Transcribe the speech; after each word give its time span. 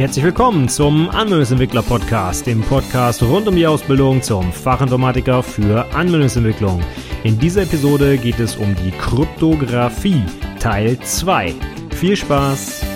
Herzlich 0.00 0.24
willkommen 0.24 0.66
zum 0.66 1.10
Anwendungsentwickler 1.10 1.82
Podcast, 1.82 2.46
dem 2.46 2.62
Podcast 2.62 3.22
rund 3.22 3.46
um 3.46 3.54
die 3.54 3.66
Ausbildung 3.66 4.22
zum 4.22 4.50
Fachinformatiker 4.50 5.42
für 5.42 5.92
Anwendungsentwicklung. 5.92 6.82
In 7.22 7.38
dieser 7.38 7.64
Episode 7.64 8.16
geht 8.16 8.40
es 8.40 8.56
um 8.56 8.74
die 8.76 8.92
Kryptographie, 8.92 10.24
Teil 10.58 10.98
2. 10.98 11.54
Viel 11.90 12.16
Spaß! 12.16 12.89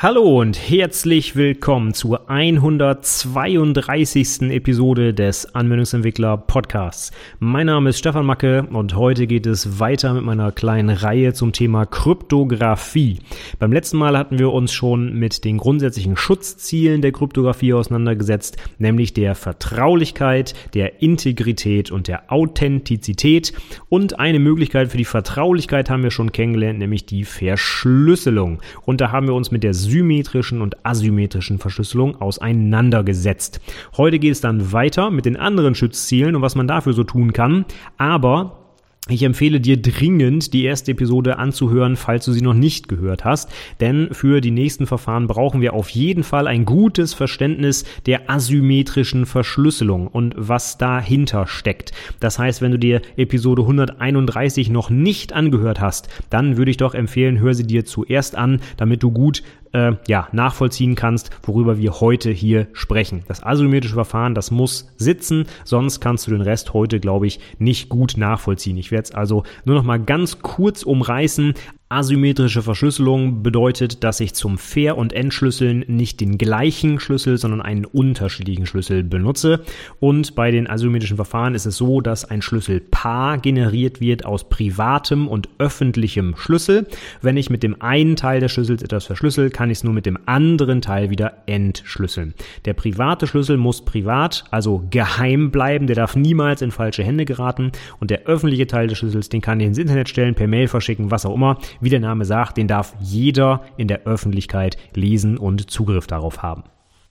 Hallo 0.00 0.38
und 0.38 0.56
herzlich 0.56 1.34
willkommen 1.34 1.92
zur 1.92 2.30
132. 2.30 4.42
Episode 4.42 5.12
des 5.12 5.56
Anwendungsentwickler 5.56 6.36
Podcasts. 6.36 7.10
Mein 7.40 7.66
Name 7.66 7.90
ist 7.90 7.98
Stefan 7.98 8.24
Macke 8.24 8.68
und 8.70 8.94
heute 8.94 9.26
geht 9.26 9.44
es 9.44 9.80
weiter 9.80 10.14
mit 10.14 10.22
meiner 10.22 10.52
kleinen 10.52 10.90
Reihe 10.90 11.32
zum 11.32 11.50
Thema 11.50 11.84
Kryptographie. 11.84 13.18
Beim 13.58 13.72
letzten 13.72 13.96
Mal 13.96 14.16
hatten 14.16 14.38
wir 14.38 14.52
uns 14.52 14.72
schon 14.72 15.14
mit 15.14 15.44
den 15.44 15.58
grundsätzlichen 15.58 16.16
Schutzzielen 16.16 17.02
der 17.02 17.10
Kryptographie 17.10 17.74
auseinandergesetzt, 17.74 18.56
nämlich 18.78 19.14
der 19.14 19.34
Vertraulichkeit, 19.34 20.54
der 20.74 21.02
Integrität 21.02 21.90
und 21.90 22.06
der 22.06 22.32
Authentizität. 22.32 23.52
Und 23.88 24.20
eine 24.20 24.38
Möglichkeit 24.38 24.92
für 24.92 24.96
die 24.96 25.04
Vertraulichkeit 25.04 25.90
haben 25.90 26.04
wir 26.04 26.12
schon 26.12 26.30
kennengelernt, 26.30 26.78
nämlich 26.78 27.04
die 27.04 27.24
Verschlüsselung. 27.24 28.60
Und 28.84 29.00
da 29.00 29.10
haben 29.10 29.26
wir 29.26 29.34
uns 29.34 29.50
mit 29.50 29.64
der 29.64 29.74
symmetrischen 29.88 30.60
und 30.60 30.84
asymmetrischen 30.84 31.58
Verschlüsselung 31.58 32.20
auseinandergesetzt. 32.20 33.60
Heute 33.96 34.18
geht 34.18 34.32
es 34.32 34.40
dann 34.40 34.72
weiter 34.72 35.10
mit 35.10 35.24
den 35.24 35.36
anderen 35.36 35.74
Schutzzielen 35.74 36.36
und 36.36 36.42
was 36.42 36.54
man 36.54 36.68
dafür 36.68 36.92
so 36.92 37.04
tun 37.04 37.32
kann. 37.32 37.64
Aber 37.96 38.67
ich 39.08 39.22
empfehle 39.22 39.60
dir 39.60 39.80
dringend, 39.80 40.52
die 40.52 40.64
erste 40.64 40.92
Episode 40.92 41.38
anzuhören, 41.38 41.96
falls 41.96 42.26
du 42.26 42.32
sie 42.32 42.42
noch 42.42 42.54
nicht 42.54 42.88
gehört 42.88 43.24
hast, 43.24 43.50
denn 43.80 44.08
für 44.12 44.40
die 44.42 44.50
nächsten 44.50 44.86
Verfahren 44.86 45.26
brauchen 45.26 45.62
wir 45.62 45.72
auf 45.72 45.88
jeden 45.88 46.24
Fall 46.24 46.46
ein 46.46 46.66
gutes 46.66 47.14
Verständnis 47.14 47.84
der 48.04 48.28
asymmetrischen 48.28 49.24
Verschlüsselung 49.24 50.08
und 50.08 50.34
was 50.36 50.76
dahinter 50.76 51.46
steckt. 51.46 51.92
Das 52.20 52.38
heißt, 52.38 52.60
wenn 52.60 52.72
du 52.72 52.78
dir 52.78 53.00
Episode 53.16 53.62
131 53.62 54.68
noch 54.68 54.90
nicht 54.90 55.32
angehört 55.32 55.80
hast, 55.80 56.08
dann 56.28 56.58
würde 56.58 56.70
ich 56.70 56.76
doch 56.76 56.94
empfehlen, 56.94 57.38
hör 57.38 57.54
sie 57.54 57.66
dir 57.66 57.86
zuerst 57.86 58.36
an, 58.36 58.60
damit 58.76 59.02
du 59.02 59.10
gut 59.10 59.42
äh, 59.72 59.92
ja, 60.06 60.28
nachvollziehen 60.32 60.94
kannst, 60.94 61.30
worüber 61.42 61.78
wir 61.78 62.00
heute 62.00 62.30
hier 62.30 62.68
sprechen. 62.72 63.22
Das 63.28 63.42
asymmetrische 63.42 63.94
Verfahren, 63.94 64.34
das 64.34 64.50
muss 64.50 64.90
sitzen, 64.96 65.46
sonst 65.64 66.00
kannst 66.00 66.26
du 66.26 66.30
den 66.30 66.40
Rest 66.40 66.72
heute, 66.74 67.00
glaube 67.00 67.26
ich, 67.26 67.40
nicht 67.58 67.88
gut 67.88 68.16
nachvollziehen. 68.16 68.76
Ich 68.76 68.87
werde 68.90 69.04
es 69.04 69.14
also 69.14 69.44
nur 69.64 69.76
noch 69.76 69.84
mal 69.84 70.00
ganz 70.00 70.40
kurz 70.40 70.82
umreißen. 70.82 71.54
Asymmetrische 71.90 72.60
Verschlüsselung 72.60 73.42
bedeutet, 73.42 74.04
dass 74.04 74.20
ich 74.20 74.34
zum 74.34 74.58
Ver- 74.58 74.98
und 74.98 75.14
Entschlüsseln 75.14 75.86
nicht 75.86 76.20
den 76.20 76.36
gleichen 76.36 77.00
Schlüssel, 77.00 77.38
sondern 77.38 77.62
einen 77.62 77.86
unterschiedlichen 77.86 78.66
Schlüssel 78.66 79.02
benutze. 79.02 79.64
Und 79.98 80.34
bei 80.34 80.50
den 80.50 80.68
asymmetrischen 80.68 81.16
Verfahren 81.16 81.54
ist 81.54 81.64
es 81.64 81.78
so, 81.78 82.02
dass 82.02 82.26
ein 82.26 82.42
Schlüsselpaar 82.42 83.38
generiert 83.38 84.02
wird 84.02 84.26
aus 84.26 84.50
privatem 84.50 85.28
und 85.28 85.48
öffentlichem 85.56 86.34
Schlüssel. 86.36 86.86
Wenn 87.22 87.38
ich 87.38 87.48
mit 87.48 87.62
dem 87.62 87.80
einen 87.80 88.16
Teil 88.16 88.40
des 88.40 88.52
Schlüssels 88.52 88.82
etwas 88.82 89.06
verschlüssel, 89.06 89.48
kann 89.48 89.70
ich 89.70 89.78
es 89.78 89.84
nur 89.84 89.94
mit 89.94 90.04
dem 90.04 90.18
anderen 90.26 90.82
Teil 90.82 91.08
wieder 91.08 91.38
entschlüsseln. 91.46 92.34
Der 92.66 92.74
private 92.74 93.26
Schlüssel 93.26 93.56
muss 93.56 93.82
privat, 93.82 94.44
also 94.50 94.84
geheim 94.90 95.50
bleiben, 95.50 95.86
der 95.86 95.96
darf 95.96 96.16
niemals 96.16 96.60
in 96.60 96.70
falsche 96.70 97.02
Hände 97.02 97.24
geraten. 97.24 97.72
Und 97.98 98.10
der 98.10 98.26
öffentliche 98.26 98.66
Teil 98.66 98.88
des 98.88 98.98
Schlüssels, 98.98 99.30
den 99.30 99.40
kann 99.40 99.58
ich 99.58 99.68
ins 99.68 99.78
Internet 99.78 100.10
stellen, 100.10 100.34
per 100.34 100.48
Mail 100.48 100.68
verschicken, 100.68 101.10
was 101.10 101.24
auch 101.24 101.34
immer 101.34 101.56
wie 101.80 101.90
der 101.90 102.00
Name 102.00 102.24
sagt, 102.24 102.56
den 102.56 102.68
darf 102.68 102.94
jeder 103.00 103.62
in 103.76 103.88
der 103.88 104.02
Öffentlichkeit 104.04 104.76
lesen 104.94 105.38
und 105.38 105.70
Zugriff 105.70 106.06
darauf 106.06 106.42
haben. 106.42 106.64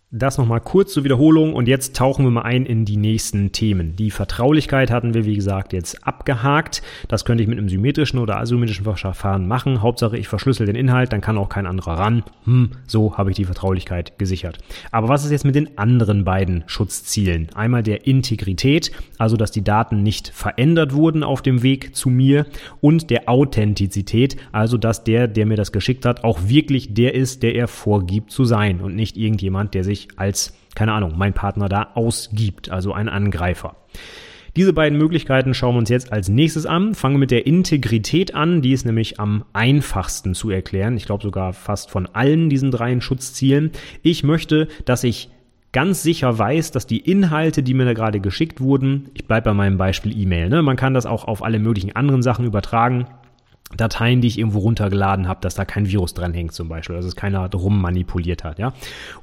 Das 0.10 0.38
nochmal 0.38 0.62
kurz 0.62 0.94
zur 0.94 1.04
Wiederholung 1.04 1.54
und 1.54 1.68
jetzt 1.68 1.94
tauchen 1.98 2.24
wir 2.24 2.32
mal 2.32 2.44
ein 2.44 2.66
in 2.66 2.86
die 2.86 2.96
nächsten 2.96 3.52
Themen. 3.52 3.98
Die 3.98 4.10
Vertraulichkeit 4.10 4.90
hatten 4.90 5.14
wir, 5.14 5.26
wie 5.26 5.36
gesagt, 5.36 5.74
jetzt 5.74 6.08
abgehakt. 6.08 6.82
Das 7.10 7.26
könnte 7.26 7.44
ich 7.44 7.50
mit 7.50 7.58
einem 7.58 7.68
symmetrischen 7.68 8.20
oder 8.20 8.40
asymmetrischen 8.40 8.86
Verfahren 8.86 9.50
machen. 9.50 9.82
Hauptsache, 9.82 10.18
ich 10.18 10.30
verschlüssel 10.30 10.66
den 10.66 10.78
Inhalt, 10.78 11.12
dann 11.12 11.20
kann 11.20 11.38
auch 11.38 11.50
kein 11.50 11.66
anderer 11.66 12.00
ran. 12.00 12.24
Hm, 12.46 12.72
so 12.86 13.18
habe 13.18 13.32
ich 13.32 13.36
die 13.36 13.44
Vertraulichkeit 13.44 14.18
gesichert. 14.18 14.60
Aber 14.92 15.10
was 15.10 15.26
ist 15.26 15.32
jetzt 15.32 15.44
mit 15.44 15.56
den 15.56 15.78
anderen 15.78 16.24
beiden 16.24 16.64
Schutzzielen? 16.68 17.50
Einmal 17.54 17.84
der 17.84 18.08
Integrität, 18.08 18.94
also 19.18 19.36
dass 19.36 19.52
die 19.52 19.66
Daten 19.66 20.04
nicht 20.04 20.30
verändert 20.30 20.94
wurden 20.94 21.22
auf 21.22 21.42
dem 21.42 21.64
Weg 21.64 21.98
zu 21.98 22.10
mir 22.10 22.46
und 22.80 23.10
der 23.10 23.28
Authentizität, 23.28 24.38
also 24.54 24.78
dass 24.78 25.04
der, 25.04 25.28
der 25.28 25.46
mir 25.46 25.58
das 25.58 25.74
geschickt 25.74 26.06
hat, 26.06 26.24
auch 26.24 26.48
wirklich 26.48 26.94
der 26.94 27.14
ist, 27.14 27.44
der 27.44 27.56
er 27.56 27.68
vorgibt 27.68 28.32
zu 28.32 28.46
sein 28.46 28.80
und 28.80 28.96
nicht 28.96 29.18
irgendjemand, 29.18 29.74
der 29.74 29.84
sich 29.84 29.97
sich 29.98 30.08
als, 30.16 30.54
keine 30.76 30.94
Ahnung, 30.94 31.14
mein 31.18 31.34
Partner 31.34 31.70
da 31.70 31.90
ausgibt, 31.96 32.70
also 32.70 32.94
ein 32.94 33.10
Angreifer. 33.10 33.76
Diese 34.56 34.74
beiden 34.74 34.98
Möglichkeiten 34.98 35.54
schauen 35.54 35.76
wir 35.76 35.80
uns 35.80 35.90
jetzt 35.90 36.12
als 36.12 36.30
nächstes 36.30 36.66
an. 36.66 36.96
Fangen 36.96 37.16
wir 37.16 37.20
mit 37.20 37.32
der 37.32 37.46
Integrität 37.46 38.34
an. 38.34 38.64
Die 38.64 38.72
ist 38.72 38.88
nämlich 38.88 39.20
am 39.20 39.46
einfachsten 39.54 40.34
zu 40.34 40.50
erklären. 40.50 40.98
Ich 40.98 41.06
glaube 41.06 41.22
sogar 41.22 41.54
fast 41.54 41.92
von 41.92 42.08
allen 42.08 42.50
diesen 42.50 42.72
dreien 42.72 43.00
Schutzzielen. 43.00 43.72
Ich 44.02 44.24
möchte, 44.24 44.68
dass 44.86 45.04
ich 45.04 45.30
ganz 45.74 46.02
sicher 46.02 46.40
weiß, 46.40 46.72
dass 46.72 46.88
die 46.88 46.98
Inhalte, 46.98 47.62
die 47.62 47.76
mir 47.76 47.86
da 47.86 47.94
gerade 47.94 48.20
geschickt 48.20 48.60
wurden, 48.60 49.12
ich 49.14 49.26
bleibe 49.26 49.46
bei 49.46 49.54
meinem 49.54 49.78
Beispiel 49.78 50.18
E-Mail, 50.18 50.50
ne? 50.50 50.64
man 50.64 50.76
kann 50.76 50.96
das 50.96 51.06
auch 51.06 51.26
auf 51.26 51.44
alle 51.44 51.60
möglichen 51.60 51.96
anderen 51.96 52.24
Sachen 52.24 52.46
übertragen, 52.46 53.06
Dateien, 53.76 54.22
die 54.22 54.30
ich 54.30 54.40
irgendwo 54.40 54.60
runtergeladen 54.60 55.28
habe, 55.28 55.42
dass 55.42 55.56
da 55.56 55.66
kein 55.66 55.90
Virus 55.90 56.14
dran 56.14 56.34
hängt 56.34 56.54
zum 56.54 56.70
Beispiel, 56.70 56.96
dass 56.96 57.04
es 57.04 57.18
keiner 57.18 57.50
drum 57.50 57.82
manipuliert 57.82 58.46
hat, 58.46 58.60
ja. 58.60 58.72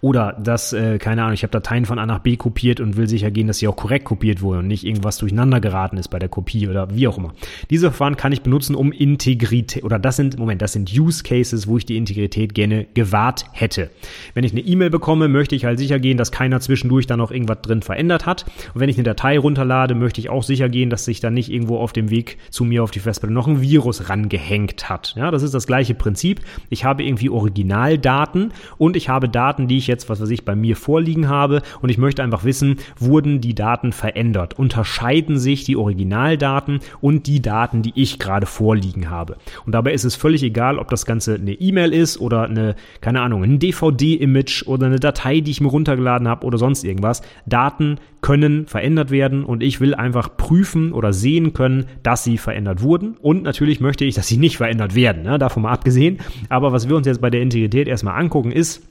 Oder 0.03 0.35
dass, 0.35 0.75
äh, 0.75 0.99
keine 0.99 1.23
Ahnung, 1.23 1.33
ich 1.33 1.45
habe 1.45 1.51
Dateien 1.51 1.87
von 1.87 1.99
A 1.99 2.05
nach 2.05 2.19
B 2.19 2.37
kopiert 2.37 2.79
und 2.79 2.99
will 2.99 3.09
sicher 3.09 3.31
gehen, 3.31 3.47
dass 3.47 3.59
sie 3.59 3.69
auch 3.69 3.77
korrekt 3.77 4.05
kopiert 4.05 4.43
wurden 4.43 4.59
und 4.61 4.67
nicht 4.69 4.85
irgendwas 4.85 5.17
durcheinander 5.17 5.61
geraten 5.61 5.97
ist 5.97 6.09
bei 6.09 6.19
der 6.19 6.29
Kopie 6.29 6.69
oder 6.69 6.95
wie 6.95 7.09
auch 7.09 7.17
immer. 7.17 7.33
Diese 7.71 7.87
Verfahren 7.87 8.19
kann 8.19 8.33
ich 8.33 8.43
benutzen, 8.43 8.75
um 8.75 8.93
Integrität, 8.93 9.83
oder 9.83 9.99
das 9.99 10.17
sind, 10.17 10.39
Moment, 10.39 10.61
das 10.61 10.75
sind 10.75 10.93
Use 10.93 11.23
Cases, 11.23 11.67
wo 11.67 11.79
ich 11.79 11.87
die 11.87 11.97
Integrität 11.97 12.55
gerne 12.55 12.87
gewahrt 12.93 13.47
hätte. 13.53 13.91
Wenn 14.35 14.45
ich 14.45 14.53
eine 14.53 14.61
E-Mail 14.61 14.91
bekomme, 14.91 15.29
möchte 15.29 15.57
ich 15.57 15.65
halt 15.65 15.79
sicher 15.79 15.99
gehen, 15.99 16.19
dass 16.19 16.33
keiner 16.33 16.61
zwischendurch 16.61 17.07
da 17.07 17.17
noch 17.17 17.31
irgendwas 17.31 17.63
drin 17.63 17.81
verändert 17.81 18.27
hat. 18.27 18.45
Und 18.75 18.81
wenn 18.83 18.91
ich 18.91 18.97
eine 18.97 19.05
Datei 19.05 19.39
runterlade, 19.39 19.95
möchte 19.95 20.21
ich 20.21 20.29
auch 20.29 20.43
sicher 20.43 20.69
gehen, 20.69 20.91
dass 20.91 21.07
sich 21.07 21.21
da 21.21 21.31
nicht 21.31 21.51
irgendwo 21.51 21.79
auf 21.79 21.95
dem 21.95 22.11
Weg 22.11 22.37
zu 22.51 22.65
mir 22.65 22.83
auf 22.83 22.91
die 22.91 23.01
Festplatte 23.01 23.33
noch 23.33 23.49
ein 23.49 23.63
Virus 23.63 24.11
rangeht 24.11 24.34
gehängt 24.35 24.89
hat. 24.89 25.15
Ja, 25.17 25.31
das 25.31 25.45
ist 25.45 25.55
das 25.55 25.65
gleiche 25.65 25.95
Prinzip. 25.95 26.41
Ich 26.69 26.85
habe 26.85 27.05
irgendwie 27.05 27.31
Originaldaten 27.31 28.53
und 28.79 28.97
ich 28.97 29.09
habe 29.09 29.29
Daten, 29.29 29.69
die 29.69 29.79
ich 29.79 29.87
jetzt, 29.87 30.09
was 30.09 30.21
weiß 30.21 30.31
ich, 30.31 30.45
bei 30.45 30.57
mir 30.57 30.75
vorliegen 30.75 31.29
habe 31.29 31.63
und 31.83 31.89
ich 31.89 31.99
möchte 31.99 32.25
einfach 32.25 32.43
wissen, 32.43 32.79
wurden 32.99 33.41
die 33.41 33.55
Daten 33.55 33.93
verändert? 33.93 34.59
Unterscheiden 34.59 35.39
sich 35.39 35.63
die 35.63 35.77
Originaldaten 35.77 36.81
und 37.01 37.29
die 37.29 37.43
Daten, 37.43 37.83
die 37.83 37.93
ich 37.95 38.19
gerade 38.19 38.47
vorliegen 38.47 39.09
habe? 39.09 39.37
Und 39.67 39.73
dabei 39.73 39.93
ist 39.93 40.03
es 40.03 40.17
völlig 40.17 40.43
egal, 40.43 40.81
ob 40.81 40.91
das 40.91 41.07
Ganze 41.07 41.37
eine 41.37 41.53
E-Mail 41.53 41.93
ist 41.93 42.21
oder 42.21 42.43
eine, 42.43 42.75
keine 43.01 43.21
Ahnung, 43.21 43.45
ein 43.45 43.61
DVD-Image 43.61 44.67
oder 44.67 44.87
eine 44.87 44.99
Datei, 44.99 45.39
die 45.39 45.53
ich 45.53 45.61
mir 45.61 45.69
runtergeladen 45.69 46.27
habe 46.27 46.45
oder 46.45 46.59
sonst 46.59 46.83
irgendwas. 46.83 47.23
Daten 47.47 48.01
können 48.21 48.67
verändert 48.67 49.11
werden 49.11 49.45
und 49.45 49.63
ich 49.63 49.81
will 49.83 49.95
einfach 49.95 50.35
prüfen 50.39 50.93
oder 50.95 51.13
sehen 51.13 51.53
können, 51.53 51.85
dass 52.03 52.25
sie 52.25 52.39
verändert 52.39 52.81
wurden. 52.81 53.19
Und 53.21 53.43
natürlich 53.43 53.81
möchte 53.81 54.07
ich, 54.07 54.15
dass 54.15 54.24
sie 54.27 54.37
nicht 54.37 54.57
verändert 54.57 54.95
werden, 54.95 55.23
ne? 55.23 55.39
davon 55.39 55.63
mal 55.63 55.73
abgesehen. 55.73 56.19
Aber 56.49 56.73
was 56.73 56.89
wir 56.89 56.97
uns 56.97 57.07
jetzt 57.07 57.21
bei 57.21 57.31
der 57.31 57.43
Integrität 57.43 57.89
erstmal 57.89 58.21
angucken, 58.21 58.53
ist, 58.53 58.83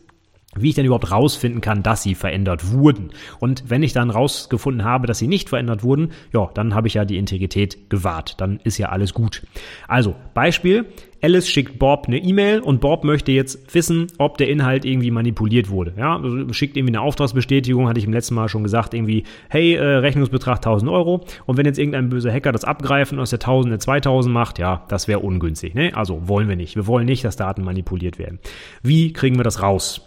wie 0.56 0.70
ich 0.70 0.76
denn 0.76 0.86
überhaupt 0.86 1.12
rausfinden 1.12 1.62
kann, 1.62 1.84
dass 1.84 2.04
sie 2.04 2.16
verändert 2.16 2.72
wurden. 2.72 3.10
Und 3.40 3.70
wenn 3.70 3.84
ich 3.84 3.94
dann 3.94 4.10
rausgefunden 4.10 4.84
habe, 4.84 5.08
dass 5.08 5.20
sie 5.20 5.28
nicht 5.28 5.50
verändert 5.50 5.84
wurden, 5.84 6.12
ja, 6.32 6.50
dann 6.54 6.76
habe 6.76 6.88
ich 6.88 6.96
ja 6.96 7.06
die 7.06 7.18
Integrität 7.18 7.90
gewahrt. 7.90 8.40
Dann 8.40 8.60
ist 8.64 8.78
ja 8.78 8.90
alles 8.90 9.14
gut. 9.14 9.46
Also, 9.88 10.16
Beispiel. 10.34 10.85
Alice 11.23 11.49
schickt 11.49 11.79
Bob 11.79 12.08
eine 12.08 12.17
E-Mail 12.17 12.59
und 12.59 12.81
Bob 12.81 13.05
möchte 13.05 13.31
jetzt 13.31 13.73
wissen, 13.73 14.08
ob 14.17 14.37
der 14.37 14.49
Inhalt 14.49 14.84
irgendwie 14.84 15.09
manipuliert 15.09 15.70
wurde. 15.70 15.93
Ja, 15.97 16.17
also 16.17 16.52
schickt 16.52 16.75
irgendwie 16.75 16.91
eine 16.91 17.02
Auftragsbestätigung, 17.02 17.87
hatte 17.87 17.97
ich 17.97 18.05
im 18.05 18.11
letzten 18.11 18.35
Mal 18.35 18.49
schon 18.49 18.61
gesagt, 18.61 18.93
irgendwie, 18.93 19.23
hey, 19.47 19.75
äh, 19.75 19.84
Rechnungsbetrag 19.84 20.58
1000 20.58 20.91
Euro. 20.91 21.23
Und 21.46 21.55
wenn 21.55 21.66
jetzt 21.66 21.79
irgendein 21.79 22.09
böser 22.09 22.31
Hacker 22.31 22.52
das 22.52 22.66
abgreift 22.66 23.14
und 23.14 23.22
aus 23.22 23.29
der 23.29 23.40
1000 23.40 23.72
eine 23.72 23.79
2000 23.79 24.34
macht, 24.34 24.59
ja, 24.59 24.84
das 24.90 25.08
wäre 25.08 25.20
ungünstig. 25.20 25.73
Ne? 25.75 25.96
Also 25.96 26.28
wollen 26.28 26.49
wir 26.49 26.58
nicht. 26.58 26.75
Wir 26.75 26.87
wollen 26.87 27.05
nicht, 27.05 27.23
dass 27.23 27.37
Daten 27.37 27.64
manipuliert 27.64 28.19
werden. 28.19 28.40
Wie 28.81 29.14
kriegen 29.14 29.37
wir 29.37 29.46
das 29.46 29.61
raus? 29.61 30.02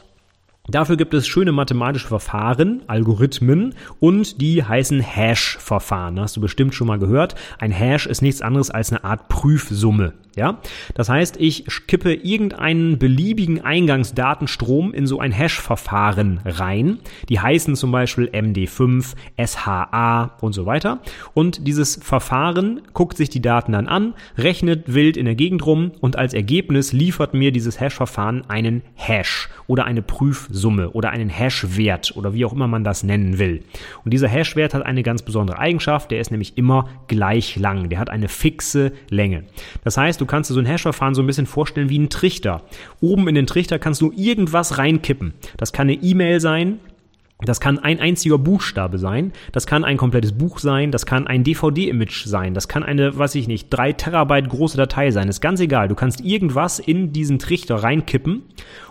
Dafür 0.68 0.96
gibt 0.96 1.14
es 1.14 1.28
schöne 1.28 1.52
mathematische 1.52 2.08
Verfahren, 2.08 2.82
Algorithmen 2.88 3.74
und 4.00 4.40
die 4.40 4.64
heißen 4.64 5.00
Hash-Verfahren. 5.00 6.18
Hast 6.18 6.36
du 6.36 6.40
bestimmt 6.40 6.74
schon 6.74 6.88
mal 6.88 6.98
gehört. 6.98 7.36
Ein 7.58 7.70
Hash 7.70 8.06
ist 8.06 8.20
nichts 8.20 8.42
anderes 8.42 8.70
als 8.70 8.90
eine 8.90 9.04
Art 9.04 9.28
Prüfsumme. 9.28 10.14
Ja, 10.34 10.58
das 10.92 11.08
heißt, 11.08 11.38
ich 11.38 11.64
kippe 11.86 12.12
irgendeinen 12.12 12.98
beliebigen 12.98 13.62
Eingangsdatenstrom 13.62 14.92
in 14.92 15.06
so 15.06 15.18
ein 15.18 15.32
Hash-Verfahren 15.32 16.40
rein. 16.44 16.98
Die 17.30 17.40
heißen 17.40 17.74
zum 17.74 17.90
Beispiel 17.90 18.26
MD5, 18.26 19.14
SHA 19.42 20.36
und 20.42 20.52
so 20.52 20.66
weiter. 20.66 20.98
Und 21.32 21.66
dieses 21.66 21.96
Verfahren 22.02 22.82
guckt 22.92 23.16
sich 23.16 23.30
die 23.30 23.40
Daten 23.40 23.72
dann 23.72 23.88
an, 23.88 24.12
rechnet 24.36 24.92
wild 24.92 25.16
in 25.16 25.24
der 25.24 25.36
Gegend 25.36 25.64
rum 25.64 25.92
und 26.00 26.16
als 26.16 26.34
Ergebnis 26.34 26.92
liefert 26.92 27.32
mir 27.32 27.50
dieses 27.50 27.80
Hash-Verfahren 27.80 28.44
einen 28.48 28.82
Hash 28.94 29.48
oder 29.68 29.86
eine 29.86 30.02
Prüfsumme 30.02 30.55
oder 30.64 31.10
einen 31.10 31.28
Hash-Wert 31.28 32.14
oder 32.16 32.34
wie 32.34 32.44
auch 32.44 32.52
immer 32.52 32.66
man 32.66 32.84
das 32.84 33.02
nennen 33.02 33.38
will. 33.38 33.62
Und 34.04 34.12
dieser 34.12 34.28
Hash-Wert 34.28 34.74
hat 34.74 34.84
eine 34.84 35.02
ganz 35.02 35.22
besondere 35.22 35.58
Eigenschaft, 35.58 36.10
der 36.10 36.20
ist 36.20 36.30
nämlich 36.30 36.56
immer 36.56 36.88
gleich 37.08 37.56
lang. 37.56 37.88
Der 37.88 37.98
hat 37.98 38.10
eine 38.10 38.28
fixe 38.28 38.92
Länge. 39.10 39.44
Das 39.84 39.96
heißt, 39.96 40.20
du 40.20 40.26
kannst 40.26 40.50
dir 40.50 40.54
so 40.54 40.60
ein 40.60 40.66
Hash-Verfahren 40.66 41.14
so 41.14 41.22
ein 41.22 41.26
bisschen 41.26 41.46
vorstellen 41.46 41.88
wie 41.88 41.98
ein 41.98 42.10
Trichter. 42.10 42.62
Oben 43.00 43.28
in 43.28 43.34
den 43.34 43.46
Trichter 43.46 43.78
kannst 43.78 44.00
du 44.00 44.12
irgendwas 44.16 44.78
reinkippen. 44.78 45.34
Das 45.56 45.72
kann 45.72 45.88
eine 45.88 45.94
E-Mail 45.94 46.40
sein, 46.40 46.80
das 47.44 47.60
kann 47.60 47.78
ein 47.78 48.00
einziger 48.00 48.38
Buchstabe 48.38 48.98
sein, 48.98 49.32
das 49.52 49.66
kann 49.66 49.84
ein 49.84 49.98
komplettes 49.98 50.32
Buch 50.32 50.58
sein, 50.58 50.90
das 50.90 51.04
kann 51.04 51.26
ein 51.26 51.44
DVD-Image 51.44 52.24
sein, 52.24 52.54
das 52.54 52.66
kann 52.66 52.82
eine, 52.82 53.16
weiß 53.16 53.34
ich 53.34 53.46
nicht, 53.46 53.68
drei 53.68 53.92
Terabyte 53.92 54.48
große 54.48 54.78
Datei 54.78 55.10
sein. 55.10 55.28
ist 55.28 55.42
ganz 55.42 55.60
egal. 55.60 55.88
Du 55.88 55.94
kannst 55.94 56.22
irgendwas 56.22 56.78
in 56.78 57.12
diesen 57.12 57.38
Trichter 57.38 57.76
reinkippen 57.76 58.42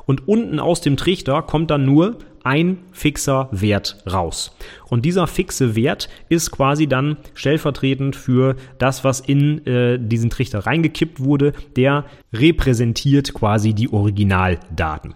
und 0.05 0.27
unten 0.27 0.59
aus 0.59 0.81
dem 0.81 0.95
Trichter 0.95 1.41
kommt 1.41 1.71
dann 1.71 1.85
nur 1.85 2.19
ein 2.43 2.77
fixer 2.91 3.49
Wert 3.51 3.97
raus. 4.05 4.55
Und 4.87 5.03
dieser 5.03 5.25
fixe 5.25 5.75
Wert 5.75 6.09
ist 6.29 6.51
quasi 6.51 6.85
dann 6.85 7.17
stellvertretend 7.33 8.15
für 8.15 8.55
das, 8.77 9.03
was 9.03 9.19
in 9.19 9.65
äh, 9.65 9.97
diesen 9.99 10.29
Trichter 10.29 10.59
reingekippt 10.59 11.19
wurde. 11.19 11.53
Der 11.75 12.05
repräsentiert 12.31 13.33
quasi 13.33 13.73
die 13.73 13.91
Originaldaten. 13.91 15.15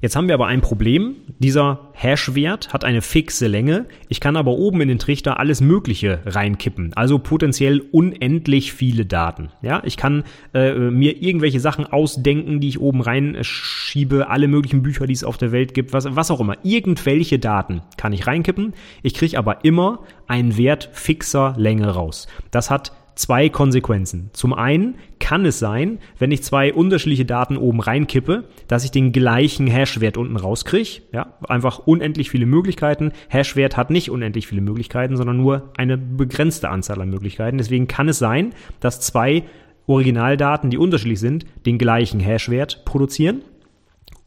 Jetzt 0.00 0.14
haben 0.14 0.28
wir 0.28 0.34
aber 0.34 0.46
ein 0.46 0.60
Problem. 0.60 1.16
Dieser 1.38 1.90
Hash-Wert 1.92 2.72
hat 2.72 2.84
eine 2.84 3.02
fixe 3.02 3.48
Länge. 3.48 3.86
Ich 4.08 4.20
kann 4.20 4.36
aber 4.36 4.52
oben 4.52 4.80
in 4.80 4.88
den 4.88 4.98
Trichter 4.98 5.40
alles 5.40 5.60
Mögliche 5.60 6.20
reinkippen. 6.24 6.92
Also 6.94 7.18
potenziell 7.18 7.80
unendlich 7.90 8.72
viele 8.72 9.06
Daten. 9.06 9.50
Ja, 9.60 9.82
ich 9.84 9.96
kann 9.96 10.24
äh, 10.54 10.72
mir 10.74 11.20
irgendwelche 11.20 11.58
Sachen 11.60 11.84
ausdenken, 11.84 12.60
die 12.60 12.68
ich 12.68 12.80
oben 12.80 13.00
reinschiebe. 13.00 14.28
Alle 14.28 14.46
möglichen 14.46 14.82
Bücher, 14.82 15.06
die 15.06 15.14
es 15.14 15.24
auf 15.24 15.36
der 15.36 15.50
Welt 15.50 15.74
gibt. 15.74 15.92
Was, 15.92 16.14
was 16.14 16.30
auch 16.30 16.40
immer. 16.40 16.56
Irgendwelche 16.62 17.38
Daten 17.38 17.82
kann 17.96 18.12
ich 18.12 18.26
reinkippen. 18.26 18.74
Ich 19.02 19.14
kriege 19.14 19.38
aber 19.38 19.64
immer 19.64 20.00
einen 20.28 20.56
Wert 20.56 20.90
fixer 20.92 21.54
Länge 21.56 21.88
raus. 21.88 22.28
Das 22.50 22.70
hat 22.70 22.92
zwei 23.18 23.48
Konsequenzen. 23.48 24.30
Zum 24.32 24.54
einen 24.54 24.94
kann 25.18 25.44
es 25.44 25.58
sein, 25.58 25.98
wenn 26.18 26.30
ich 26.30 26.44
zwei 26.44 26.72
unterschiedliche 26.72 27.24
Daten 27.24 27.56
oben 27.56 27.80
reinkippe, 27.80 28.44
dass 28.68 28.84
ich 28.84 28.92
den 28.92 29.10
gleichen 29.10 29.66
Hashwert 29.66 30.16
unten 30.16 30.36
rauskriege. 30.36 31.02
Ja, 31.12 31.34
einfach 31.48 31.80
unendlich 31.80 32.30
viele 32.30 32.46
Möglichkeiten. 32.46 33.12
Hashwert 33.28 33.76
hat 33.76 33.90
nicht 33.90 34.10
unendlich 34.10 34.46
viele 34.46 34.60
Möglichkeiten, 34.60 35.16
sondern 35.16 35.36
nur 35.36 35.72
eine 35.76 35.98
begrenzte 35.98 36.70
Anzahl 36.70 37.00
an 37.00 37.10
Möglichkeiten. 37.10 37.58
Deswegen 37.58 37.88
kann 37.88 38.08
es 38.08 38.18
sein, 38.18 38.54
dass 38.78 39.00
zwei 39.00 39.42
Originaldaten, 39.88 40.70
die 40.70 40.78
unterschiedlich 40.78 41.18
sind, 41.18 41.44
den 41.66 41.78
gleichen 41.78 42.20
Hashwert 42.20 42.84
produzieren. 42.84 43.42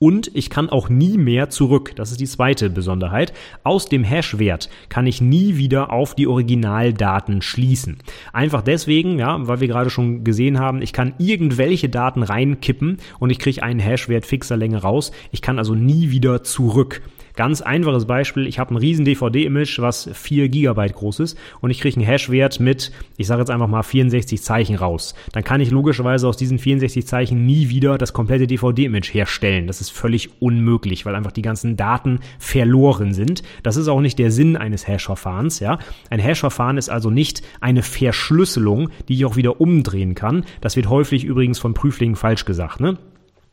Und 0.02 0.32
ich 0.34 0.50
kann 0.50 0.72
auch 0.72 0.90
nie 0.90 1.20
mehr 1.20 1.52
zurück. 1.52 1.92
Das 1.96 2.10
ist 2.10 2.20
die 2.20 2.26
zweite 2.26 2.72
Besonderheit. 2.72 3.34
Aus 3.64 3.88
dem 3.88 4.04
Hash-Wert 4.04 4.68
kann 4.90 5.06
ich 5.06 5.22
nie 5.22 5.58
wieder 5.58 5.94
auf 5.94 6.16
die 6.16 6.26
Originaldaten 6.26 7.44
schließen. 7.44 8.00
Einfach 8.34 8.64
deswegen, 8.64 9.20
ja, 9.20 9.48
weil 9.48 9.60
wir 9.62 9.68
gerade 9.68 9.92
schon 9.92 10.24
gesehen 10.24 10.58
haben, 10.60 10.82
ich 10.82 10.92
kann 10.92 11.14
irgendwelche 11.20 11.88
Daten 11.88 12.24
reinkippen 12.24 12.98
und 13.20 13.30
ich 13.30 13.38
kriege 13.38 13.62
einen 13.62 13.80
Hash-Wert 13.80 14.26
fixer 14.26 14.58
Länge 14.58 14.82
raus. 14.82 15.12
Ich 15.32 15.44
kann 15.44 15.60
also 15.60 15.76
nie 15.76 16.10
wieder 16.10 16.44
zurück. 16.44 17.04
Ganz 17.42 17.62
einfaches 17.62 18.06
Beispiel, 18.06 18.46
ich 18.46 18.60
habe 18.60 18.72
ein 18.72 18.78
riesen 18.78 19.04
DVD-Image, 19.04 19.80
was 19.80 20.08
4 20.14 20.48
GB 20.48 20.90
groß 20.90 21.22
ist 21.22 21.40
und 21.60 21.72
ich 21.72 21.80
kriege 21.80 21.96
einen 21.96 22.06
Hash-Wert 22.06 22.60
mit, 22.60 22.92
ich 23.18 23.26
sage 23.26 23.42
jetzt 23.42 23.50
einfach 23.50 23.66
mal 23.66 23.82
64 23.82 24.44
Zeichen 24.44 24.76
raus. 24.76 25.16
Dann 25.32 25.44
kann 25.44 25.60
ich 25.60 25.72
logischerweise 25.72 26.28
aus 26.28 26.38
diesen 26.38 26.60
64 26.60 27.08
Zeichen 27.08 27.48
nie 27.48 27.70
wieder 27.70 27.98
das 27.98 28.14
komplette 28.14 28.46
DVD-Image 28.46 29.12
herstellen. 29.12 29.66
Das 29.66 29.82
ist 29.82 29.90
völlig 29.90 30.40
unmöglich, 30.40 31.04
weil 31.08 31.16
einfach 31.16 31.32
die 31.32 31.42
ganzen 31.42 31.78
Daten 31.78 32.20
verloren 32.38 33.12
sind. 33.12 33.42
Das 33.64 33.76
ist 33.76 33.88
auch 33.88 34.02
nicht 34.02 34.20
der 34.20 34.30
Sinn 34.30 34.56
eines 34.56 34.88
Hash-Verfahrens. 34.88 35.62
Ja? 35.62 35.80
Ein 36.12 36.20
Hash-Verfahren 36.20 36.78
ist 36.78 36.90
also 36.90 37.10
nicht 37.10 37.42
eine 37.60 37.82
Verschlüsselung, 37.82 38.90
die 39.08 39.16
ich 39.16 39.26
auch 39.26 39.36
wieder 39.36 39.60
umdrehen 39.60 40.14
kann. 40.14 40.46
Das 40.62 40.76
wird 40.76 40.90
häufig 40.90 41.24
übrigens 41.24 41.58
von 41.58 41.74
Prüflingen 41.74 42.16
falsch 42.16 42.46
gesagt. 42.46 42.80
Ne? 42.82 43.00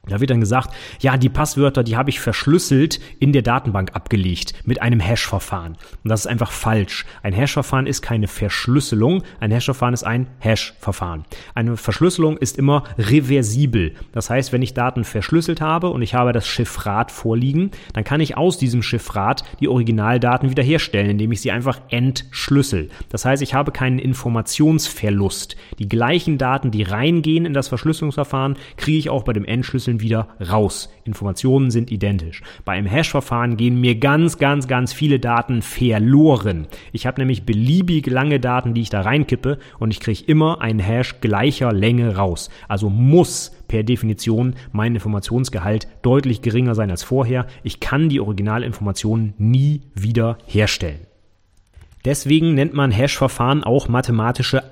Da 0.09 0.21
wird 0.21 0.31
dann 0.31 0.41
gesagt, 0.41 0.75
ja, 1.01 1.17
die 1.17 1.29
Passwörter, 1.29 1.83
die 1.83 1.97
habe 1.97 2.11
ich 2.11 2.21
verschlüsselt 2.21 3.01
in 3.19 3.33
der 3.33 3.43
Datenbank 3.43 3.95
abgelegt 3.95 4.55
mit 4.65 4.83
einem 4.83 5.01
Hash-Verfahren. 5.01 5.77
Und 6.03 6.09
das 6.11 6.21
ist 6.21 6.27
einfach 6.27 6.51
falsch. 6.51 7.05
Ein 7.23 7.33
Hash-Verfahren 7.33 7.87
ist 7.87 8.03
keine 8.03 8.29
Verschlüsselung. 8.29 9.23
Ein 9.41 9.51
Hash-Verfahren 9.51 9.95
ist 9.95 10.05
ein 10.05 10.27
Hash-Verfahren. 10.39 11.25
Eine 11.55 11.77
Verschlüsselung 11.77 12.37
ist 12.37 12.59
immer 12.59 12.85
reversibel. 12.99 13.95
Das 14.13 14.31
heißt, 14.31 14.53
wenn 14.53 14.63
ich 14.63 14.75
Daten 14.75 15.05
verschlüsselt 15.05 15.61
habe 15.61 15.91
und 15.91 16.03
ich 16.03 16.15
habe 16.15 16.33
das 16.33 16.47
Chiffrat 16.47 17.11
vorliegen, 17.11 17.71
dann 17.93 18.05
kann 18.05 18.21
ich 18.21 18.37
aus 18.37 18.59
diesem 18.59 18.83
Chiffrat 18.83 19.45
die 19.61 19.69
Originaldaten 19.69 20.51
wiederherstellen, 20.51 21.11
indem 21.11 21.33
ich 21.33 21.41
sie 21.41 21.51
einfach 21.51 21.81
entschlüssel. 21.91 22.91
Das 23.09 23.25
heißt, 23.25 23.43
ich 23.43 23.55
habe 23.55 23.73
keinen 23.73 23.99
Informationsverlust. 23.99 25.57
Die 25.79 25.89
gleichen 25.89 26.39
Daten, 26.39 26.71
die 26.71 26.83
reingehen 26.83 27.47
in 27.47 27.53
das 27.53 27.69
Verschlüsselungsverfahren, 27.69 28.57
kriege 28.77 28.99
ich 28.99 29.11
auch 29.11 29.25
bei 29.25 29.33
dem 29.33 29.45
Entschlüsseln 29.45 29.98
wieder 30.01 30.29
raus. 30.41 30.91
Informationen 31.05 31.71
sind 31.71 31.91
identisch. 31.91 32.43
Bei 32.65 32.73
einem 32.73 32.87
Hash-Verfahren 32.87 33.57
gehen 33.57 33.81
mir 33.81 33.97
ganz, 33.97 34.39
ganz, 34.39 34.69
ganz 34.69 34.93
viele 34.93 35.19
Daten 35.19 35.63
verloren. 35.63 36.67
Ich 36.93 37.07
habe 37.07 37.21
nämlich 37.21 37.45
beliebig 37.45 38.07
lange 38.07 38.41
Daten, 38.41 38.75
die 38.75 38.83
ich 38.83 38.91
da 38.91 39.01
reinkippe 39.01 39.59
und 39.79 39.91
ich 39.91 40.01
kriege 40.01 40.25
immer 40.27 40.61
einen 40.61 40.81
Hash 40.81 41.21
gleicher 41.21 41.73
Länge 41.73 42.17
raus. 42.17 42.51
Also 42.69 42.91
muss 42.91 43.57
per 43.69 43.83
Definition 43.83 44.55
mein 44.73 44.95
Informationsgehalt 44.95 45.89
deutlich 46.03 46.43
geringer 46.43 46.75
sein 46.75 46.91
als 46.91 47.03
vorher. 47.03 47.47
Ich 47.63 47.81
kann 47.81 48.09
die 48.09 48.21
Originalinformationen 48.21 49.35
nie 49.39 49.83
wieder 49.95 50.39
herstellen. 50.47 51.01
Deswegen 52.05 52.55
nennt 52.55 52.75
man 52.75 52.91
Hash-Verfahren 52.91 53.65
auch 53.65 53.89
mathematische 53.89 54.63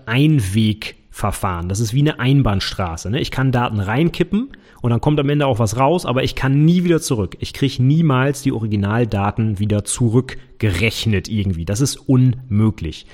Einwegverfahren. 1.16 1.68
Das 1.68 1.80
ist 1.80 1.94
wie 1.94 2.00
eine 2.00 2.20
Einbahnstraße. 2.20 3.10
Ne? 3.10 3.20
Ich 3.20 3.30
kann 3.30 3.52
Daten 3.52 3.80
reinkippen 3.80 4.50
und 4.82 4.90
dann 4.90 5.00
kommt 5.00 5.18
am 5.18 5.28
Ende 5.28 5.46
auch 5.46 5.58
was 5.58 5.78
raus, 5.78 6.06
aber 6.06 6.22
ich 6.22 6.34
kann 6.34 6.64
nie 6.64 6.84
wieder 6.84 7.00
zurück. 7.00 7.36
Ich 7.40 7.52
kriege 7.52 7.82
niemals 7.82 8.42
die 8.42 8.52
Originaldaten 8.52 9.58
wieder 9.58 9.84
zurückgerechnet 9.84 11.28
irgendwie. 11.28 11.64
Das 11.64 11.80
ist 11.80 11.96
unmöglich. 11.96 13.06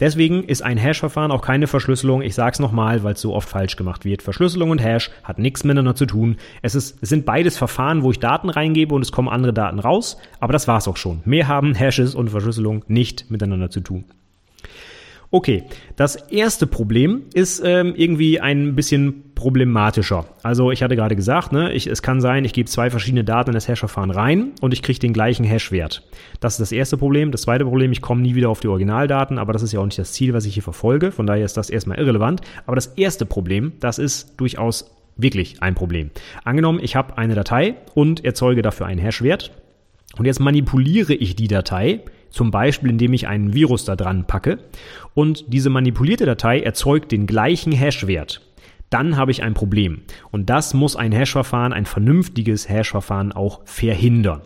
Deswegen 0.00 0.42
ist 0.44 0.62
ein 0.62 0.78
Hash-Verfahren 0.78 1.30
auch 1.30 1.42
keine 1.42 1.68
Verschlüsselung. 1.68 2.22
Ich 2.22 2.34
sage 2.34 2.54
es 2.54 2.58
nochmal, 2.58 3.04
weil 3.04 3.12
es 3.12 3.20
so 3.20 3.34
oft 3.34 3.48
falsch 3.48 3.76
gemacht 3.76 4.04
wird. 4.04 4.22
Verschlüsselung 4.22 4.70
und 4.70 4.82
Hash 4.82 5.10
hat 5.22 5.38
nichts 5.38 5.62
miteinander 5.62 5.94
zu 5.94 6.06
tun. 6.06 6.38
Es, 6.60 6.74
ist, 6.74 7.00
es 7.02 7.08
sind 7.08 7.24
beides 7.24 7.56
Verfahren, 7.56 8.02
wo 8.02 8.10
ich 8.10 8.18
Daten 8.18 8.50
reingebe 8.50 8.94
und 8.94 9.02
es 9.02 9.12
kommen 9.12 9.28
andere 9.28 9.52
Daten 9.52 9.78
raus. 9.78 10.16
Aber 10.40 10.52
das 10.52 10.66
war's 10.66 10.88
auch 10.88 10.96
schon. 10.96 11.20
Mehr 11.24 11.46
haben 11.46 11.74
Hashes 11.74 12.16
und 12.16 12.30
Verschlüsselung 12.30 12.84
nicht 12.88 13.30
miteinander 13.30 13.70
zu 13.70 13.80
tun. 13.80 14.04
Okay, 15.34 15.64
das 15.96 16.16
erste 16.16 16.66
Problem 16.66 17.22
ist 17.32 17.62
ähm, 17.64 17.94
irgendwie 17.96 18.38
ein 18.38 18.74
bisschen 18.76 19.32
problematischer. 19.34 20.26
Also 20.42 20.70
ich 20.70 20.82
hatte 20.82 20.94
gerade 20.94 21.16
gesagt, 21.16 21.52
ne, 21.52 21.72
ich, 21.72 21.86
es 21.86 22.02
kann 22.02 22.20
sein, 22.20 22.44
ich 22.44 22.52
gebe 22.52 22.68
zwei 22.68 22.90
verschiedene 22.90 23.24
Daten 23.24 23.48
in 23.48 23.54
das 23.54 23.66
Hash-Verfahren 23.66 24.10
rein 24.10 24.52
und 24.60 24.74
ich 24.74 24.82
kriege 24.82 24.98
den 24.98 25.14
gleichen 25.14 25.44
Hash-Wert. 25.44 26.06
Das 26.40 26.52
ist 26.52 26.60
das 26.60 26.70
erste 26.70 26.98
Problem. 26.98 27.32
Das 27.32 27.42
zweite 27.42 27.64
Problem, 27.64 27.92
ich 27.92 28.02
komme 28.02 28.20
nie 28.20 28.34
wieder 28.34 28.50
auf 28.50 28.60
die 28.60 28.68
Originaldaten, 28.68 29.38
aber 29.38 29.54
das 29.54 29.62
ist 29.62 29.72
ja 29.72 29.80
auch 29.80 29.86
nicht 29.86 29.98
das 29.98 30.12
Ziel, 30.12 30.34
was 30.34 30.44
ich 30.44 30.52
hier 30.52 30.62
verfolge. 30.62 31.12
Von 31.12 31.26
daher 31.26 31.46
ist 31.46 31.56
das 31.56 31.70
erstmal 31.70 31.98
irrelevant. 31.98 32.42
Aber 32.66 32.74
das 32.74 32.88
erste 32.88 33.24
Problem, 33.24 33.72
das 33.80 33.98
ist 33.98 34.38
durchaus 34.38 34.94
wirklich 35.16 35.62
ein 35.62 35.74
Problem. 35.74 36.10
Angenommen, 36.44 36.78
ich 36.82 36.94
habe 36.94 37.16
eine 37.16 37.34
Datei 37.34 37.76
und 37.94 38.22
erzeuge 38.22 38.60
dafür 38.60 38.84
einen 38.84 39.00
Hash-Wert. 39.00 39.50
Und 40.18 40.26
jetzt 40.26 40.40
manipuliere 40.40 41.14
ich 41.14 41.36
die 41.36 41.48
Datei 41.48 42.00
zum 42.32 42.50
Beispiel, 42.50 42.90
indem 42.90 43.12
ich 43.12 43.28
einen 43.28 43.54
Virus 43.54 43.84
da 43.84 43.94
dran 43.94 44.26
packe 44.26 44.58
und 45.14 45.44
diese 45.52 45.70
manipulierte 45.70 46.26
Datei 46.26 46.60
erzeugt 46.60 47.12
den 47.12 47.26
gleichen 47.26 47.72
Hash-Wert. 47.72 48.40
Dann 48.90 49.16
habe 49.16 49.30
ich 49.30 49.42
ein 49.42 49.54
Problem. 49.54 50.02
Und 50.30 50.50
das 50.50 50.74
muss 50.74 50.96
ein 50.96 51.12
Hash-Verfahren, 51.12 51.72
ein 51.72 51.86
vernünftiges 51.86 52.68
Hash-Verfahren 52.68 53.32
auch 53.32 53.60
verhindern. 53.64 54.42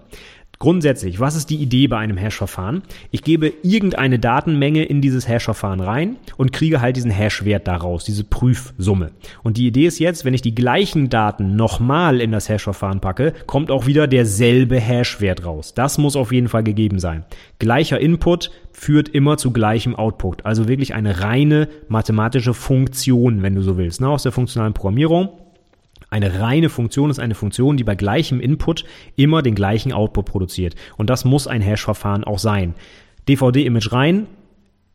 Grundsätzlich, 0.58 1.20
was 1.20 1.36
ist 1.36 1.50
die 1.50 1.56
Idee 1.56 1.86
bei 1.86 1.98
einem 1.98 2.16
Hash-Verfahren? 2.16 2.82
Ich 3.10 3.22
gebe 3.22 3.52
irgendeine 3.62 4.18
Datenmenge 4.18 4.84
in 4.84 5.02
dieses 5.02 5.28
Hash-Verfahren 5.28 5.80
rein 5.80 6.16
und 6.38 6.52
kriege 6.52 6.80
halt 6.80 6.96
diesen 6.96 7.10
Hash-Wert 7.10 7.66
daraus, 7.66 8.04
diese 8.04 8.24
Prüfsumme. 8.24 9.10
Und 9.42 9.58
die 9.58 9.66
Idee 9.66 9.86
ist 9.86 9.98
jetzt, 9.98 10.24
wenn 10.24 10.34
ich 10.34 10.42
die 10.42 10.54
gleichen 10.54 11.10
Daten 11.10 11.56
nochmal 11.56 12.20
in 12.20 12.32
das 12.32 12.48
Hash-Verfahren 12.48 13.00
packe, 13.00 13.34
kommt 13.46 13.70
auch 13.70 13.86
wieder 13.86 14.06
derselbe 14.06 14.80
Hash-Wert 14.80 15.44
raus. 15.44 15.74
Das 15.74 15.98
muss 15.98 16.16
auf 16.16 16.32
jeden 16.32 16.48
Fall 16.48 16.62
gegeben 16.62 16.98
sein. 16.98 17.24
Gleicher 17.58 18.00
Input 18.00 18.50
führt 18.72 19.08
immer 19.10 19.36
zu 19.36 19.52
gleichem 19.52 19.94
Output. 19.94 20.46
Also 20.46 20.68
wirklich 20.68 20.94
eine 20.94 21.20
reine 21.20 21.68
mathematische 21.88 22.54
Funktion, 22.54 23.42
wenn 23.42 23.54
du 23.54 23.62
so 23.62 23.76
willst, 23.76 24.00
ne, 24.00 24.08
aus 24.08 24.22
der 24.22 24.32
funktionalen 24.32 24.74
Programmierung. 24.74 25.30
Eine 26.16 26.40
reine 26.40 26.70
Funktion 26.70 27.10
ist 27.10 27.18
eine 27.18 27.34
Funktion, 27.34 27.76
die 27.76 27.84
bei 27.84 27.94
gleichem 27.94 28.40
Input 28.40 28.86
immer 29.16 29.42
den 29.42 29.54
gleichen 29.54 29.92
Output 29.92 30.24
produziert. 30.24 30.74
Und 30.96 31.10
das 31.10 31.26
muss 31.26 31.46
ein 31.46 31.60
Hash-Verfahren 31.60 32.24
auch 32.24 32.38
sein. 32.38 32.72
DVD-Image 33.28 33.92
rein, 33.92 34.26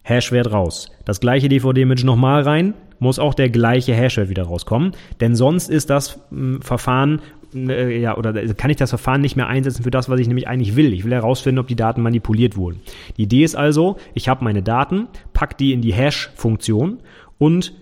Hashwert 0.02 0.52
raus. 0.52 0.90
Das 1.06 1.20
gleiche 1.20 1.48
DVD-Image 1.48 2.06
nochmal 2.06 2.42
rein, 2.42 2.74
muss 2.98 3.20
auch 3.20 3.36
der 3.36 3.52
gleiche 3.52 3.94
Hashwert 3.94 4.30
wieder 4.30 4.46
rauskommen. 4.46 4.94
Denn 5.20 5.36
sonst 5.36 5.70
ist 5.70 5.92
das 5.92 6.20
äh, 6.32 6.60
Verfahren, 6.60 7.22
äh, 7.54 8.02
ja, 8.02 8.18
oder 8.18 8.34
kann 8.56 8.72
ich 8.72 8.78
das 8.78 8.90
Verfahren 8.90 9.22
nicht 9.22 9.36
mehr 9.36 9.46
einsetzen 9.46 9.84
für 9.84 9.92
das, 9.92 10.10
was 10.10 10.20
ich 10.20 10.28
nämlich 10.28 10.48
eigentlich 10.48 10.76
will. 10.76 10.92
Ich 10.92 11.06
will 11.06 11.14
herausfinden, 11.14 11.60
ob 11.60 11.68
die 11.68 11.76
Daten 11.76 12.02
manipuliert 12.02 12.58
wurden. 12.58 12.82
Die 13.18 13.24
Idee 13.24 13.44
ist 13.44 13.54
also, 13.54 13.98
ich 14.16 14.28
habe 14.28 14.44
meine 14.44 14.64
Daten, 14.64 15.08
pack 15.34 15.56
die 15.60 15.72
in 15.72 15.82
die 15.82 15.94
Hash-Funktion 15.94 16.98
und 17.38 17.74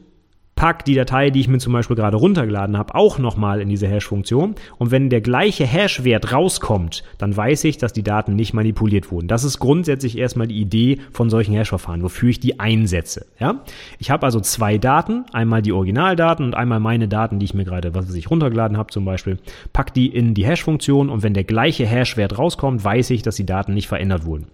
pack 0.59 0.83
die 0.83 0.93
Datei, 0.93 1.29
die 1.29 1.39
ich 1.39 1.47
mir 1.47 1.59
zum 1.59 1.71
Beispiel 1.71 1.95
gerade 1.95 2.17
runtergeladen 2.17 2.77
habe, 2.77 2.93
auch 2.93 3.17
nochmal 3.17 3.61
in 3.61 3.69
diese 3.69 3.87
Hash-Funktion. 3.87 4.55
Und 4.77 4.91
wenn 4.91 5.09
der 5.09 5.21
gleiche 5.21 5.65
Hash-Wert 5.65 6.33
rauskommt, 6.33 7.05
dann 7.17 7.35
weiß 7.35 7.63
ich, 7.63 7.77
dass 7.77 7.93
die 7.93 8.03
Daten 8.03 8.35
nicht 8.35 8.53
manipuliert 8.53 9.09
wurden. 9.09 9.29
Das 9.29 9.45
ist 9.45 9.59
grundsätzlich 9.59 10.17
erstmal 10.17 10.47
die 10.47 10.59
Idee 10.59 10.99
von 11.13 11.29
solchen 11.29 11.53
Hash-Verfahren, 11.53 12.03
wofür 12.03 12.27
ich 12.27 12.41
die 12.41 12.59
einsetze. 12.59 13.25
Ja? 13.39 13.63
Ich 13.99 14.11
habe 14.11 14.25
also 14.25 14.41
zwei 14.41 14.77
Daten, 14.77 15.23
einmal 15.31 15.61
die 15.61 15.71
Originaldaten 15.71 16.43
und 16.43 16.55
einmal 16.55 16.81
meine 16.81 17.07
Daten, 17.07 17.39
die 17.39 17.45
ich 17.45 17.53
mir 17.53 17.63
gerade, 17.63 17.95
was 17.95 18.13
ich, 18.13 18.29
runtergeladen 18.29 18.77
habe 18.77 18.91
zum 18.91 19.05
Beispiel, 19.05 19.37
pack 19.71 19.93
die 19.93 20.07
in 20.07 20.33
die 20.33 20.45
Hash-Funktion 20.45 21.09
und 21.09 21.23
wenn 21.23 21.33
der 21.33 21.45
gleiche 21.45 21.87
Hash-Wert 21.87 22.37
rauskommt, 22.37 22.83
weiß 22.83 23.11
ich, 23.11 23.21
dass 23.21 23.37
die 23.37 23.45
Daten 23.45 23.73
nicht 23.73 23.87
verändert 23.87 24.25
wurden. 24.25 24.47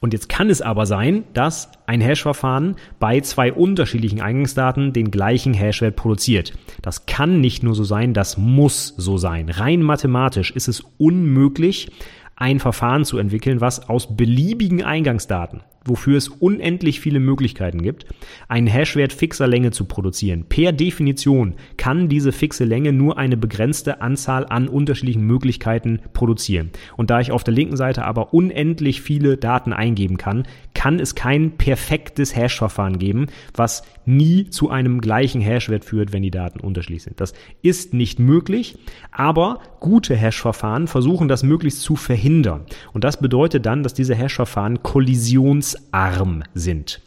Und 0.00 0.12
jetzt 0.12 0.28
kann 0.28 0.50
es 0.50 0.62
aber 0.62 0.86
sein, 0.86 1.24
dass 1.34 1.70
ein 1.86 2.00
Hash-Verfahren 2.00 2.76
bei 3.00 3.20
zwei 3.20 3.52
unterschiedlichen 3.52 4.20
Eingangsdaten 4.20 4.92
den 4.92 5.10
gleichen 5.10 5.54
Hashwert 5.54 5.96
produziert. 5.96 6.52
Das 6.82 7.06
kann 7.06 7.40
nicht 7.40 7.62
nur 7.62 7.74
so 7.74 7.84
sein, 7.84 8.14
das 8.14 8.36
muss 8.36 8.94
so 8.96 9.16
sein. 9.16 9.48
Rein 9.48 9.82
mathematisch 9.82 10.50
ist 10.50 10.68
es 10.68 10.82
unmöglich, 10.98 11.90
ein 12.36 12.60
Verfahren 12.60 13.04
zu 13.04 13.18
entwickeln, 13.18 13.60
was 13.60 13.88
aus 13.88 14.16
beliebigen 14.16 14.84
Eingangsdaten 14.84 15.62
wofür 15.84 16.16
es 16.16 16.28
unendlich 16.28 17.00
viele 17.00 17.20
Möglichkeiten 17.20 17.82
gibt, 17.82 18.06
einen 18.48 18.66
Hashwert 18.66 19.12
fixer 19.12 19.46
Länge 19.46 19.70
zu 19.70 19.84
produzieren. 19.84 20.44
Per 20.48 20.72
Definition 20.72 21.54
kann 21.76 22.08
diese 22.08 22.32
fixe 22.32 22.64
Länge 22.64 22.92
nur 22.92 23.18
eine 23.18 23.36
begrenzte 23.36 24.00
Anzahl 24.00 24.46
an 24.46 24.68
unterschiedlichen 24.68 25.22
Möglichkeiten 25.22 26.00
produzieren. 26.12 26.70
Und 26.96 27.10
da 27.10 27.20
ich 27.20 27.32
auf 27.32 27.44
der 27.44 27.54
linken 27.54 27.76
Seite 27.76 28.04
aber 28.04 28.34
unendlich 28.34 29.00
viele 29.00 29.36
Daten 29.36 29.72
eingeben 29.72 30.16
kann, 30.16 30.44
kann 30.78 31.00
es 31.00 31.16
kein 31.16 31.56
perfektes 31.56 32.36
Hash-Verfahren 32.36 33.00
geben, 33.00 33.26
was 33.52 33.82
nie 34.06 34.48
zu 34.48 34.70
einem 34.70 35.00
gleichen 35.00 35.40
Hashwert 35.40 35.84
führt, 35.84 36.12
wenn 36.12 36.22
die 36.22 36.30
Daten 36.30 36.60
unterschiedlich 36.60 37.02
sind. 37.02 37.20
Das 37.20 37.34
ist 37.62 37.94
nicht 37.94 38.20
möglich, 38.20 38.78
aber 39.10 39.58
gute 39.80 40.14
Hash-Verfahren 40.14 40.86
versuchen 40.86 41.26
das 41.26 41.42
möglichst 41.42 41.80
zu 41.80 41.96
verhindern. 41.96 42.64
Und 42.92 43.02
das 43.02 43.18
bedeutet 43.18 43.66
dann, 43.66 43.82
dass 43.82 43.92
diese 43.92 44.14
Hash-Verfahren 44.14 44.84
kollisions 44.84 45.76
arm 45.90 46.44
sind. 46.54 47.00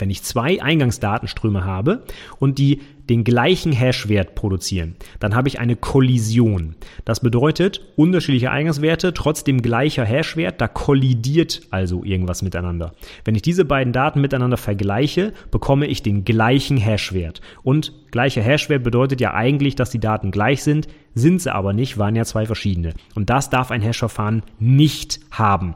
Wenn 0.00 0.10
ich 0.10 0.22
zwei 0.22 0.62
Eingangsdatenströme 0.62 1.64
habe 1.64 2.04
und 2.38 2.58
die 2.58 2.80
den 3.08 3.24
gleichen 3.24 3.72
Hashwert 3.72 4.36
produzieren, 4.36 4.94
dann 5.18 5.34
habe 5.34 5.48
ich 5.48 5.58
eine 5.58 5.74
Kollision. 5.74 6.76
Das 7.04 7.20
bedeutet, 7.20 7.80
unterschiedliche 7.96 8.52
Eingangswerte, 8.52 9.12
trotzdem 9.12 9.62
gleicher 9.62 10.04
Hashwert, 10.04 10.60
da 10.60 10.68
kollidiert 10.68 11.62
also 11.70 12.04
irgendwas 12.04 12.42
miteinander. 12.42 12.92
Wenn 13.24 13.34
ich 13.34 13.42
diese 13.42 13.64
beiden 13.64 13.92
Daten 13.92 14.20
miteinander 14.20 14.56
vergleiche, 14.56 15.32
bekomme 15.50 15.86
ich 15.86 16.02
den 16.02 16.24
gleichen 16.24 16.76
Hashwert. 16.76 17.40
Und 17.64 17.92
gleicher 18.12 18.42
Hashwert 18.42 18.84
bedeutet 18.84 19.20
ja 19.20 19.34
eigentlich, 19.34 19.74
dass 19.74 19.90
die 19.90 20.00
Daten 20.00 20.30
gleich 20.30 20.62
sind, 20.62 20.86
sind 21.14 21.42
sie 21.42 21.52
aber 21.52 21.72
nicht, 21.72 21.98
waren 21.98 22.14
ja 22.14 22.24
zwei 22.24 22.46
verschiedene. 22.46 22.94
Und 23.16 23.28
das 23.28 23.50
darf 23.50 23.72
ein 23.72 23.82
Hashverfahren 23.82 24.42
nicht 24.60 25.18
haben. 25.32 25.74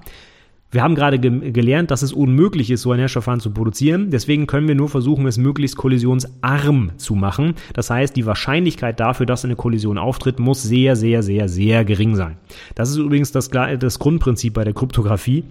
Wir 0.74 0.82
haben 0.82 0.96
gerade 0.96 1.20
ge 1.20 1.52
gelernt, 1.52 1.92
dass 1.92 2.02
es 2.02 2.12
unmöglich 2.12 2.68
ist, 2.68 2.82
so 2.82 2.90
ein 2.90 2.98
Herrscherverfahren 2.98 3.38
zu 3.38 3.52
produzieren. 3.52 4.10
Deswegen 4.10 4.48
können 4.48 4.66
wir 4.66 4.74
nur 4.74 4.88
versuchen, 4.88 5.24
es 5.28 5.38
möglichst 5.38 5.76
kollisionsarm 5.76 6.90
zu 6.96 7.14
machen. 7.14 7.54
Das 7.74 7.90
heißt, 7.90 8.16
die 8.16 8.26
Wahrscheinlichkeit 8.26 8.98
dafür, 8.98 9.24
dass 9.24 9.44
eine 9.44 9.54
Kollision 9.54 9.98
auftritt, 9.98 10.40
muss 10.40 10.64
sehr, 10.64 10.96
sehr, 10.96 11.22
sehr, 11.22 11.48
sehr 11.48 11.84
gering 11.84 12.16
sein. 12.16 12.38
Das 12.74 12.90
ist 12.90 12.96
übrigens 12.96 13.30
das, 13.30 13.50
das 13.50 14.00
Grundprinzip 14.00 14.54
bei 14.54 14.64
der 14.64 14.74
Kryptographie. 14.74 15.44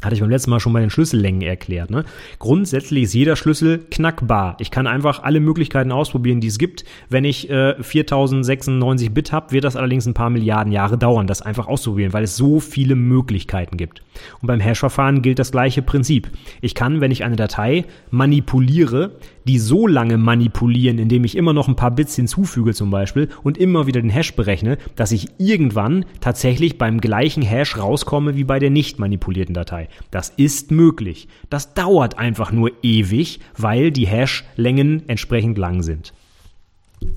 Hatte 0.00 0.14
ich 0.14 0.20
beim 0.20 0.30
letzten 0.30 0.50
Mal 0.50 0.60
schon 0.60 0.72
bei 0.72 0.80
den 0.80 0.90
Schlüssellängen 0.90 1.42
erklärt. 1.42 1.90
Ne? 1.90 2.04
Grundsätzlich 2.38 3.04
ist 3.04 3.14
jeder 3.14 3.34
Schlüssel 3.34 3.78
knackbar. 3.90 4.56
Ich 4.60 4.70
kann 4.70 4.86
einfach 4.86 5.24
alle 5.24 5.40
Möglichkeiten 5.40 5.90
ausprobieren, 5.90 6.40
die 6.40 6.46
es 6.46 6.58
gibt. 6.58 6.84
Wenn 7.08 7.24
ich 7.24 7.50
äh, 7.50 7.74
4096 7.82 9.12
Bit 9.12 9.32
habe, 9.32 9.50
wird 9.50 9.64
das 9.64 9.74
allerdings 9.74 10.06
ein 10.06 10.14
paar 10.14 10.30
Milliarden 10.30 10.72
Jahre 10.72 10.98
dauern, 10.98 11.26
das 11.26 11.42
einfach 11.42 11.66
auszuprobieren, 11.66 12.12
weil 12.12 12.24
es 12.24 12.36
so 12.36 12.60
viele 12.60 12.94
Möglichkeiten 12.94 13.76
gibt. 13.76 14.02
Und 14.40 14.46
beim 14.46 14.60
Hash-Verfahren 14.60 15.20
gilt 15.20 15.40
das 15.40 15.50
gleiche 15.50 15.82
Prinzip. 15.82 16.30
Ich 16.60 16.76
kann, 16.76 17.00
wenn 17.00 17.10
ich 17.10 17.24
eine 17.24 17.36
Datei 17.36 17.84
manipuliere, 18.10 19.16
die 19.48 19.58
so 19.58 19.86
lange 19.86 20.18
manipulieren, 20.18 20.98
indem 20.98 21.24
ich 21.24 21.36
immer 21.36 21.52
noch 21.52 21.68
ein 21.68 21.76
paar 21.76 21.90
Bits 21.90 22.14
hinzufüge 22.14 22.74
zum 22.74 22.90
Beispiel 22.90 23.28
und 23.42 23.56
immer 23.58 23.86
wieder 23.86 24.00
den 24.00 24.10
Hash 24.10 24.34
berechne, 24.36 24.78
dass 24.94 25.10
ich 25.10 25.28
irgendwann 25.38 26.04
tatsächlich 26.20 26.78
beim 26.78 27.00
gleichen 27.00 27.42
Hash 27.42 27.78
rauskomme 27.78 28.36
wie 28.36 28.44
bei 28.44 28.58
der 28.58 28.70
nicht 28.70 28.98
manipulierten 28.98 29.54
Datei. 29.54 29.88
Das 30.10 30.28
ist 30.36 30.70
möglich. 30.70 31.28
Das 31.48 31.74
dauert 31.74 32.18
einfach 32.18 32.52
nur 32.52 32.72
ewig, 32.82 33.40
weil 33.56 33.90
die 33.90 34.06
Hash-Längen 34.06 35.08
entsprechend 35.08 35.56
lang 35.56 35.82
sind. 35.82 36.12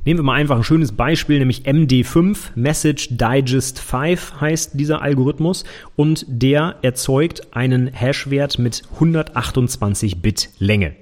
Nehmen 0.05 0.19
wir 0.19 0.23
mal 0.23 0.35
einfach 0.35 0.57
ein 0.57 0.63
schönes 0.63 0.91
Beispiel, 0.91 1.39
nämlich 1.39 1.63
MD5, 1.63 2.51
Message 2.55 3.09
Digest 3.11 3.79
5 3.79 4.39
heißt 4.39 4.79
dieser 4.79 5.01
Algorithmus 5.01 5.63
und 5.95 6.25
der 6.27 6.77
erzeugt 6.81 7.55
einen 7.55 7.87
Hashwert 7.87 8.57
mit 8.57 8.83
128 8.93 10.21
Bit 10.21 10.49
Länge. 10.59 10.95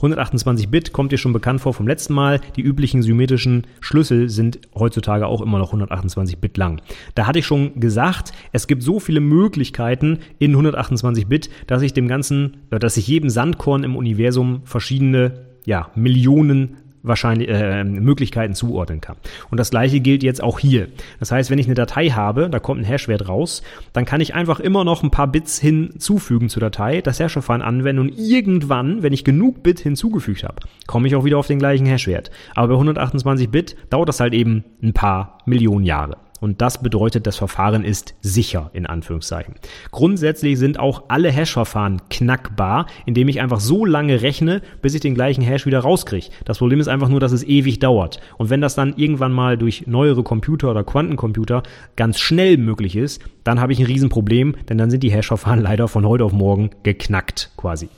128 0.00 0.70
Bit 0.70 0.92
kommt 0.92 1.12
dir 1.12 1.18
schon 1.18 1.34
bekannt 1.34 1.60
vor 1.60 1.74
vom 1.74 1.86
letzten 1.86 2.14
Mal. 2.14 2.40
Die 2.56 2.62
üblichen 2.62 3.02
symmetrischen 3.02 3.66
Schlüssel 3.80 4.30
sind 4.30 4.58
heutzutage 4.74 5.26
auch 5.26 5.42
immer 5.42 5.58
noch 5.58 5.68
128 5.68 6.38
Bit 6.38 6.56
lang. 6.56 6.80
Da 7.14 7.26
hatte 7.26 7.38
ich 7.38 7.46
schon 7.46 7.78
gesagt, 7.78 8.32
es 8.52 8.66
gibt 8.66 8.82
so 8.82 8.98
viele 8.98 9.20
Möglichkeiten 9.20 10.20
in 10.38 10.52
128 10.52 11.26
Bit, 11.26 11.50
dass 11.66 11.82
ich 11.82 11.92
dem 11.92 12.08
ganzen, 12.08 12.56
dass 12.70 12.96
ich 12.96 13.06
jedem 13.08 13.28
Sandkorn 13.28 13.84
im 13.84 13.94
Universum 13.94 14.62
verschiedene 14.64 15.50
ja, 15.66 15.90
Millionen 15.94 16.78
wahrscheinlich 17.02 17.48
äh, 17.48 17.84
Möglichkeiten 17.84 18.54
zuordnen 18.54 19.00
kann. 19.00 19.16
Und 19.50 19.58
das 19.58 19.70
gleiche 19.70 20.00
gilt 20.00 20.22
jetzt 20.22 20.42
auch 20.42 20.58
hier. 20.58 20.88
Das 21.18 21.32
heißt, 21.32 21.50
wenn 21.50 21.58
ich 21.58 21.66
eine 21.66 21.74
Datei 21.74 22.08
habe, 22.08 22.48
da 22.50 22.58
kommt 22.58 22.80
ein 22.80 22.84
Hashwert 22.84 23.28
raus, 23.28 23.62
dann 23.92 24.04
kann 24.04 24.20
ich 24.20 24.34
einfach 24.34 24.60
immer 24.60 24.84
noch 24.84 25.02
ein 25.02 25.10
paar 25.10 25.26
Bits 25.26 25.58
hinzufügen 25.58 26.48
zur 26.48 26.60
Datei, 26.60 27.00
das 27.00 27.20
Hashverfahren 27.20 27.62
anwenden 27.62 28.00
und 28.00 28.18
irgendwann, 28.18 29.02
wenn 29.02 29.12
ich 29.12 29.24
genug 29.24 29.62
Bit 29.62 29.80
hinzugefügt 29.80 30.44
habe, 30.44 30.56
komme 30.86 31.08
ich 31.08 31.16
auch 31.16 31.24
wieder 31.24 31.38
auf 31.38 31.46
den 31.46 31.58
gleichen 31.58 31.86
Hashwert. 31.86 32.30
Aber 32.54 32.68
bei 32.68 32.74
128 32.74 33.48
Bit 33.50 33.76
dauert 33.90 34.08
das 34.08 34.20
halt 34.20 34.34
eben 34.34 34.64
ein 34.82 34.92
paar 34.92 35.38
Millionen 35.46 35.84
Jahre. 35.84 36.16
Und 36.40 36.62
das 36.62 36.82
bedeutet, 36.82 37.26
das 37.26 37.36
Verfahren 37.36 37.84
ist 37.84 38.14
sicher, 38.20 38.70
in 38.72 38.86
Anführungszeichen. 38.86 39.54
Grundsätzlich 39.90 40.58
sind 40.58 40.78
auch 40.78 41.04
alle 41.08 41.30
Hash-Verfahren 41.30 42.02
knackbar, 42.08 42.86
indem 43.06 43.28
ich 43.28 43.40
einfach 43.40 43.60
so 43.60 43.84
lange 43.84 44.22
rechne, 44.22 44.62
bis 44.82 44.94
ich 44.94 45.00
den 45.00 45.14
gleichen 45.14 45.42
Hash 45.42 45.66
wieder 45.66 45.80
rauskriege. 45.80 46.30
Das 46.44 46.58
Problem 46.58 46.80
ist 46.80 46.88
einfach 46.88 47.08
nur, 47.08 47.20
dass 47.20 47.32
es 47.32 47.44
ewig 47.44 47.78
dauert. 47.78 48.20
Und 48.38 48.50
wenn 48.50 48.60
das 48.60 48.74
dann 48.74 48.94
irgendwann 48.96 49.32
mal 49.32 49.58
durch 49.58 49.86
neuere 49.86 50.22
Computer 50.22 50.70
oder 50.70 50.84
Quantencomputer 50.84 51.62
ganz 51.96 52.18
schnell 52.18 52.56
möglich 52.56 52.96
ist, 52.96 53.22
dann 53.44 53.60
habe 53.60 53.72
ich 53.72 53.78
ein 53.78 53.86
Riesenproblem, 53.86 54.56
denn 54.68 54.78
dann 54.78 54.90
sind 54.90 55.02
die 55.02 55.12
Hash-Verfahren 55.12 55.60
leider 55.62 55.88
von 55.88 56.06
heute 56.06 56.24
auf 56.24 56.32
morgen 56.32 56.70
geknackt 56.82 57.52
quasi. 57.56 57.88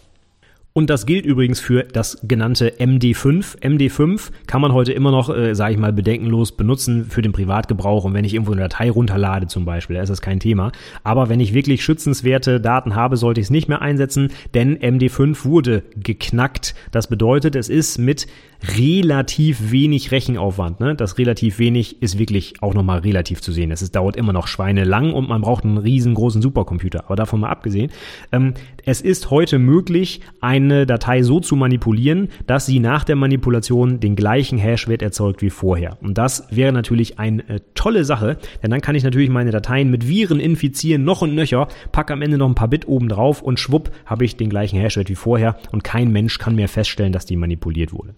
Und 0.75 0.89
das 0.89 1.05
gilt 1.05 1.27
übrigens 1.27 1.61
für 1.61 1.83
das 1.83 2.19
genannte 2.23 2.71
MD5. 2.79 3.61
MD5 3.61 4.31
kann 4.47 4.63
man 4.63 4.73
heute 4.73 4.93
immer 4.93 5.11
noch, 5.11 5.29
äh, 5.29 5.55
sage 5.55 5.75
ich 5.75 5.79
mal, 5.79 5.93
bedenkenlos 5.93 6.53
benutzen 6.53 7.05
für 7.05 7.21
den 7.21 7.33
Privatgebrauch. 7.33 8.05
Und 8.05 8.15
wenn 8.15 8.25
ich 8.25 8.33
irgendwo 8.33 8.53
eine 8.53 8.63
Datei 8.63 8.91
runterlade 8.91 9.49
zum 9.49 9.67
Beispiel, 9.67 9.97
da 9.97 10.03
ist 10.03 10.09
das 10.09 10.23
kein 10.23 10.41
Thema. 10.41 10.73
Aber 11.05 11.29
wenn 11.29 11.41
ich 11.41 11.53
wirklich 11.53 11.85
schützenswerte 11.85 12.59
Daten 12.59 12.95
habe, 12.95 13.19
sollte 13.19 13.41
ich 13.41 13.47
es 13.47 13.51
nicht 13.51 13.69
mehr 13.69 13.83
einsetzen, 13.83 14.31
denn 14.55 14.79
MD5 14.79 15.45
wurde 15.45 15.83
geknackt. 15.97 16.75
Das 16.91 17.07
bedeutet, 17.07 17.55
es 17.55 17.69
ist 17.69 17.99
mit 17.99 18.27
relativ 18.63 19.71
wenig 19.73 20.13
Rechenaufwand. 20.13 20.81
Ne? 20.81 20.95
Das 20.95 21.19
relativ 21.19 21.59
wenig 21.59 22.01
ist 22.03 22.19
wirklich 22.19 22.55
auch 22.61 22.75
nochmal 22.75 23.01
relativ 23.01 23.41
zu 23.41 23.53
sehen. 23.53 23.71
Es 23.71 23.91
dauert 23.91 24.17
immer 24.17 24.33
noch 24.33 24.47
Schweine 24.47 24.85
lang 24.85 25.13
und 25.13 25.29
man 25.29 25.43
braucht 25.43 25.65
einen 25.65 25.79
riesengroßen 25.79 26.41
Supercomputer. 26.43 27.05
Aber 27.07 27.17
davon 27.17 27.41
mal 27.41 27.51
abgesehen, 27.51 27.91
ähm, 28.31 28.55
es 28.85 29.01
ist 29.01 29.31
heute 29.31 29.59
möglich, 29.59 30.21
eine 30.41 30.87
Datei 30.87 31.23
so 31.23 31.41
zu 31.41 31.57
manipulieren, 31.57 32.29
dass 32.47 32.67
sie 32.67 32.79
nach 32.79 33.05
der 33.05 33.17
Manipulation 33.17 34.01
den 34.01 34.17
gleichen 34.17 34.59
Hashwert 34.59 35.03
erzeugt 35.03 35.43
wie 35.43 35.51
vorher. 35.51 35.99
Und 36.01 36.19
das 36.19 36.47
wäre 36.51 36.73
natürlich 36.73 37.19
eine 37.19 37.49
äh, 37.49 37.61
tolle 37.75 38.05
Sache, 38.05 38.39
denn 38.63 38.71
dann 38.71 38.81
kann 38.81 38.95
ich 38.95 39.05
natürlich 39.05 39.31
meine 39.31 39.51
Dateien 39.51 39.91
mit 39.91 40.09
Viren 40.09 40.41
infizieren, 40.41 41.05
noch 41.05 41.23
und 41.23 41.35
nöcher, 41.35 41.69
packe 41.91 42.13
am 42.13 42.23
Ende 42.23 42.39
noch 42.39 42.49
ein 42.49 42.55
paar 42.55 42.69
Bit 42.69 42.87
oben 42.89 43.09
drauf 43.09 43.43
und 43.43 43.59
schwupp 43.59 43.91
habe 44.07 44.25
ich 44.25 44.37
den 44.37 44.51
gleichen 44.51 44.79
Hashwert 44.79 45.09
wie 45.09 45.15
vorher 45.15 45.57
und 45.73 45.85
kein 45.85 46.13
Mensch 46.13 46.39
kann 46.39 46.55
mehr 46.55 46.69
feststellen, 46.69 47.13
dass 47.13 47.27
die 47.27 47.37
manipuliert 47.37 47.93
wurde. 47.93 48.15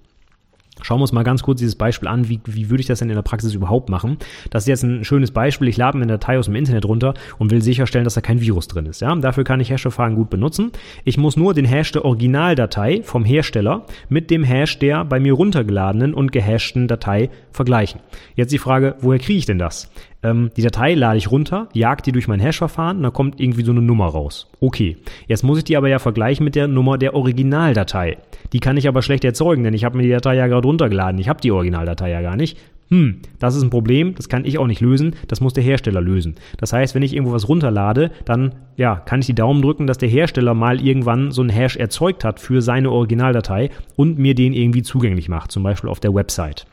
Schauen 0.82 0.98
wir 0.98 1.02
uns 1.02 1.12
mal 1.12 1.22
ganz 1.22 1.42
kurz 1.42 1.60
dieses 1.60 1.76
Beispiel 1.76 2.08
an. 2.08 2.28
Wie, 2.28 2.40
wie 2.44 2.68
würde 2.68 2.80
ich 2.80 2.86
das 2.86 2.98
denn 2.98 3.08
in 3.08 3.14
der 3.14 3.22
Praxis 3.22 3.54
überhaupt 3.54 3.88
machen? 3.88 4.18
Das 4.50 4.64
ist 4.64 4.68
jetzt 4.68 4.82
ein 4.82 5.04
schönes 5.04 5.30
Beispiel. 5.30 5.68
Ich 5.68 5.76
lade 5.76 5.96
mir 5.96 6.02
eine 6.02 6.14
Datei 6.14 6.38
aus 6.38 6.46
dem 6.46 6.56
Internet 6.56 6.84
runter 6.84 7.14
und 7.38 7.50
will 7.50 7.62
sicherstellen, 7.62 8.04
dass 8.04 8.14
da 8.14 8.20
kein 8.20 8.40
Virus 8.40 8.68
drin 8.68 8.86
ist. 8.86 9.00
Ja? 9.00 9.14
Dafür 9.14 9.44
kann 9.44 9.60
ich 9.60 9.70
Hash-Verfahren 9.70 10.14
gut 10.14 10.30
benutzen. 10.30 10.72
Ich 11.04 11.16
muss 11.16 11.36
nur 11.36 11.54
den 11.54 11.64
Hash 11.64 11.92
der 11.92 12.04
Originaldatei 12.04 13.02
vom 13.04 13.24
Hersteller 13.24 13.86
mit 14.08 14.30
dem 14.30 14.44
Hash 14.44 14.78
der 14.78 15.04
bei 15.04 15.20
mir 15.20 15.34
runtergeladenen 15.34 16.12
und 16.12 16.32
gehashten 16.32 16.88
Datei 16.88 17.30
vergleichen. 17.52 18.00
Jetzt 18.34 18.52
die 18.52 18.58
Frage, 18.58 18.96
woher 19.00 19.20
kriege 19.20 19.38
ich 19.38 19.46
denn 19.46 19.58
das? 19.58 19.90
Ähm, 20.24 20.50
die 20.56 20.62
Datei 20.62 20.94
lade 20.94 21.18
ich 21.18 21.30
runter, 21.30 21.68
jag 21.74 22.02
die 22.02 22.10
durch 22.10 22.26
mein 22.26 22.40
Hash-Verfahren, 22.40 23.02
dann 23.02 23.12
kommt 23.12 23.38
irgendwie 23.38 23.62
so 23.62 23.72
eine 23.72 23.82
Nummer 23.82 24.06
raus. 24.06 24.48
Okay, 24.60 24.96
jetzt 25.28 25.44
muss 25.44 25.58
ich 25.58 25.64
die 25.64 25.76
aber 25.76 25.88
ja 25.88 25.98
vergleichen 25.98 26.44
mit 26.44 26.54
der 26.54 26.66
Nummer 26.66 26.96
der 26.96 27.14
Originaldatei. 27.14 28.16
Die 28.52 28.60
kann 28.60 28.78
ich 28.78 28.88
aber 28.88 29.02
schlecht 29.02 29.24
erzeugen, 29.24 29.62
denn 29.64 29.74
ich 29.74 29.84
habe 29.84 29.98
mir 29.98 30.02
die 30.02 30.10
Datei 30.10 30.34
ja 30.34 30.46
gerade 30.46 30.66
runtergeladen. 30.66 31.20
Ich 31.20 31.28
habe 31.28 31.42
die 31.42 31.52
Originaldatei 31.52 32.10
ja 32.10 32.22
gar 32.22 32.36
nicht. 32.36 32.58
Hm, 32.88 33.20
das 33.38 33.54
ist 33.54 33.62
ein 33.62 33.70
Problem, 33.70 34.14
das 34.14 34.28
kann 34.28 34.44
ich 34.44 34.58
auch 34.58 34.66
nicht 34.66 34.80
lösen, 34.80 35.16
das 35.28 35.40
muss 35.40 35.54
der 35.54 35.64
Hersteller 35.64 36.00
lösen. 36.00 36.36
Das 36.58 36.72
heißt, 36.72 36.94
wenn 36.94 37.02
ich 37.02 37.14
irgendwo 37.14 37.32
was 37.32 37.48
runterlade, 37.48 38.10
dann 38.24 38.54
ja, 38.76 38.96
kann 38.96 39.20
ich 39.20 39.26
die 39.26 39.34
Daumen 39.34 39.62
drücken, 39.62 39.86
dass 39.86 39.98
der 39.98 40.08
Hersteller 40.08 40.54
mal 40.54 40.80
irgendwann 40.80 41.30
so 41.30 41.42
einen 41.42 41.50
Hash 41.50 41.76
erzeugt 41.76 42.24
hat 42.24 42.40
für 42.40 42.62
seine 42.62 42.90
Originaldatei 42.90 43.70
und 43.96 44.18
mir 44.18 44.34
den 44.34 44.52
irgendwie 44.52 44.82
zugänglich 44.82 45.28
macht, 45.28 45.50
zum 45.50 45.62
Beispiel 45.62 45.90
auf 45.90 46.00
der 46.00 46.14
Website. 46.14 46.66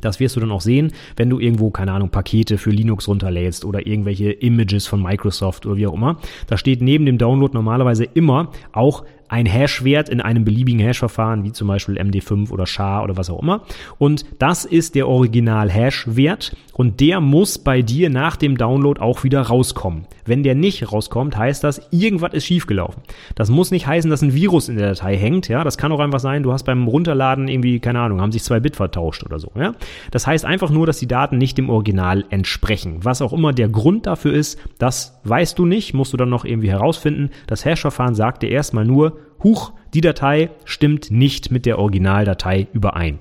Das 0.00 0.20
wirst 0.20 0.36
du 0.36 0.40
dann 0.40 0.50
auch 0.50 0.60
sehen, 0.60 0.92
wenn 1.16 1.30
du 1.30 1.38
irgendwo, 1.38 1.70
keine 1.70 1.92
Ahnung, 1.92 2.10
Pakete 2.10 2.58
für 2.58 2.70
Linux 2.70 3.08
runterlädst 3.08 3.64
oder 3.64 3.86
irgendwelche 3.86 4.30
Images 4.32 4.86
von 4.86 5.02
Microsoft 5.02 5.66
oder 5.66 5.76
wie 5.76 5.86
auch 5.86 5.94
immer. 5.94 6.18
Da 6.46 6.56
steht 6.56 6.82
neben 6.82 7.06
dem 7.06 7.18
Download 7.18 7.52
normalerweise 7.54 8.04
immer 8.04 8.50
auch 8.72 9.04
ein 9.30 9.46
Hashwert 9.46 10.08
in 10.08 10.20
einem 10.20 10.44
beliebigen 10.44 10.80
Hash-Verfahren, 10.80 11.44
wie 11.44 11.52
zum 11.52 11.68
Beispiel 11.68 11.98
MD5 11.98 12.50
oder 12.50 12.66
SHA 12.66 13.04
oder 13.04 13.16
was 13.16 13.30
auch 13.30 13.40
immer. 13.40 13.62
Und 13.96 14.24
das 14.40 14.64
ist 14.64 14.96
der 14.96 15.06
Original-Hash-Wert 15.06 16.56
und 16.72 16.98
der 16.98 17.20
muss 17.20 17.58
bei 17.58 17.80
dir 17.80 18.10
nach 18.10 18.34
dem 18.34 18.56
Download 18.58 19.00
auch 19.00 19.22
wieder 19.22 19.42
rauskommen. 19.42 20.06
Wenn 20.26 20.42
der 20.42 20.56
nicht 20.56 20.92
rauskommt, 20.92 21.36
heißt 21.36 21.62
das, 21.62 21.80
irgendwas 21.92 22.34
ist 22.34 22.46
schiefgelaufen. 22.46 23.02
Das 23.36 23.50
muss 23.50 23.70
nicht 23.70 23.86
heißen, 23.86 24.10
dass 24.10 24.22
ein 24.22 24.34
Virus 24.34 24.68
in 24.68 24.76
der 24.76 24.88
Datei 24.88 25.16
hängt, 25.16 25.48
ja. 25.48 25.62
Das 25.62 25.78
kann 25.78 25.92
auch 25.92 26.00
einfach 26.00 26.20
sein, 26.20 26.42
du 26.42 26.52
hast 26.52 26.64
beim 26.64 26.88
Runterladen 26.88 27.46
irgendwie, 27.46 27.78
keine 27.78 28.00
Ahnung, 28.00 28.20
haben 28.20 28.32
sich 28.32 28.42
zwei 28.42 28.58
Bit 28.58 28.76
vertauscht 28.76 29.24
oder 29.24 29.38
so, 29.38 29.52
ja. 29.54 29.74
Das 30.10 30.26
heißt 30.26 30.44
einfach 30.44 30.70
nur, 30.70 30.86
dass 30.86 30.98
die 30.98 31.06
Daten 31.06 31.38
nicht 31.38 31.56
dem 31.56 31.70
Original 31.70 32.24
entsprechen. 32.30 32.98
Was 33.02 33.22
auch 33.22 33.32
immer 33.32 33.52
der 33.52 33.68
Grund 33.68 34.06
dafür 34.06 34.32
ist, 34.32 34.58
das 34.78 35.20
weißt 35.22 35.56
du 35.56 35.66
nicht, 35.66 35.94
musst 35.94 36.12
du 36.12 36.16
dann 36.16 36.30
noch 36.30 36.44
irgendwie 36.44 36.70
herausfinden. 36.70 37.30
Das 37.46 37.64
Hash-Verfahren 37.64 38.16
sagt 38.16 38.42
dir 38.42 38.50
erstmal 38.50 38.84
nur, 38.84 39.19
huch, 39.42 39.72
die 39.94 40.00
Datei 40.00 40.50
stimmt 40.64 41.10
nicht 41.10 41.50
mit 41.50 41.66
der 41.66 41.78
Originaldatei 41.78 42.68
überein. 42.72 43.18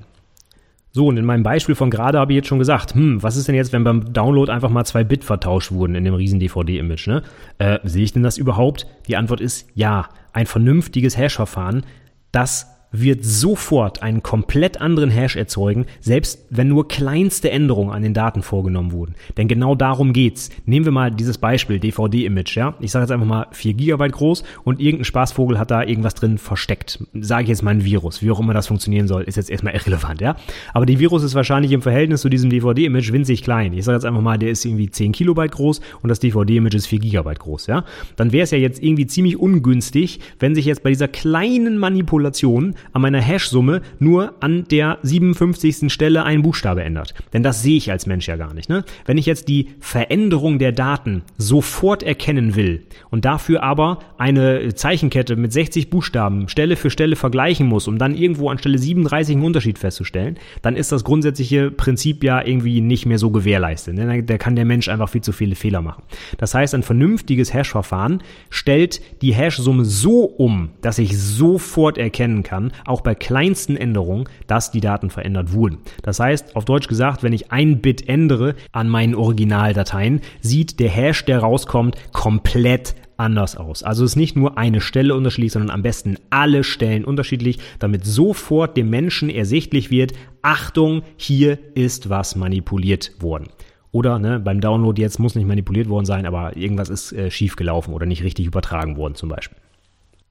So, 0.91 1.07
und 1.07 1.17
in 1.17 1.25
meinem 1.25 1.43
Beispiel 1.43 1.75
von 1.75 1.91
gerade 1.91 2.17
habe 2.17 2.31
ich 2.31 2.37
jetzt 2.37 2.47
schon 2.47 2.57
gesagt, 2.57 2.95
hm, 2.95 3.21
was 3.21 3.37
ist 3.37 3.47
denn 3.47 3.55
jetzt, 3.55 3.73
wenn 3.73 3.83
beim 3.83 4.11
Download 4.11 4.51
einfach 4.51 4.69
mal 4.69 4.85
zwei 4.85 5.03
Bit 5.03 5.23
vertauscht 5.23 5.71
wurden 5.71 5.95
in 5.95 6.03
dem 6.03 6.15
riesen 6.15 6.39
DVD-Image, 6.39 7.07
ne? 7.07 7.21
Äh, 7.59 7.79
sehe 7.83 8.03
ich 8.03 8.13
denn 8.13 8.23
das 8.23 8.37
überhaupt? 8.37 8.87
Die 9.07 9.15
Antwort 9.15 9.39
ist 9.39 9.69
ja. 9.75 10.09
Ein 10.31 10.45
vernünftiges 10.45 11.17
Hash-Verfahren, 11.17 11.83
das 12.31 12.67
wird 12.91 13.23
sofort 13.23 14.01
einen 14.01 14.23
komplett 14.23 14.81
anderen 14.81 15.09
Hash 15.09 15.35
erzeugen, 15.35 15.85
selbst 15.99 16.45
wenn 16.49 16.67
nur 16.67 16.87
kleinste 16.87 17.51
Änderungen 17.51 17.91
an 17.91 18.01
den 18.01 18.13
Daten 18.13 18.41
vorgenommen 18.41 18.91
wurden. 18.91 19.15
Denn 19.37 19.47
genau 19.47 19.75
darum 19.75 20.13
geht's. 20.13 20.49
Nehmen 20.65 20.85
wir 20.85 20.91
mal 20.91 21.11
dieses 21.11 21.37
Beispiel 21.37 21.79
DVD-Image, 21.79 22.55
ja. 22.55 22.73
Ich 22.79 22.91
sage 22.91 23.03
jetzt 23.03 23.11
einfach 23.11 23.27
mal 23.27 23.47
4 23.51 23.73
GB 23.73 24.09
groß 24.09 24.43
und 24.63 24.79
irgendein 24.79 25.05
Spaßvogel 25.05 25.59
hat 25.59 25.71
da 25.71 25.83
irgendwas 25.83 26.15
drin 26.15 26.37
versteckt. 26.37 27.03
Sage 27.19 27.43
ich 27.43 27.49
jetzt 27.49 27.61
mal 27.61 27.71
ein 27.71 27.85
Virus. 27.85 28.21
Wie 28.21 28.31
auch 28.31 28.39
immer 28.39 28.53
das 28.53 28.67
funktionieren 28.67 29.07
soll, 29.07 29.23
ist 29.23 29.35
jetzt 29.35 29.49
erstmal 29.49 29.73
irrelevant, 29.73 30.21
ja. 30.21 30.35
Aber 30.73 30.85
die 30.85 30.99
Virus 30.99 31.23
ist 31.23 31.35
wahrscheinlich 31.35 31.71
im 31.71 31.81
Verhältnis 31.81 32.21
zu 32.21 32.29
diesem 32.29 32.49
DVD-Image 32.49 33.11
winzig 33.11 33.43
klein. 33.43 33.73
Ich 33.73 33.85
sage 33.85 33.97
jetzt 33.97 34.05
einfach 34.05 34.21
mal, 34.21 34.37
der 34.37 34.49
ist 34.49 34.65
irgendwie 34.65 34.89
10 34.89 35.11
Kilobyte 35.11 35.51
groß 35.51 35.81
und 36.01 36.09
das 36.09 36.19
DVD-Image 36.19 36.75
ist 36.75 36.87
4 36.87 36.99
GB 36.99 37.33
groß, 37.35 37.67
ja. 37.67 37.85
Dann 38.15 38.31
wäre 38.31 38.43
es 38.43 38.51
ja 38.51 38.57
jetzt 38.57 38.81
irgendwie 38.81 39.05
ziemlich 39.05 39.37
ungünstig, 39.37 40.19
wenn 40.39 40.55
sich 40.55 40.65
jetzt 40.65 40.83
bei 40.83 40.89
dieser 40.89 41.07
kleinen 41.07 41.77
Manipulation 41.77 42.75
an 42.93 43.01
meiner 43.01 43.21
Hash-Summe 43.21 43.81
nur 43.99 44.33
an 44.39 44.65
der 44.69 44.99
57. 45.03 45.91
Stelle 45.91 46.23
ein 46.23 46.41
Buchstabe 46.41 46.83
ändert. 46.83 47.13
Denn 47.33 47.43
das 47.43 47.61
sehe 47.61 47.77
ich 47.77 47.91
als 47.91 48.05
Mensch 48.05 48.27
ja 48.27 48.35
gar 48.35 48.53
nicht. 48.53 48.69
Ne? 48.69 48.83
Wenn 49.05 49.17
ich 49.17 49.25
jetzt 49.25 49.47
die 49.47 49.69
Veränderung 49.79 50.59
der 50.59 50.71
Daten 50.71 51.23
sofort 51.37 52.03
erkennen 52.03 52.55
will 52.55 52.83
und 53.09 53.25
dafür 53.25 53.63
aber 53.63 53.99
eine 54.17 54.73
Zeichenkette 54.75 55.35
mit 55.35 55.53
60 55.53 55.89
Buchstaben 55.89 56.49
Stelle 56.49 56.75
für 56.75 56.89
Stelle 56.89 57.15
vergleichen 57.15 57.67
muss, 57.67 57.87
um 57.87 57.97
dann 57.97 58.15
irgendwo 58.15 58.49
an 58.49 58.57
Stelle 58.57 58.77
37 58.77 59.35
einen 59.35 59.45
Unterschied 59.45 59.77
festzustellen, 59.77 60.37
dann 60.61 60.75
ist 60.75 60.91
das 60.91 61.03
grundsätzliche 61.03 61.71
Prinzip 61.71 62.23
ja 62.23 62.45
irgendwie 62.45 62.81
nicht 62.81 63.05
mehr 63.05 63.17
so 63.17 63.31
gewährleistet. 63.31 63.95
Ne? 63.95 64.23
Da 64.23 64.37
kann 64.37 64.55
der 64.55 64.65
Mensch 64.65 64.89
einfach 64.89 65.09
viel 65.09 65.21
zu 65.21 65.31
viele 65.31 65.55
Fehler 65.55 65.81
machen. 65.81 66.03
Das 66.37 66.53
heißt, 66.53 66.75
ein 66.75 66.83
vernünftiges 66.83 67.53
Hash-Verfahren 67.53 68.21
stellt 68.49 69.01
die 69.21 69.33
Hash-Summe 69.33 69.85
so 69.85 70.23
um, 70.23 70.69
dass 70.81 70.99
ich 70.99 71.17
sofort 71.17 71.97
erkennen 71.97 72.43
kann, 72.43 72.68
auch 72.85 73.01
bei 73.01 73.15
kleinsten 73.15 73.75
Änderungen, 73.75 74.27
dass 74.47 74.71
die 74.71 74.81
Daten 74.81 75.09
verändert 75.09 75.53
wurden. 75.53 75.79
Das 76.03 76.19
heißt, 76.19 76.55
auf 76.55 76.65
Deutsch 76.65 76.87
gesagt, 76.87 77.23
wenn 77.23 77.33
ich 77.33 77.51
ein 77.51 77.81
Bit 77.81 78.07
ändere 78.07 78.55
an 78.71 78.89
meinen 78.89 79.15
Originaldateien, 79.15 80.21
sieht 80.41 80.79
der 80.79 80.89
Hash, 80.89 81.25
der 81.25 81.39
rauskommt, 81.39 81.95
komplett 82.11 82.95
anders 83.19 83.57
aus. 83.57 83.83
Also 83.83 84.05
ist 84.05 84.15
nicht 84.15 84.35
nur 84.35 84.57
eine 84.57 84.81
Stelle 84.81 85.13
unterschiedlich, 85.15 85.51
sondern 85.51 85.71
am 85.71 85.81
besten 85.81 86.15
alle 86.29 86.63
Stellen 86.63 87.03
unterschiedlich, 87.03 87.59
damit 87.77 88.05
sofort 88.05 88.77
dem 88.77 88.89
Menschen 88.89 89.29
ersichtlich 89.29 89.91
wird, 89.91 90.13
Achtung, 90.41 91.03
hier 91.17 91.59
ist 91.75 92.09
was 92.09 92.35
manipuliert 92.35 93.11
worden. 93.19 93.49
Oder 93.91 94.19
ne, 94.19 94.39
beim 94.39 94.61
Download 94.61 95.01
jetzt 95.01 95.19
muss 95.19 95.35
nicht 95.35 95.47
manipuliert 95.47 95.89
worden 95.89 96.05
sein, 96.05 96.25
aber 96.25 96.55
irgendwas 96.55 96.89
ist 96.89 97.11
äh, 97.11 97.31
schief 97.31 97.55
gelaufen 97.55 97.93
oder 97.93 98.05
nicht 98.05 98.23
richtig 98.23 98.45
übertragen 98.45 98.97
worden 98.97 99.15
zum 99.15 99.29
Beispiel. 99.29 99.57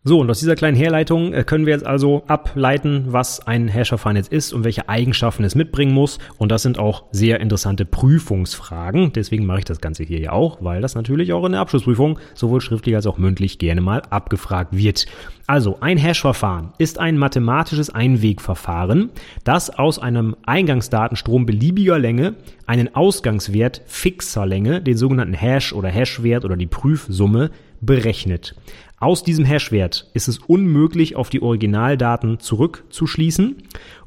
So, 0.09 0.21
und 0.21 0.31
aus 0.31 0.39
dieser 0.39 0.57
kleinen 0.57 0.75
Herleitung 0.75 1.35
äh, 1.35 1.45
können 1.45 1.67
wir 1.67 1.75
jetzt 1.75 1.85
also 1.85 2.23
ableiten, 2.29 3.09
was 3.09 3.47
ein 3.47 3.69
Hasher-Verfahren 3.69 4.17
jetzt 4.17 4.33
ist 4.33 4.55
und 4.55 4.65
welche 4.65 4.89
Eigenschaften 4.89 5.45
es 5.45 5.55
mitbringen 5.55 5.93
muss. 5.93 6.19
Und 6.39 6.51
das 6.51 6.63
sind 6.63 6.79
auch 6.79 7.05
sehr 7.13 7.41
interessante 7.41 7.85
Prüfungsfragen. 7.85 9.13
Deswegen 9.13 9.45
mache 9.45 9.59
ich 9.59 9.65
das 9.67 9.83
Ganze 9.83 10.05
hier 10.05 10.19
ja 10.19 10.33
auch, 10.33 10.65
weil 10.65 10.81
das 10.81 10.95
natürlich 10.95 11.35
auch 11.35 11.45
in 11.45 11.53
der 11.53 11.61
Abschlussprüfung 11.61 12.19
sowohl 12.33 12.63
schriftlich 12.63 12.97
als 12.97 13.07
auch 13.07 13.19
mündlich 13.19 13.59
gerne 13.59 13.83
mal 13.83 14.01
abgefragt 14.09 14.75
wird. 14.75 15.05
Also, 15.47 15.77
ein 15.81 15.99
Hash-Verfahren 15.99 16.73
ist 16.79 16.99
ein 16.99 17.19
mathematisches 17.19 17.91
Einwegverfahren, 17.91 19.11
das 19.45 19.69
aus 19.69 19.99
einem 19.99 20.37
Eingangsdatenstrom 20.47 21.45
beliebiger 21.45 21.99
Länge 21.99 22.37
einen 22.67 22.95
Ausgangswert 22.95 23.83
fixer 23.85 24.47
Länge, 24.47 24.81
den 24.81 24.97
sogenannten 24.97 25.35
Hash 25.35 25.75
oder 25.75 25.91
Hashwert 25.91 26.47
oder 26.47 26.57
die 26.57 26.67
Prüfsumme, 26.67 27.51
berechnet. 27.81 28.55
Aus 29.01 29.23
diesem 29.23 29.45
Hashwert 29.45 30.11
ist 30.13 30.27
es 30.27 30.39
unmöglich, 30.39 31.15
auf 31.15 31.31
die 31.31 31.41
Originaldaten 31.41 32.41
zurückzuschließen. 32.41 33.57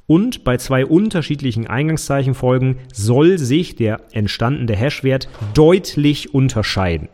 Und 0.06 0.44
bei 0.44 0.58
zwei 0.58 0.86
unterschiedlichen 0.86 1.68
Eingangszeichenfolgen 1.68 2.80
soll 2.92 3.38
sich 3.38 3.78
der 3.78 4.02
entstandene 4.12 4.76
Hashwert 4.76 5.30
deutlich 5.54 6.34
unterscheiden, 6.34 7.08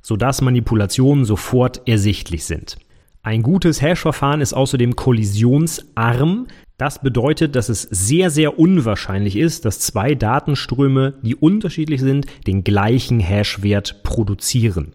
sodass 0.00 0.40
Manipulationen 0.40 1.24
sofort 1.24 1.88
ersichtlich 1.88 2.44
sind. 2.44 2.76
Ein 3.22 3.42
gutes 3.42 3.82
Hash-Verfahren 3.82 4.40
ist 4.40 4.52
außerdem 4.52 4.94
kollisionsarm. 4.94 6.46
Das 6.76 7.02
bedeutet, 7.02 7.56
dass 7.56 7.68
es 7.68 7.82
sehr, 7.82 8.30
sehr 8.30 8.60
unwahrscheinlich 8.60 9.34
ist, 9.34 9.64
dass 9.64 9.80
zwei 9.80 10.14
Datenströme, 10.14 11.14
die 11.22 11.34
unterschiedlich 11.34 12.00
sind, 12.00 12.26
den 12.46 12.62
gleichen 12.62 13.18
Hashwert 13.18 14.04
produzieren. 14.04 14.92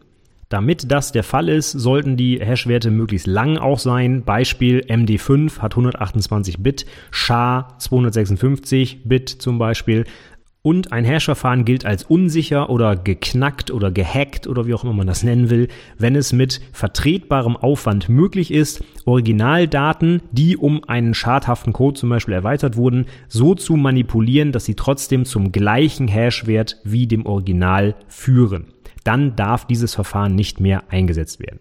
Damit 0.54 0.92
das 0.92 1.12
der 1.12 1.24
Fall 1.24 1.50
ist, 1.50 1.72
sollten 1.72 2.16
die 2.16 2.40
Hashwerte 2.40 2.92
möglichst 2.92 3.26
lang 3.26 3.58
auch 3.58 3.80
sein. 3.80 4.22
Beispiel 4.24 4.82
MD5 4.82 5.58
hat 5.58 5.72
128 5.72 6.62
Bit, 6.62 6.86
SHA 7.10 7.70
256 7.80 9.00
Bit 9.04 9.30
zum 9.30 9.58
Beispiel. 9.58 10.04
Und 10.62 10.92
ein 10.92 11.06
Hashverfahren 11.06 11.66
gilt 11.66 11.88
als 11.88 12.04
unsicher 12.04 12.70
oder 12.70 12.96
geknackt 12.96 13.72
oder 13.72 13.90
gehackt 13.90 14.46
oder 14.46 14.68
wie 14.68 14.76
auch 14.76 14.84
immer 14.84 14.94
man 14.94 15.08
das 15.08 15.24
nennen 15.24 15.50
will, 15.50 15.70
wenn 15.98 16.16
es 16.16 16.34
mit 16.34 16.62
vertretbarem 16.72 17.58
Aufwand 17.58 18.08
möglich 18.08 18.54
ist, 18.54 18.84
Originaldaten, 19.06 20.22
die 20.32 20.56
um 20.56 20.84
einen 20.84 21.16
schadhaften 21.16 21.74
Code 21.74 22.00
zum 22.00 22.10
Beispiel 22.10 22.36
erweitert 22.36 22.78
wurden, 22.78 23.08
so 23.28 23.56
zu 23.56 23.76
manipulieren, 23.76 24.52
dass 24.52 24.66
sie 24.66 24.76
trotzdem 24.76 25.26
zum 25.26 25.52
gleichen 25.52 26.08
Hashwert 26.08 26.78
wie 26.84 27.08
dem 27.08 27.26
Original 27.26 27.96
führen. 28.08 28.68
Dann 29.04 29.36
darf 29.36 29.66
dieses 29.66 29.94
Verfahren 29.96 30.36
nicht 30.36 30.60
mehr 30.60 30.84
eingesetzt 30.90 31.40
werden. 31.40 31.60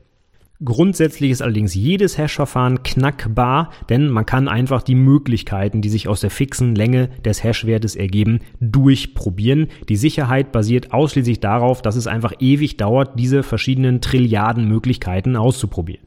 Grundsätzlich 0.65 1.33
ist 1.33 1.43
allerdings 1.43 1.75
jedes 1.75 2.19
Hash-Verfahren 2.19 2.85
knackbar, 2.85 3.71
denn 3.89 4.09
man 4.09 4.27
kann 4.27 4.47
einfach 4.47 4.83
die 4.83 4.95
Möglichkeiten, 4.95 5.83
die 5.83 5.89
sich 5.89 6.07
aus 6.07 6.21
der 6.21 6.31
fixen 6.31 6.77
Länge 6.77 7.09
des 7.25 7.43
Hash-Wertes 7.43 7.97
ergeben, 7.97 8.41
durchprobieren. 8.61 9.69
Die 9.89 9.97
Sicherheit 9.97 10.53
basiert 10.53 10.93
ausschließlich 10.93 11.41
darauf, 11.41 11.83
dass 11.83 11.97
es 11.97 12.07
einfach 12.07 12.35
ewig 12.39 12.77
dauert, 12.77 13.19
diese 13.19 13.43
verschiedenen 13.43 14.01
Trilliarden 14.01 14.69
Möglichkeiten 14.69 15.35
auszuprobieren. 15.35 16.07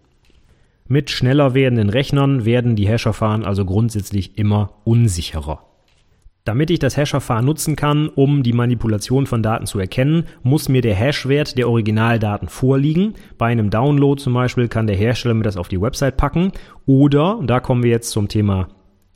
Mit 0.87 1.09
schneller 1.09 1.53
werdenden 1.53 1.89
Rechnern 1.89 2.45
werden 2.45 2.77
die 2.77 2.87
Hash-Verfahren 2.87 3.43
also 3.43 3.65
grundsätzlich 3.65 4.37
immer 4.37 4.75
unsicherer. 4.85 5.65
Damit 6.45 6.69
ich 6.69 6.77
das 6.77 6.95
Hash-Verfahren 6.95 7.43
nutzen 7.43 7.75
kann, 7.75 8.07
um 8.07 8.43
die 8.43 8.53
Manipulation 8.53 9.25
von 9.25 9.41
Daten 9.41 9.65
zu 9.65 9.79
erkennen, 9.79 10.25
muss 10.43 10.69
mir 10.69 10.83
der 10.83 10.93
Hashwert 10.93 11.57
der 11.57 11.67
Originaldaten 11.67 12.49
vorliegen. 12.49 13.15
Bei 13.39 13.47
einem 13.47 13.71
Download 13.71 14.21
zum 14.21 14.35
Beispiel 14.35 14.67
kann 14.67 14.85
der 14.85 14.95
Hersteller 14.95 15.33
mir 15.33 15.41
das 15.41 15.57
auf 15.57 15.69
die 15.69 15.81
Website 15.81 16.17
packen. 16.17 16.51
Oder, 16.85 17.39
und 17.39 17.47
da 17.47 17.59
kommen 17.59 17.81
wir 17.81 17.89
jetzt 17.89 18.11
zum 18.11 18.27
Thema 18.27 18.67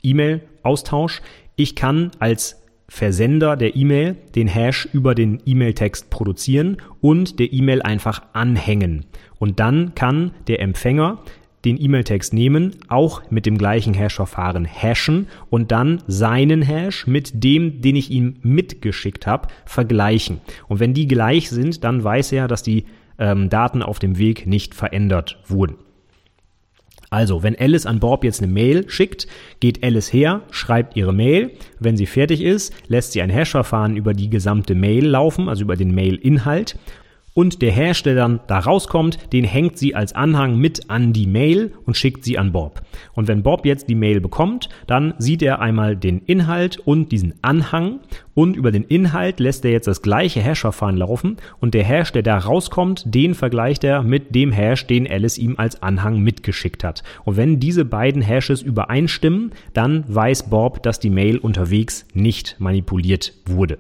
E-Mail-Austausch, 0.02 1.22
ich 1.56 1.76
kann 1.76 2.10
als 2.18 2.64
Versender 2.88 3.56
der 3.56 3.76
E-Mail 3.76 4.16
den 4.34 4.48
Hash 4.48 4.90
über 4.92 5.14
den 5.14 5.40
E-Mail-Text 5.46 6.10
produzieren 6.10 6.78
und 7.00 7.38
der 7.38 7.54
E-Mail 7.54 7.84
einfach 7.84 8.24
anhängen. 8.34 9.06
Und 9.38 9.60
dann 9.60 9.94
kann 9.94 10.32
der 10.48 10.62
Empfänger 10.62 11.20
den 11.66 11.82
E-Mail-Text 11.82 12.34
nehmen, 12.34 12.76
auch 12.88 13.30
mit 13.30 13.46
dem 13.46 13.58
gleichen 13.58 13.94
Hash-Verfahren 13.94 14.66
hashen 14.66 15.28
und 15.50 15.72
dann 15.72 16.02
seinen 16.08 16.62
Hash 16.62 17.08
mit 17.08 17.44
dem, 17.44 17.82
den 17.82 17.96
ich 17.96 18.12
ihm 18.12 18.38
mitgeschickt 18.42 19.28
habe, 19.28 19.50
vergleichen. 19.66 20.40
Und 20.68 20.80
wenn 20.80 20.94
die 20.94 21.08
gleich 21.08 21.50
sind, 21.50 21.84
dann 21.84 22.04
weiß 22.04 22.32
er, 22.32 22.48
dass 22.48 22.64
die 22.64 22.86
ähm, 23.18 23.50
Daten 23.50 23.84
auf 23.84 24.00
dem 24.00 24.18
Weg 24.18 24.48
nicht 24.48 24.74
verändert 24.74 25.40
wurden. 25.48 25.76
Also, 27.12 27.42
wenn 27.42 27.58
Alice 27.58 27.88
an 27.88 28.00
Bob 28.00 28.24
jetzt 28.24 28.42
eine 28.42 28.52
Mail 28.52 28.88
schickt, 28.88 29.26
geht 29.60 29.84
Alice 29.84 30.14
her, 30.14 30.42
schreibt 30.52 30.96
ihre 30.96 31.14
Mail. 31.14 31.52
Wenn 31.80 31.98
sie 31.98 32.06
fertig 32.06 32.42
ist, 32.42 32.72
lässt 32.88 33.14
sie 33.14 33.22
ein 33.22 33.32
Hash-Verfahren 33.32 33.98
über 33.98 34.14
die 34.14 34.30
gesamte 34.30 34.76
Mail 34.76 35.08
laufen, 35.08 35.50
also 35.50 35.64
über 35.64 35.76
den 35.76 35.94
Mail-Inhalt 35.96 36.78
und 37.40 37.62
der 37.62 37.94
dann 38.04 38.42
da 38.48 38.60
rauskommt, 38.60 39.32
den 39.32 39.46
hängt 39.46 39.78
sie 39.78 39.96
als 39.96 40.12
Anhang 40.12 40.58
mit 40.58 40.90
an 40.90 41.14
die 41.14 41.26
Mail 41.26 41.72
und 41.86 41.96
schickt 41.96 42.26
sie 42.26 42.38
an 42.38 42.52
Bob. 42.52 42.82
Und 43.14 43.30
wenn 43.30 43.44
Bob 43.44 43.66
jetzt 43.66 43.88
die 43.88 43.96
Mail 43.96 44.20
bekommt, 44.20 44.68
dann 44.88 45.14
sieht 45.20 45.42
er 45.42 45.62
einmal 45.62 45.96
den 45.96 46.20
Inhalt 46.26 46.80
und 46.80 47.14
diesen 47.14 47.36
Anhang 47.42 48.02
und 48.34 48.58
über 48.58 48.74
den 48.74 48.84
Inhalt 48.84 49.40
lässt 49.40 49.64
er 49.64 49.72
jetzt 49.72 49.88
das 49.88 50.02
gleiche 50.02 50.42
Hash-Verfahren 50.42 50.98
laufen 50.98 51.38
und 51.62 51.76
der 51.76 51.86
Hash, 51.86 52.12
der 52.12 52.24
da 52.24 52.38
rauskommt, 52.38 53.04
den 53.06 53.36
vergleicht 53.36 53.86
er 53.86 54.04
mit 54.04 54.36
dem 54.36 54.52
Hash, 54.52 54.86
den 54.86 55.10
Alice 55.10 55.38
ihm 55.38 55.56
als 55.58 55.82
Anhang 55.82 56.20
mitgeschickt 56.20 56.84
hat. 56.84 57.04
Und 57.24 57.38
wenn 57.38 57.62
diese 57.62 57.86
beiden 57.86 58.22
Hashes 58.22 58.62
übereinstimmen, 58.62 59.54
dann 59.74 60.04
weiß 60.10 60.50
Bob, 60.50 60.84
dass 60.84 61.00
die 61.00 61.10
Mail 61.10 61.38
unterwegs 61.38 62.06
nicht 62.14 62.58
manipuliert 62.60 63.32
wurde. 63.46 63.78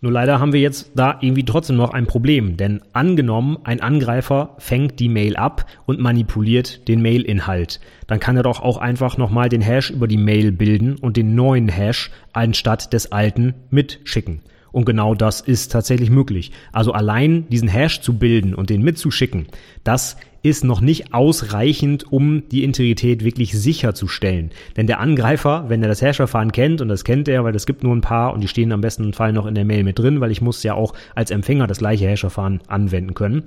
Nur 0.00 0.12
leider 0.12 0.40
haben 0.40 0.52
wir 0.52 0.60
jetzt 0.60 0.92
da 0.94 1.18
irgendwie 1.20 1.44
trotzdem 1.44 1.76
noch 1.76 1.90
ein 1.90 2.06
Problem, 2.06 2.56
denn 2.56 2.82
angenommen, 2.92 3.58
ein 3.64 3.80
Angreifer 3.80 4.54
fängt 4.58 5.00
die 5.00 5.08
Mail 5.08 5.36
ab 5.36 5.64
und 5.86 6.00
manipuliert 6.00 6.86
den 6.88 7.00
Mail-Inhalt, 7.00 7.80
dann 8.06 8.20
kann 8.20 8.36
er 8.36 8.42
doch 8.42 8.60
auch 8.60 8.76
einfach 8.76 9.16
nochmal 9.16 9.48
den 9.48 9.62
Hash 9.62 9.90
über 9.90 10.06
die 10.06 10.18
Mail 10.18 10.52
bilden 10.52 10.96
und 10.96 11.16
den 11.16 11.34
neuen 11.34 11.68
Hash 11.68 12.10
anstatt 12.32 12.92
des 12.92 13.10
alten 13.10 13.54
mitschicken. 13.70 14.42
Und 14.70 14.84
genau 14.84 15.14
das 15.14 15.40
ist 15.40 15.72
tatsächlich 15.72 16.10
möglich. 16.10 16.52
Also 16.70 16.92
allein 16.92 17.48
diesen 17.48 17.68
Hash 17.68 18.02
zu 18.02 18.18
bilden 18.18 18.54
und 18.54 18.68
den 18.68 18.82
mitzuschicken, 18.82 19.46
das 19.84 20.18
ist 20.48 20.64
noch 20.64 20.80
nicht 20.80 21.12
ausreichend, 21.12 22.10
um 22.12 22.48
die 22.50 22.62
Integrität 22.62 23.24
wirklich 23.24 23.52
sicherzustellen. 23.58 24.50
Denn 24.76 24.86
der 24.86 25.00
Angreifer, 25.00 25.64
wenn 25.68 25.82
er 25.82 25.88
das 25.88 26.02
Hash-Verfahren 26.02 26.52
kennt, 26.52 26.80
und 26.80 26.88
das 26.88 27.04
kennt 27.04 27.26
er, 27.26 27.42
weil 27.42 27.54
es 27.56 27.66
gibt 27.66 27.82
nur 27.82 27.94
ein 27.94 28.00
paar 28.00 28.32
und 28.32 28.42
die 28.42 28.48
stehen 28.48 28.70
am 28.70 28.80
besten 28.80 29.12
Fall 29.12 29.32
noch 29.32 29.46
in 29.46 29.56
der 29.56 29.64
Mail 29.64 29.82
mit 29.82 29.98
drin, 29.98 30.20
weil 30.20 30.30
ich 30.30 30.40
muss 30.40 30.62
ja 30.62 30.74
auch 30.74 30.94
als 31.16 31.32
Empfänger 31.32 31.66
das 31.66 31.78
gleiche 31.78 32.06
Hash-Verfahren 32.06 32.60
anwenden 32.68 33.14
können, 33.14 33.42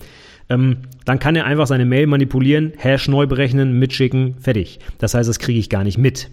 ähm, 0.50 0.78
dann 1.06 1.20
kann 1.20 1.36
er 1.36 1.46
einfach 1.46 1.68
seine 1.68 1.86
Mail 1.86 2.08
manipulieren, 2.08 2.74
Hash 2.78 3.08
neu 3.08 3.28
berechnen, 3.28 3.80
mitschicken, 3.80 4.36
fertig. 4.40 4.80
Das 4.98 5.14
heißt, 5.14 5.30
das 5.30 5.40
kriege 5.40 5.60
ich 5.60 5.70
gar 5.70 5.86
nicht 5.86 5.98
mit. 5.98 6.30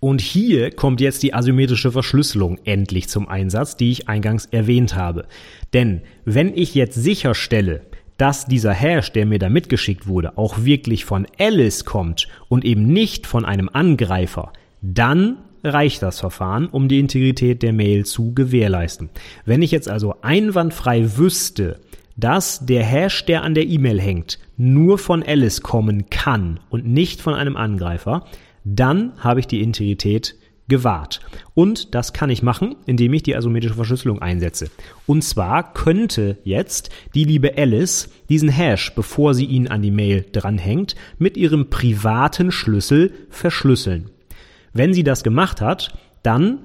Und 0.00 0.20
hier 0.20 0.70
kommt 0.70 1.00
jetzt 1.00 1.24
die 1.24 1.34
asymmetrische 1.34 1.90
Verschlüsselung 1.90 2.58
endlich 2.64 3.08
zum 3.08 3.28
Einsatz, 3.28 3.76
die 3.76 3.90
ich 3.90 4.08
eingangs 4.08 4.46
erwähnt 4.46 4.94
habe. 4.94 5.26
Denn 5.72 6.02
wenn 6.24 6.56
ich 6.56 6.74
jetzt 6.76 6.94
sicherstelle, 6.94 7.82
dass 8.18 8.44
dieser 8.44 8.72
Hash, 8.72 9.12
der 9.12 9.24
mir 9.24 9.38
da 9.38 9.48
mitgeschickt 9.48 10.06
wurde, 10.06 10.36
auch 10.36 10.64
wirklich 10.64 11.04
von 11.04 11.26
Alice 11.38 11.84
kommt 11.84 12.28
und 12.48 12.64
eben 12.64 12.82
nicht 12.84 13.26
von 13.26 13.44
einem 13.44 13.70
Angreifer, 13.72 14.52
dann 14.82 15.38
reicht 15.64 16.02
das 16.02 16.20
Verfahren, 16.20 16.66
um 16.66 16.88
die 16.88 16.98
Integrität 16.98 17.62
der 17.62 17.72
Mail 17.72 18.04
zu 18.04 18.34
gewährleisten. 18.34 19.08
Wenn 19.44 19.62
ich 19.62 19.70
jetzt 19.70 19.88
also 19.88 20.16
einwandfrei 20.20 21.16
wüsste, 21.16 21.80
dass 22.16 22.64
der 22.66 22.84
Hash, 22.84 23.24
der 23.26 23.42
an 23.42 23.54
der 23.54 23.66
E-Mail 23.66 24.00
hängt, 24.00 24.38
nur 24.56 24.98
von 24.98 25.22
Alice 25.22 25.62
kommen 25.62 26.10
kann 26.10 26.60
und 26.68 26.86
nicht 26.86 27.20
von 27.20 27.34
einem 27.34 27.56
Angreifer, 27.56 28.24
dann 28.64 29.12
habe 29.18 29.40
ich 29.40 29.46
die 29.46 29.62
Integrität 29.62 30.34
gewahrt. 30.68 31.20
Und 31.54 31.94
das 31.94 32.12
kann 32.12 32.30
ich 32.30 32.42
machen, 32.42 32.76
indem 32.86 33.12
ich 33.14 33.22
die 33.22 33.34
asymmetrische 33.34 33.74
Verschlüsselung 33.74 34.20
einsetze. 34.20 34.70
Und 35.06 35.22
zwar 35.22 35.72
könnte 35.72 36.38
jetzt 36.44 36.90
die 37.14 37.24
liebe 37.24 37.56
Alice 37.56 38.10
diesen 38.28 38.48
Hash, 38.48 38.94
bevor 38.94 39.34
sie 39.34 39.46
ihn 39.46 39.68
an 39.68 39.82
die 39.82 39.90
Mail 39.90 40.24
dranhängt, 40.30 40.94
mit 41.18 41.36
ihrem 41.36 41.70
privaten 41.70 42.52
Schlüssel 42.52 43.12
verschlüsseln. 43.30 44.10
Wenn 44.72 44.92
sie 44.92 45.04
das 45.04 45.24
gemacht 45.24 45.60
hat, 45.60 45.96
dann 46.22 46.60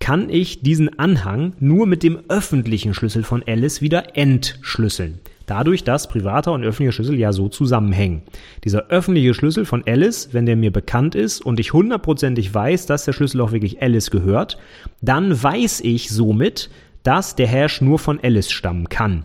kann 0.00 0.28
ich 0.28 0.60
diesen 0.60 0.98
Anhang 0.98 1.54
nur 1.60 1.86
mit 1.86 2.02
dem 2.02 2.18
öffentlichen 2.28 2.92
Schlüssel 2.92 3.22
von 3.22 3.42
Alice 3.46 3.80
wieder 3.80 4.16
entschlüsseln. 4.16 5.20
Dadurch, 5.46 5.84
dass 5.84 6.08
privater 6.08 6.52
und 6.52 6.64
öffentlicher 6.64 6.92
Schlüssel 6.92 7.18
ja 7.18 7.32
so 7.32 7.48
zusammenhängen. 7.48 8.22
Dieser 8.64 8.86
öffentliche 8.88 9.34
Schlüssel 9.34 9.64
von 9.64 9.82
Alice, 9.86 10.30
wenn 10.32 10.46
der 10.46 10.56
mir 10.56 10.72
bekannt 10.72 11.14
ist 11.14 11.40
und 11.40 11.60
ich 11.60 11.72
hundertprozentig 11.72 12.52
weiß, 12.52 12.86
dass 12.86 13.04
der 13.04 13.12
Schlüssel 13.12 13.40
auch 13.40 13.52
wirklich 13.52 13.82
Alice 13.82 14.10
gehört, 14.10 14.58
dann 15.00 15.42
weiß 15.42 15.80
ich 15.80 16.10
somit, 16.10 16.70
dass 17.02 17.36
der 17.36 17.46
Hash 17.46 17.80
nur 17.80 17.98
von 17.98 18.18
Alice 18.22 18.50
stammen 18.50 18.88
kann. 18.88 19.24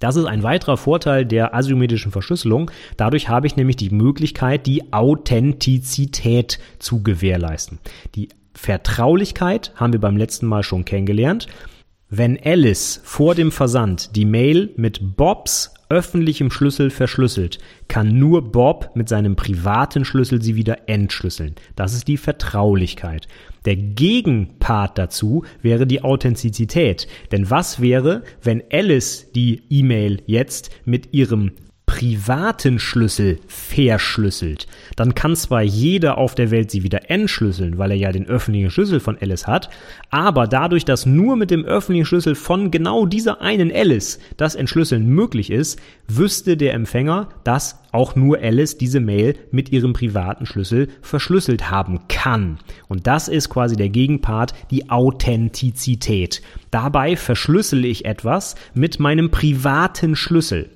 Das 0.00 0.16
ist 0.16 0.26
ein 0.26 0.42
weiterer 0.42 0.76
Vorteil 0.76 1.24
der 1.26 1.54
asymmetrischen 1.54 2.12
Verschlüsselung. 2.12 2.70
Dadurch 2.96 3.28
habe 3.28 3.46
ich 3.46 3.56
nämlich 3.56 3.76
die 3.76 3.90
Möglichkeit, 3.90 4.66
die 4.66 4.92
Authentizität 4.92 6.58
zu 6.78 7.02
gewährleisten. 7.02 7.78
Die 8.14 8.28
Vertraulichkeit 8.54 9.72
haben 9.76 9.92
wir 9.92 10.00
beim 10.00 10.16
letzten 10.16 10.46
Mal 10.46 10.62
schon 10.62 10.84
kennengelernt. 10.84 11.46
Wenn 12.10 12.38
Alice 12.42 13.02
vor 13.04 13.34
dem 13.34 13.52
Versand 13.52 14.16
die 14.16 14.24
Mail 14.24 14.72
mit 14.76 15.18
Bobs 15.18 15.74
öffentlichem 15.90 16.50
Schlüssel 16.50 16.88
verschlüsselt, 16.88 17.58
kann 17.86 18.18
nur 18.18 18.50
Bob 18.50 18.92
mit 18.94 19.10
seinem 19.10 19.36
privaten 19.36 20.06
Schlüssel 20.06 20.40
sie 20.40 20.56
wieder 20.56 20.88
entschlüsseln. 20.88 21.54
Das 21.76 21.92
ist 21.92 22.08
die 22.08 22.16
Vertraulichkeit. 22.16 23.28
Der 23.66 23.76
Gegenpart 23.76 24.96
dazu 24.96 25.44
wäre 25.60 25.86
die 25.86 26.02
Authentizität. 26.02 27.08
Denn 27.30 27.50
was 27.50 27.78
wäre, 27.82 28.22
wenn 28.42 28.62
Alice 28.72 29.30
die 29.34 29.62
E-Mail 29.68 30.22
jetzt 30.24 30.70
mit 30.86 31.12
ihrem 31.12 31.52
privaten 31.88 32.78
Schlüssel 32.78 33.38
verschlüsselt, 33.48 34.66
dann 34.94 35.14
kann 35.14 35.34
zwar 35.34 35.62
jeder 35.62 36.18
auf 36.18 36.34
der 36.34 36.50
Welt 36.50 36.70
sie 36.70 36.82
wieder 36.82 37.10
entschlüsseln, 37.10 37.78
weil 37.78 37.92
er 37.92 37.96
ja 37.96 38.12
den 38.12 38.26
öffentlichen 38.26 38.70
Schlüssel 38.70 39.00
von 39.00 39.16
Alice 39.18 39.46
hat, 39.46 39.70
aber 40.10 40.46
dadurch, 40.46 40.84
dass 40.84 41.06
nur 41.06 41.34
mit 41.36 41.50
dem 41.50 41.64
öffentlichen 41.64 42.04
Schlüssel 42.04 42.34
von 42.34 42.70
genau 42.70 43.06
dieser 43.06 43.40
einen 43.40 43.72
Alice 43.74 44.18
das 44.36 44.54
Entschlüsseln 44.54 45.06
möglich 45.06 45.50
ist, 45.50 45.80
wüsste 46.06 46.58
der 46.58 46.74
Empfänger, 46.74 47.30
dass 47.42 47.80
auch 47.90 48.14
nur 48.14 48.38
Alice 48.38 48.76
diese 48.76 49.00
Mail 49.00 49.34
mit 49.50 49.72
ihrem 49.72 49.94
privaten 49.94 50.44
Schlüssel 50.44 50.88
verschlüsselt 51.00 51.70
haben 51.70 52.00
kann. 52.08 52.58
Und 52.88 53.06
das 53.06 53.28
ist 53.28 53.48
quasi 53.48 53.76
der 53.76 53.88
Gegenpart, 53.88 54.52
die 54.70 54.90
Authentizität. 54.90 56.42
Dabei 56.70 57.16
verschlüssel 57.16 57.86
ich 57.86 58.04
etwas 58.04 58.56
mit 58.74 59.00
meinem 59.00 59.30
privaten 59.30 60.16
Schlüssel. 60.16 60.68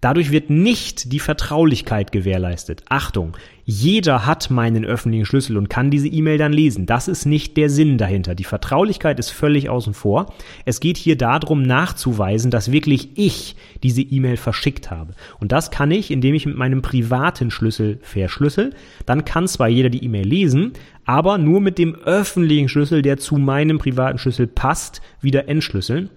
Dadurch 0.00 0.30
wird 0.30 0.48
nicht 0.48 1.12
die 1.12 1.18
Vertraulichkeit 1.18 2.12
gewährleistet. 2.12 2.84
Achtung, 2.88 3.36
jeder 3.64 4.24
hat 4.26 4.48
meinen 4.48 4.84
öffentlichen 4.84 5.26
Schlüssel 5.26 5.56
und 5.56 5.68
kann 5.68 5.90
diese 5.90 6.08
E-Mail 6.08 6.38
dann 6.38 6.52
lesen. 6.52 6.86
Das 6.86 7.08
ist 7.08 7.26
nicht 7.26 7.56
der 7.56 7.68
Sinn 7.68 7.98
dahinter. 7.98 8.34
Die 8.34 8.44
Vertraulichkeit 8.44 9.18
ist 9.18 9.30
völlig 9.30 9.68
außen 9.68 9.94
vor. 9.94 10.32
Es 10.64 10.80
geht 10.80 10.96
hier 10.96 11.16
darum 11.16 11.62
nachzuweisen, 11.62 12.50
dass 12.50 12.72
wirklich 12.72 13.10
ich 13.18 13.56
diese 13.82 14.02
E-Mail 14.02 14.36
verschickt 14.36 14.90
habe. 14.90 15.14
Und 15.40 15.52
das 15.52 15.70
kann 15.70 15.90
ich, 15.90 16.10
indem 16.10 16.34
ich 16.34 16.46
mit 16.46 16.56
meinem 16.56 16.80
privaten 16.80 17.50
Schlüssel 17.50 17.98
verschlüssel. 18.02 18.74
Dann 19.04 19.24
kann 19.24 19.48
zwar 19.48 19.68
jeder 19.68 19.90
die 19.90 20.04
E-Mail 20.04 20.26
lesen, 20.26 20.72
aber 21.04 21.38
nur 21.38 21.60
mit 21.60 21.76
dem 21.76 21.94
öffentlichen 21.94 22.68
Schlüssel, 22.68 23.02
der 23.02 23.18
zu 23.18 23.36
meinem 23.36 23.78
privaten 23.78 24.18
Schlüssel 24.18 24.46
passt, 24.46 25.02
wieder 25.20 25.48
entschlüsseln. 25.48 26.10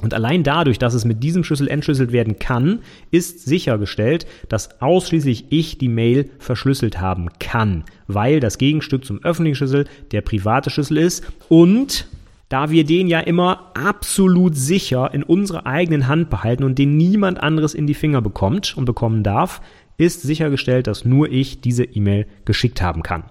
Und 0.00 0.14
allein 0.14 0.44
dadurch, 0.44 0.78
dass 0.78 0.94
es 0.94 1.04
mit 1.04 1.24
diesem 1.24 1.42
Schlüssel 1.42 1.68
entschlüsselt 1.68 2.12
werden 2.12 2.38
kann, 2.38 2.80
ist 3.10 3.44
sichergestellt, 3.44 4.26
dass 4.48 4.80
ausschließlich 4.80 5.46
ich 5.50 5.78
die 5.78 5.88
Mail 5.88 6.30
verschlüsselt 6.38 7.00
haben 7.00 7.28
kann, 7.40 7.84
weil 8.06 8.38
das 8.38 8.58
Gegenstück 8.58 9.04
zum 9.04 9.22
öffentlichen 9.24 9.56
Schlüssel 9.56 9.86
der 10.12 10.20
private 10.20 10.70
Schlüssel 10.70 10.98
ist 10.98 11.24
und 11.48 12.06
da 12.48 12.70
wir 12.70 12.84
den 12.84 13.08
ja 13.08 13.20
immer 13.20 13.72
absolut 13.74 14.56
sicher 14.56 15.12
in 15.12 15.22
unserer 15.22 15.66
eigenen 15.66 16.06
Hand 16.06 16.30
behalten 16.30 16.64
und 16.64 16.78
den 16.78 16.96
niemand 16.96 17.42
anderes 17.42 17.74
in 17.74 17.86
die 17.86 17.94
Finger 17.94 18.22
bekommt 18.22 18.76
und 18.76 18.86
bekommen 18.86 19.22
darf, 19.22 19.60
ist 19.98 20.22
sichergestellt, 20.22 20.86
dass 20.86 21.04
nur 21.04 21.30
ich 21.30 21.60
diese 21.60 21.84
E-Mail 21.84 22.26
geschickt 22.44 22.80
haben 22.80 23.02
kann. 23.02 23.24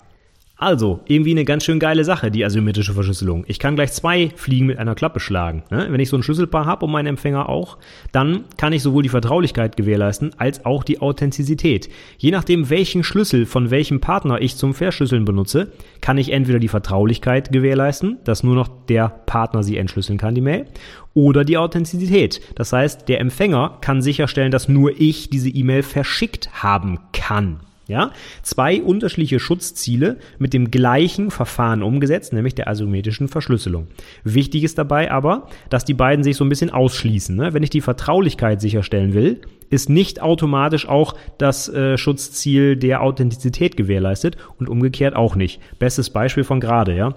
Also, 0.60 1.02
irgendwie 1.06 1.32
eine 1.32 1.46
ganz 1.46 1.66
schön 1.66 1.80
geile 1.80 2.04
Sache, 2.04 2.32
die 2.32 2.44
asymmetrische 2.44 2.94
Verschlüsselung. 2.94 3.46
Ich 3.48 3.60
kann 3.60 3.76
gleich 3.76 3.92
zwei 3.92 4.32
Fliegen 4.36 4.66
mit 4.66 4.80
einer 4.80 4.96
Klappe 4.96 5.20
schlagen. 5.20 5.62
Ne? 5.70 5.86
Wenn 5.92 6.00
ich 6.00 6.10
so 6.10 6.18
ein 6.18 6.24
Schlüsselpaar 6.24 6.66
habe 6.66 6.86
und 6.86 6.92
meinen 6.92 7.06
Empfänger 7.06 7.48
auch, 7.48 7.78
dann 8.12 8.46
kann 8.58 8.74
ich 8.74 8.82
sowohl 8.82 9.04
die 9.04 9.10
Vertraulichkeit 9.10 9.78
gewährleisten 9.78 10.32
als 10.40 10.66
auch 10.66 10.84
die 10.84 11.00
Authentizität. 11.00 11.90
Je 12.18 12.32
nachdem, 12.32 12.72
welchen 12.72 13.04
Schlüssel 13.04 13.46
von 13.46 13.70
welchem 13.70 14.02
Partner 14.02 14.42
ich 14.42 14.56
zum 14.56 14.74
Verschlüsseln 14.74 15.26
benutze, 15.26 15.72
kann 16.02 16.18
ich 16.18 16.32
entweder 16.32 16.58
die 16.58 16.70
Vertraulichkeit 16.70 17.52
gewährleisten, 17.52 18.18
dass 18.24 18.42
nur 18.42 18.56
noch 18.56 18.68
der 18.90 19.10
Partner 19.10 19.62
sie 19.62 19.78
entschlüsseln 19.78 20.18
kann, 20.18 20.34
die 20.34 20.42
Mail, 20.42 20.66
oder 21.14 21.46
die 21.46 21.58
Authentizität. 21.58 22.42
Das 22.56 22.74
heißt, 22.74 23.08
der 23.08 23.22
Empfänger 23.22 23.78
kann 23.82 24.02
sicherstellen, 24.02 24.52
dass 24.52 24.68
nur 24.68 25.00
ich 25.00 25.30
diese 25.30 25.50
E-Mail 25.50 25.84
verschickt 25.84 26.50
haben 26.64 26.98
kann. 27.14 27.60
Ja, 27.88 28.12
zwei 28.44 28.82
unterschiedliche 28.82 29.40
Schutzziele 29.40 30.18
mit 30.40 30.54
dem 30.54 30.72
gleichen 30.72 31.32
Verfahren 31.32 31.84
umgesetzt, 31.84 32.34
nämlich 32.34 32.54
der 32.54 32.68
asymmetrischen 32.68 33.30
Verschlüsselung. 33.30 33.88
Wichtig 34.26 34.64
ist 34.64 34.78
dabei 34.78 35.10
aber, 35.10 35.48
dass 35.70 35.86
die 35.86 35.94
beiden 35.94 36.24
sich 36.24 36.36
so 36.36 36.44
ein 36.44 36.50
bisschen 36.50 36.70
ausschließen. 36.70 37.36
Ne? 37.36 37.54
Wenn 37.54 37.64
ich 37.64 37.70
die 37.70 37.82
Vertraulichkeit 37.82 38.60
sicherstellen 38.60 39.14
will, 39.14 39.42
ist 39.70 39.90
nicht 39.90 40.22
automatisch 40.22 40.88
auch 40.88 41.16
das 41.38 41.70
äh, 41.70 41.98
Schutzziel 41.98 42.76
der 42.76 43.02
Authentizität 43.02 43.78
gewährleistet 43.78 44.38
und 44.60 44.70
umgekehrt 44.70 45.16
auch 45.16 45.36
nicht. 45.36 45.62
Bestes 45.80 46.10
Beispiel 46.10 46.44
von 46.44 46.60
gerade, 46.60 46.96
ja. 46.96 47.16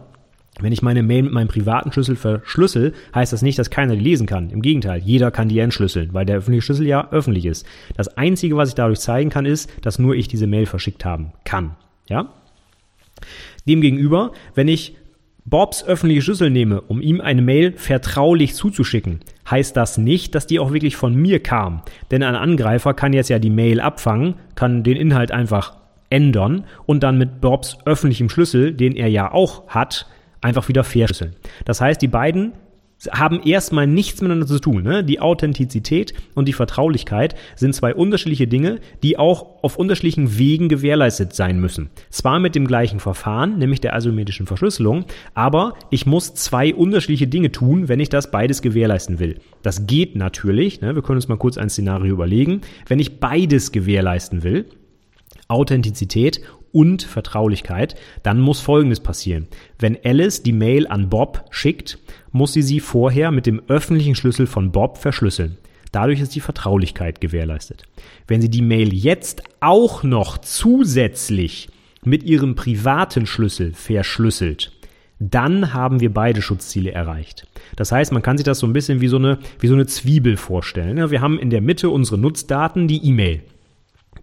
Wenn 0.62 0.72
ich 0.72 0.82
meine 0.82 1.02
Mail 1.02 1.22
mit 1.22 1.32
meinem 1.32 1.48
privaten 1.48 1.92
Schlüssel 1.92 2.16
verschlüssel, 2.16 2.92
heißt 3.14 3.32
das 3.32 3.42
nicht, 3.42 3.58
dass 3.58 3.70
keiner 3.70 3.96
die 3.96 4.02
lesen 4.02 4.26
kann. 4.26 4.50
Im 4.50 4.62
Gegenteil, 4.62 5.00
jeder 5.02 5.30
kann 5.30 5.48
die 5.48 5.58
entschlüsseln, 5.58 6.12
weil 6.12 6.26
der 6.26 6.38
öffentliche 6.38 6.62
Schlüssel 6.62 6.86
ja 6.86 7.08
öffentlich 7.10 7.46
ist. 7.46 7.66
Das 7.96 8.16
Einzige, 8.16 8.56
was 8.56 8.70
ich 8.70 8.74
dadurch 8.74 9.00
zeigen 9.00 9.30
kann, 9.30 9.46
ist, 9.46 9.70
dass 9.82 9.98
nur 9.98 10.14
ich 10.14 10.28
diese 10.28 10.46
Mail 10.46 10.66
verschickt 10.66 11.04
haben 11.04 11.32
kann. 11.44 11.76
Ja? 12.08 12.32
Demgegenüber, 13.66 14.32
wenn 14.54 14.68
ich 14.68 14.96
Bobs 15.44 15.82
öffentliche 15.82 16.22
Schlüssel 16.22 16.50
nehme, 16.50 16.80
um 16.82 17.00
ihm 17.00 17.20
eine 17.20 17.42
Mail 17.42 17.72
vertraulich 17.72 18.54
zuzuschicken, 18.54 19.20
heißt 19.50 19.76
das 19.76 19.98
nicht, 19.98 20.34
dass 20.34 20.46
die 20.46 20.58
auch 20.58 20.72
wirklich 20.72 20.96
von 20.96 21.14
mir 21.14 21.42
kam. 21.42 21.82
Denn 22.10 22.22
ein 22.22 22.36
Angreifer 22.36 22.94
kann 22.94 23.12
jetzt 23.12 23.30
ja 23.30 23.38
die 23.38 23.50
Mail 23.50 23.80
abfangen, 23.80 24.34
kann 24.54 24.82
den 24.82 24.96
Inhalt 24.96 25.32
einfach 25.32 25.74
ändern 26.10 26.64
und 26.86 27.02
dann 27.02 27.18
mit 27.18 27.40
Bobs 27.40 27.78
öffentlichem 27.84 28.28
Schlüssel, 28.28 28.72
den 28.72 28.94
er 28.94 29.08
ja 29.08 29.32
auch 29.32 29.68
hat, 29.68 30.06
einfach 30.40 30.68
wieder 30.68 30.84
verschlüsseln. 30.84 31.34
Das 31.64 31.80
heißt, 31.80 32.00
die 32.00 32.08
beiden 32.08 32.52
haben 33.10 33.40
erstmal 33.42 33.86
nichts 33.86 34.20
miteinander 34.20 34.46
zu 34.46 34.58
tun. 34.58 34.82
Ne? 34.82 35.02
Die 35.02 35.20
Authentizität 35.20 36.12
und 36.34 36.46
die 36.46 36.52
Vertraulichkeit 36.52 37.34
sind 37.56 37.74
zwei 37.74 37.94
unterschiedliche 37.94 38.46
Dinge, 38.46 38.78
die 39.02 39.18
auch 39.18 39.62
auf 39.62 39.76
unterschiedlichen 39.76 40.38
Wegen 40.38 40.68
gewährleistet 40.68 41.34
sein 41.34 41.60
müssen. 41.60 41.90
Zwar 42.10 42.40
mit 42.40 42.54
dem 42.54 42.66
gleichen 42.66 43.00
Verfahren, 43.00 43.58
nämlich 43.58 43.80
der 43.80 43.94
asymmetrischen 43.94 44.46
Verschlüsselung, 44.46 45.06
aber 45.34 45.74
ich 45.90 46.04
muss 46.04 46.34
zwei 46.34 46.74
unterschiedliche 46.74 47.26
Dinge 47.26 47.52
tun, 47.52 47.88
wenn 47.88 48.00
ich 48.00 48.10
das 48.10 48.30
beides 48.30 48.60
gewährleisten 48.60 49.18
will. 49.18 49.38
Das 49.62 49.86
geht 49.86 50.16
natürlich, 50.16 50.80
ne? 50.80 50.94
wir 50.94 51.02
können 51.02 51.16
uns 51.16 51.28
mal 51.28 51.38
kurz 51.38 51.56
ein 51.56 51.70
Szenario 51.70 52.12
überlegen, 52.12 52.60
wenn 52.86 52.98
ich 52.98 53.18
beides 53.18 53.72
gewährleisten 53.72 54.42
will, 54.42 54.66
Authentizität 55.48 56.42
und 56.72 57.02
Vertraulichkeit, 57.02 57.96
dann 58.22 58.40
muss 58.40 58.60
Folgendes 58.60 59.00
passieren. 59.00 59.48
Wenn 59.78 59.98
Alice 60.04 60.42
die 60.42 60.52
Mail 60.52 60.86
an 60.86 61.08
Bob 61.08 61.44
schickt, 61.50 61.98
muss 62.32 62.52
sie 62.52 62.62
sie 62.62 62.80
vorher 62.80 63.30
mit 63.30 63.46
dem 63.46 63.62
öffentlichen 63.68 64.14
Schlüssel 64.14 64.46
von 64.46 64.72
Bob 64.72 64.98
verschlüsseln. 64.98 65.58
Dadurch 65.92 66.20
ist 66.20 66.34
die 66.34 66.40
Vertraulichkeit 66.40 67.20
gewährleistet. 67.20 67.84
Wenn 68.28 68.40
sie 68.40 68.48
die 68.48 68.62
Mail 68.62 68.94
jetzt 68.94 69.42
auch 69.60 70.02
noch 70.02 70.38
zusätzlich 70.38 71.68
mit 72.04 72.22
ihrem 72.22 72.54
privaten 72.54 73.26
Schlüssel 73.26 73.72
verschlüsselt, 73.72 74.72
dann 75.18 75.74
haben 75.74 76.00
wir 76.00 76.12
beide 76.12 76.40
Schutzziele 76.40 76.92
erreicht. 76.92 77.46
Das 77.76 77.92
heißt, 77.92 78.10
man 78.12 78.22
kann 78.22 78.38
sich 78.38 78.44
das 78.44 78.58
so 78.58 78.66
ein 78.66 78.72
bisschen 78.72 79.00
wie 79.00 79.08
so 79.08 79.16
eine, 79.16 79.38
wie 79.58 79.66
so 79.66 79.74
eine 79.74 79.86
Zwiebel 79.86 80.36
vorstellen. 80.36 81.10
Wir 81.10 81.20
haben 81.20 81.38
in 81.38 81.50
der 81.50 81.60
Mitte 81.60 81.90
unsere 81.90 82.18
Nutzdaten, 82.18 82.88
die 82.88 83.04
E-Mail. 83.04 83.42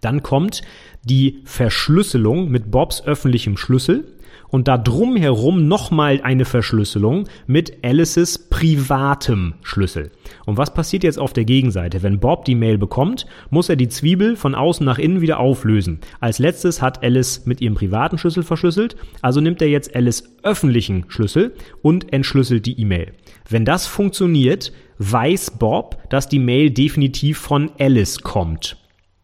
Dann 0.00 0.22
kommt 0.22 0.62
die 1.04 1.40
Verschlüsselung 1.44 2.50
mit 2.50 2.70
Bobs 2.70 3.02
öffentlichem 3.02 3.56
Schlüssel 3.56 4.18
und 4.48 4.68
da 4.68 4.78
drumherum 4.78 5.68
nochmal 5.68 6.20
eine 6.22 6.44
Verschlüsselung 6.44 7.28
mit 7.46 7.84
Alices 7.84 8.38
privatem 8.48 9.54
Schlüssel. 9.62 10.10
Und 10.46 10.56
was 10.56 10.72
passiert 10.72 11.04
jetzt 11.04 11.18
auf 11.18 11.32
der 11.32 11.44
Gegenseite? 11.44 12.02
Wenn 12.02 12.20
Bob 12.20 12.44
die 12.44 12.54
Mail 12.54 12.78
bekommt, 12.78 13.26
muss 13.50 13.68
er 13.68 13.76
die 13.76 13.88
Zwiebel 13.88 14.36
von 14.36 14.54
außen 14.54 14.84
nach 14.84 14.98
innen 14.98 15.20
wieder 15.20 15.38
auflösen. 15.38 16.00
Als 16.20 16.38
letztes 16.38 16.80
hat 16.80 17.02
Alice 17.02 17.44
mit 17.44 17.60
ihrem 17.60 17.74
privaten 17.74 18.18
Schlüssel 18.18 18.42
verschlüsselt, 18.42 18.96
also 19.20 19.40
nimmt 19.40 19.60
er 19.60 19.68
jetzt 19.68 19.94
Alice 19.94 20.24
öffentlichen 20.42 21.04
Schlüssel 21.08 21.54
und 21.82 22.12
entschlüsselt 22.12 22.66
die 22.66 22.80
E-Mail. 22.80 23.12
Wenn 23.48 23.64
das 23.64 23.86
funktioniert, 23.86 24.72
weiß 24.98 25.58
Bob, 25.58 25.98
dass 26.10 26.28
die 26.28 26.38
Mail 26.38 26.70
definitiv 26.70 27.38
von 27.38 27.70
Alice 27.78 28.20
kommt. 28.20 28.77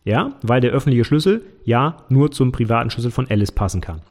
Ja, 0.05 0.35
weil 0.43 0.61
der 0.61 0.73
öffentliche 0.73 1.05
Schlüssel 1.05 1.43
ja 1.65 2.05
nur 2.09 2.31
zum 2.31 2.53
privaten 2.53 2.91
Schlüssel 2.91 3.11
von 3.11 3.29
Alice 3.31 3.53
passen 3.53 3.81
kann. 3.81 4.03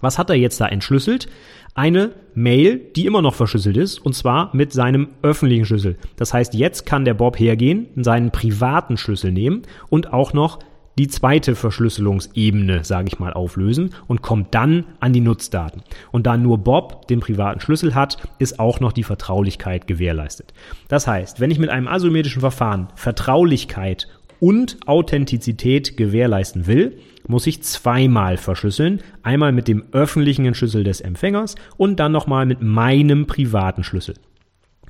Was 0.00 0.18
hat 0.18 0.30
er 0.30 0.36
jetzt 0.36 0.60
da 0.60 0.66
entschlüsselt? 0.66 1.28
Eine 1.74 2.12
Mail, 2.34 2.80
die 2.94 3.06
immer 3.06 3.22
noch 3.22 3.34
verschlüsselt 3.34 3.76
ist, 3.76 3.98
und 3.98 4.14
zwar 4.14 4.54
mit 4.54 4.72
seinem 4.72 5.08
öffentlichen 5.22 5.66
Schlüssel. 5.66 5.96
Das 6.16 6.32
heißt, 6.32 6.54
jetzt 6.54 6.86
kann 6.86 7.04
der 7.04 7.14
Bob 7.14 7.38
hergehen, 7.38 7.88
seinen 7.96 8.30
privaten 8.30 8.96
Schlüssel 8.96 9.32
nehmen 9.32 9.62
und 9.88 10.12
auch 10.12 10.32
noch 10.32 10.60
die 10.98 11.08
zweite 11.08 11.54
Verschlüsselungsebene, 11.54 12.84
sage 12.84 13.08
ich 13.08 13.18
mal, 13.18 13.34
auflösen 13.34 13.90
und 14.06 14.22
kommt 14.22 14.54
dann 14.54 14.86
an 14.98 15.12
die 15.12 15.20
Nutzdaten. 15.20 15.82
Und 16.10 16.26
da 16.26 16.38
nur 16.38 16.58
Bob 16.58 17.06
den 17.08 17.20
privaten 17.20 17.60
Schlüssel 17.60 17.94
hat, 17.94 18.16
ist 18.38 18.58
auch 18.58 18.80
noch 18.80 18.92
die 18.92 19.02
Vertraulichkeit 19.02 19.86
gewährleistet. 19.86 20.54
Das 20.88 21.06
heißt, 21.06 21.40
wenn 21.40 21.50
ich 21.50 21.58
mit 21.58 21.68
einem 21.68 21.88
asymmetrischen 21.88 22.40
Verfahren 22.40 22.88
Vertraulichkeit 22.94 24.08
und 24.40 24.78
Authentizität 24.86 25.96
gewährleisten 25.96 26.66
will, 26.66 26.98
muss 27.28 27.46
ich 27.46 27.62
zweimal 27.62 28.36
verschlüsseln. 28.36 29.00
Einmal 29.22 29.52
mit 29.52 29.68
dem 29.68 29.84
öffentlichen 29.92 30.54
Schlüssel 30.54 30.84
des 30.84 31.00
Empfängers 31.00 31.56
und 31.76 32.00
dann 32.00 32.12
nochmal 32.12 32.46
mit 32.46 32.62
meinem 32.62 33.26
privaten 33.26 33.84
Schlüssel. 33.84 34.14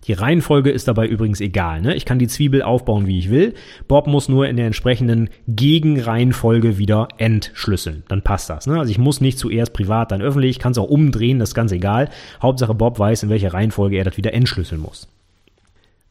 Die 0.07 0.13
Reihenfolge 0.13 0.71
ist 0.71 0.87
dabei 0.87 1.09
übrigens 1.09 1.41
egal. 1.41 1.81
Ne? 1.81 1.97
Ich 1.97 2.05
kann 2.05 2.21
die 2.21 2.29
Zwiebel 2.29 2.63
aufbauen, 2.63 3.07
wie 3.07 3.19
ich 3.19 3.31
will. 3.31 3.55
Bob 3.89 4.07
muss 4.07 4.29
nur 4.29 4.47
in 4.47 4.57
der 4.57 4.67
entsprechenden 4.67 5.31
Gegenreihenfolge 5.49 6.79
wieder 6.79 7.09
entschlüsseln. 7.19 8.05
Dann 8.07 8.23
passt 8.23 8.49
das. 8.49 8.69
Ne? 8.69 8.79
Also 8.79 8.91
ich 8.91 8.99
muss 8.99 9.21
nicht 9.21 9.39
zuerst 9.39 9.73
privat, 9.73 10.13
dann 10.13 10.23
öffentlich. 10.23 10.51
Ich 10.51 10.59
kann 10.61 10.73
es 10.73 10.79
auch 10.79 10.89
umdrehen, 10.89 11.41
das 11.41 11.51
ist 11.51 11.55
ganz 11.55 11.73
egal. 11.73 12.09
Hauptsache 12.41 12.75
Bob 12.75 13.01
weiß, 13.01 13.25
in 13.25 13.31
welcher 13.31 13.53
Reihenfolge 13.53 13.97
er 13.97 14.05
das 14.05 14.17
wieder 14.17 14.33
entschlüsseln 14.33 14.81
muss. 14.81 15.09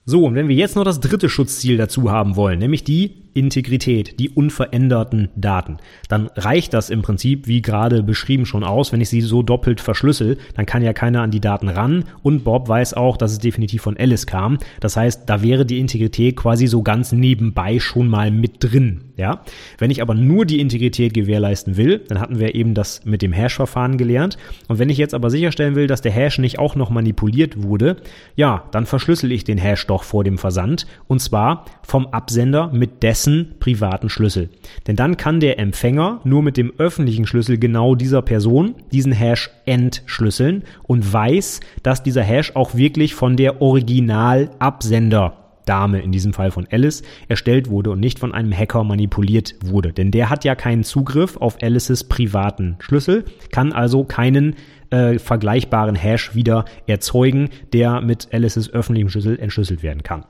So, 0.06 0.26
und 0.26 0.36
wenn 0.36 0.50
wir 0.50 0.56
jetzt 0.56 0.76
noch 0.76 0.84
das 0.84 1.00
dritte 1.00 1.30
Schutzziel 1.30 1.78
dazu 1.78 2.12
haben 2.12 2.36
wollen, 2.36 2.60
nämlich 2.60 2.84
die 2.84 3.25
Integrität, 3.36 4.20
die 4.20 4.30
unveränderten 4.30 5.30
Daten, 5.36 5.78
dann 6.08 6.30
reicht 6.36 6.74
das 6.74 6.90
im 6.90 7.02
Prinzip, 7.02 7.48
wie 7.48 7.62
gerade 7.62 8.02
beschrieben, 8.02 8.46
schon 8.46 8.64
aus. 8.64 8.94
Wenn 8.94 9.02
ich 9.02 9.10
sie 9.10 9.20
so 9.20 9.44
doppelt 9.44 9.82
verschlüssel, 9.82 10.38
dann 10.56 10.66
kann 10.66 10.82
ja 10.82 10.94
keiner 10.94 11.22
an 11.22 11.32
die 11.32 11.42
Daten 11.42 11.68
ran 11.68 12.06
und 12.24 12.46
Bob 12.46 12.70
weiß 12.70 12.94
auch, 12.94 13.18
dass 13.18 13.34
es 13.34 13.40
definitiv 13.40 13.82
von 13.82 13.98
Alice 13.98 14.26
kam. 14.26 14.58
Das 14.80 14.96
heißt, 14.96 15.24
da 15.28 15.44
wäre 15.44 15.66
die 15.66 15.80
Integrität 15.80 16.38
quasi 16.38 16.68
so 16.68 16.82
ganz 16.82 17.12
nebenbei 17.12 17.80
schon 17.80 18.08
mal 18.08 18.32
mit 18.32 18.64
drin. 18.64 19.02
Ja, 19.18 19.44
wenn 19.78 19.92
ich 19.92 20.02
aber 20.02 20.14
nur 20.14 20.46
die 20.46 20.60
Integrität 20.60 21.14
gewährleisten 21.14 21.78
will, 21.78 22.00
dann 22.00 22.20
hatten 22.20 22.38
wir 22.38 22.54
eben 22.54 22.74
das 22.74 23.06
mit 23.06 23.22
dem 23.22 23.32
Hash-Verfahren 23.32 23.98
gelernt. 23.98 24.38
Und 24.68 24.78
wenn 24.78 24.90
ich 24.90 24.98
jetzt 24.98 25.14
aber 25.14 25.30
sicherstellen 25.30 25.76
will, 25.76 25.88
dass 25.88 26.02
der 26.02 26.12
Hash 26.12 26.38
nicht 26.38 26.60
auch 26.60 26.76
noch 26.76 26.90
manipuliert 26.90 27.64
wurde, 27.64 27.96
ja, 28.36 28.66
dann 28.72 28.86
verschlüssel 28.86 29.32
ich 29.32 29.46
den 29.46 29.58
Hash 29.58 29.88
doch 29.88 30.04
vor 30.04 30.26
dem 30.26 30.38
Versand 30.38 30.86
und 31.08 31.20
zwar 31.20 31.66
vom 31.82 32.08
Absender 32.08 32.70
mit 32.74 33.04
dessen 33.04 33.25
dessen 33.26 33.56
privaten 33.60 34.10
Schlüssel. 34.10 34.50
Denn 34.88 34.96
dann 34.96 35.18
kann 35.18 35.40
der 35.40 35.60
Empfänger 35.60 36.22
nur 36.24 36.44
mit 36.44 36.58
dem 36.58 36.74
öffentlichen 36.78 37.26
Schlüssel 37.26 37.58
genau 37.58 37.96
dieser 37.96 38.22
Person 38.22 38.76
diesen 38.92 39.12
Hash 39.12 39.50
entschlüsseln 39.66 40.64
und 40.84 41.12
weiß, 41.12 41.60
dass 41.84 42.04
dieser 42.04 42.24
Hash 42.24 42.56
auch 42.56 42.76
wirklich 42.76 43.16
von 43.16 43.36
der 43.36 43.62
Originalabsender 43.62 45.38
Dame, 45.66 46.00
in 46.02 46.12
diesem 46.12 46.34
Fall 46.34 46.52
von 46.52 46.68
Alice, 46.70 47.02
erstellt 47.28 47.72
wurde 47.72 47.90
und 47.90 48.00
nicht 48.00 48.20
von 48.20 48.36
einem 48.36 48.56
Hacker 48.56 48.84
manipuliert 48.84 49.56
wurde. 49.66 49.94
Denn 49.94 50.12
der 50.12 50.30
hat 50.30 50.44
ja 50.44 50.54
keinen 50.54 50.84
Zugriff 50.84 51.38
auf 51.38 51.58
Alices 51.64 52.04
privaten 52.04 52.76
Schlüssel, 52.78 53.26
kann 53.52 53.74
also 53.74 54.04
keinen 54.04 54.58
äh, 54.92 55.18
vergleichbaren 55.18 55.96
Hash 55.96 56.36
wieder 56.36 56.66
erzeugen, 56.86 57.50
der 57.74 58.02
mit 58.02 58.28
Alices 58.32 58.72
öffentlichem 58.72 59.10
Schlüssel 59.10 59.40
entschlüsselt 59.40 59.82
werden 59.82 60.04
kann. 60.04 60.26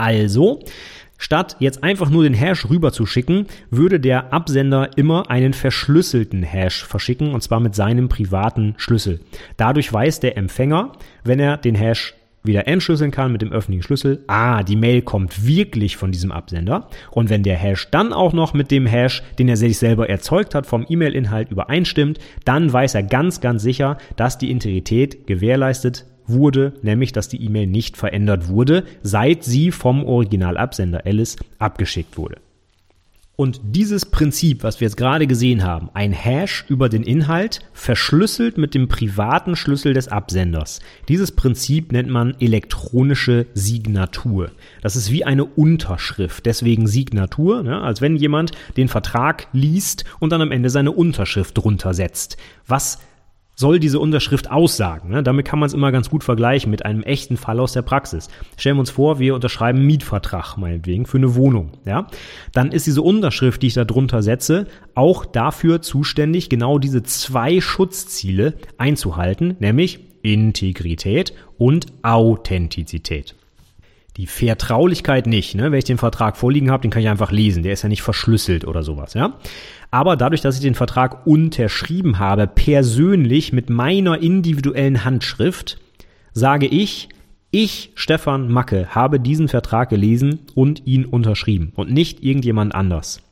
Also, 0.00 0.60
Statt 1.22 1.56
jetzt 1.60 1.84
einfach 1.84 2.08
nur 2.08 2.24
den 2.24 2.32
Hash 2.32 2.68
rüber 2.70 2.92
zu 2.92 3.04
schicken, 3.04 3.46
würde 3.70 4.00
der 4.00 4.32
Absender 4.32 4.88
immer 4.96 5.30
einen 5.30 5.52
verschlüsselten 5.52 6.42
Hash 6.42 6.82
verschicken 6.82 7.34
und 7.34 7.42
zwar 7.42 7.60
mit 7.60 7.74
seinem 7.74 8.08
privaten 8.08 8.72
Schlüssel. 8.78 9.20
Dadurch 9.58 9.92
weiß 9.92 10.20
der 10.20 10.38
Empfänger, 10.38 10.92
wenn 11.22 11.38
er 11.38 11.58
den 11.58 11.74
Hash 11.74 12.14
wieder 12.42 12.66
entschlüsseln 12.66 13.10
kann 13.10 13.32
mit 13.32 13.42
dem 13.42 13.52
öffentlichen 13.52 13.82
Schlüssel, 13.82 14.24
ah, 14.28 14.62
die 14.62 14.76
Mail 14.76 15.02
kommt 15.02 15.46
wirklich 15.46 15.98
von 15.98 16.10
diesem 16.10 16.32
Absender. 16.32 16.88
Und 17.10 17.28
wenn 17.28 17.42
der 17.42 17.56
Hash 17.56 17.90
dann 17.90 18.14
auch 18.14 18.32
noch 18.32 18.54
mit 18.54 18.70
dem 18.70 18.86
Hash, 18.86 19.22
den 19.38 19.48
er 19.48 19.58
sich 19.58 19.76
selber 19.76 20.08
erzeugt 20.08 20.54
hat, 20.54 20.64
vom 20.64 20.86
E-Mail-Inhalt 20.88 21.50
übereinstimmt, 21.50 22.18
dann 22.46 22.72
weiß 22.72 22.94
er 22.94 23.02
ganz, 23.02 23.42
ganz 23.42 23.62
sicher, 23.62 23.98
dass 24.16 24.38
die 24.38 24.50
Integrität 24.50 25.26
gewährleistet 25.26 26.06
wurde, 26.26 26.74
nämlich 26.82 27.12
dass 27.12 27.28
die 27.28 27.44
E-Mail 27.44 27.66
nicht 27.66 27.96
verändert 27.96 28.48
wurde, 28.48 28.84
seit 29.02 29.44
sie 29.44 29.70
vom 29.70 30.04
Originalabsender 30.04 31.06
Alice 31.06 31.36
abgeschickt 31.58 32.16
wurde. 32.16 32.36
Und 33.40 33.58
dieses 33.64 34.04
Prinzip, 34.04 34.64
was 34.64 34.80
wir 34.80 34.86
jetzt 34.86 34.98
gerade 34.98 35.26
gesehen 35.26 35.64
haben, 35.64 35.88
ein 35.94 36.12
Hash 36.12 36.66
über 36.68 36.90
den 36.90 37.02
Inhalt, 37.02 37.60
verschlüsselt 37.72 38.58
mit 38.58 38.74
dem 38.74 38.86
privaten 38.86 39.56
Schlüssel 39.56 39.94
des 39.94 40.08
Absenders. 40.08 40.80
Dieses 41.08 41.32
Prinzip 41.32 41.90
nennt 41.90 42.10
man 42.10 42.38
elektronische 42.38 43.46
Signatur. 43.54 44.50
Das 44.82 44.94
ist 44.94 45.10
wie 45.10 45.24
eine 45.24 45.46
Unterschrift, 45.46 46.44
deswegen 46.44 46.86
Signatur, 46.86 47.62
ne? 47.62 47.80
als 47.80 48.02
wenn 48.02 48.16
jemand 48.16 48.52
den 48.76 48.88
Vertrag 48.88 49.48
liest 49.54 50.04
und 50.18 50.32
dann 50.32 50.42
am 50.42 50.52
Ende 50.52 50.68
seine 50.68 50.92
Unterschrift 50.92 51.56
drunter 51.56 51.94
setzt. 51.94 52.36
Was 52.66 52.98
soll 53.60 53.78
diese 53.78 54.00
Unterschrift 54.00 54.50
aussagen. 54.50 55.10
Ne? 55.10 55.22
Damit 55.22 55.46
kann 55.46 55.58
man 55.58 55.68
es 55.68 55.74
immer 55.74 55.92
ganz 55.92 56.10
gut 56.10 56.24
vergleichen 56.24 56.70
mit 56.70 56.84
einem 56.84 57.02
echten 57.02 57.36
Fall 57.36 57.60
aus 57.60 57.72
der 57.72 57.82
Praxis. 57.82 58.28
Stellen 58.56 58.76
wir 58.76 58.80
uns 58.80 58.90
vor, 58.90 59.18
wir 59.18 59.34
unterschreiben 59.34 59.78
einen 59.78 59.86
Mietvertrag 59.86 60.56
meinetwegen 60.56 61.06
für 61.06 61.18
eine 61.18 61.36
Wohnung. 61.36 61.70
Ja? 61.84 62.08
Dann 62.52 62.72
ist 62.72 62.86
diese 62.86 63.02
Unterschrift, 63.02 63.62
die 63.62 63.68
ich 63.68 63.74
da 63.74 63.84
drunter 63.84 64.22
setze, 64.22 64.66
auch 64.94 65.24
dafür 65.24 65.82
zuständig, 65.82 66.48
genau 66.48 66.78
diese 66.78 67.02
zwei 67.02 67.60
Schutzziele 67.60 68.54
einzuhalten, 68.78 69.56
nämlich 69.60 70.00
Integrität 70.22 71.32
und 71.58 71.86
Authentizität. 72.02 73.36
Die 74.20 74.26
Vertraulichkeit 74.26 75.26
nicht, 75.26 75.54
ne? 75.54 75.72
Wenn 75.72 75.78
ich 75.78 75.86
den 75.86 75.96
Vertrag 75.96 76.36
vorliegen 76.36 76.70
habe, 76.70 76.82
den 76.82 76.90
kann 76.90 77.00
ich 77.00 77.08
einfach 77.08 77.32
lesen. 77.32 77.62
Der 77.62 77.72
ist 77.72 77.80
ja 77.80 77.88
nicht 77.88 78.02
verschlüsselt 78.02 78.66
oder 78.66 78.82
sowas, 78.82 79.14
ja. 79.14 79.38
Aber 79.90 80.14
dadurch, 80.14 80.42
dass 80.42 80.56
ich 80.56 80.60
den 80.60 80.74
Vertrag 80.74 81.26
unterschrieben 81.26 82.18
habe, 82.18 82.46
persönlich 82.46 83.54
mit 83.54 83.70
meiner 83.70 84.20
individuellen 84.20 85.06
Handschrift, 85.06 85.80
sage 86.34 86.66
ich, 86.66 87.08
ich, 87.50 87.92
Stefan 87.94 88.52
Macke, 88.52 88.88
habe 88.94 89.20
diesen 89.20 89.48
Vertrag 89.48 89.88
gelesen 89.88 90.40
und 90.54 90.86
ihn 90.86 91.06
unterschrieben 91.06 91.72
und 91.74 91.90
nicht 91.90 92.22
irgendjemand 92.22 92.74
anders. 92.74 93.22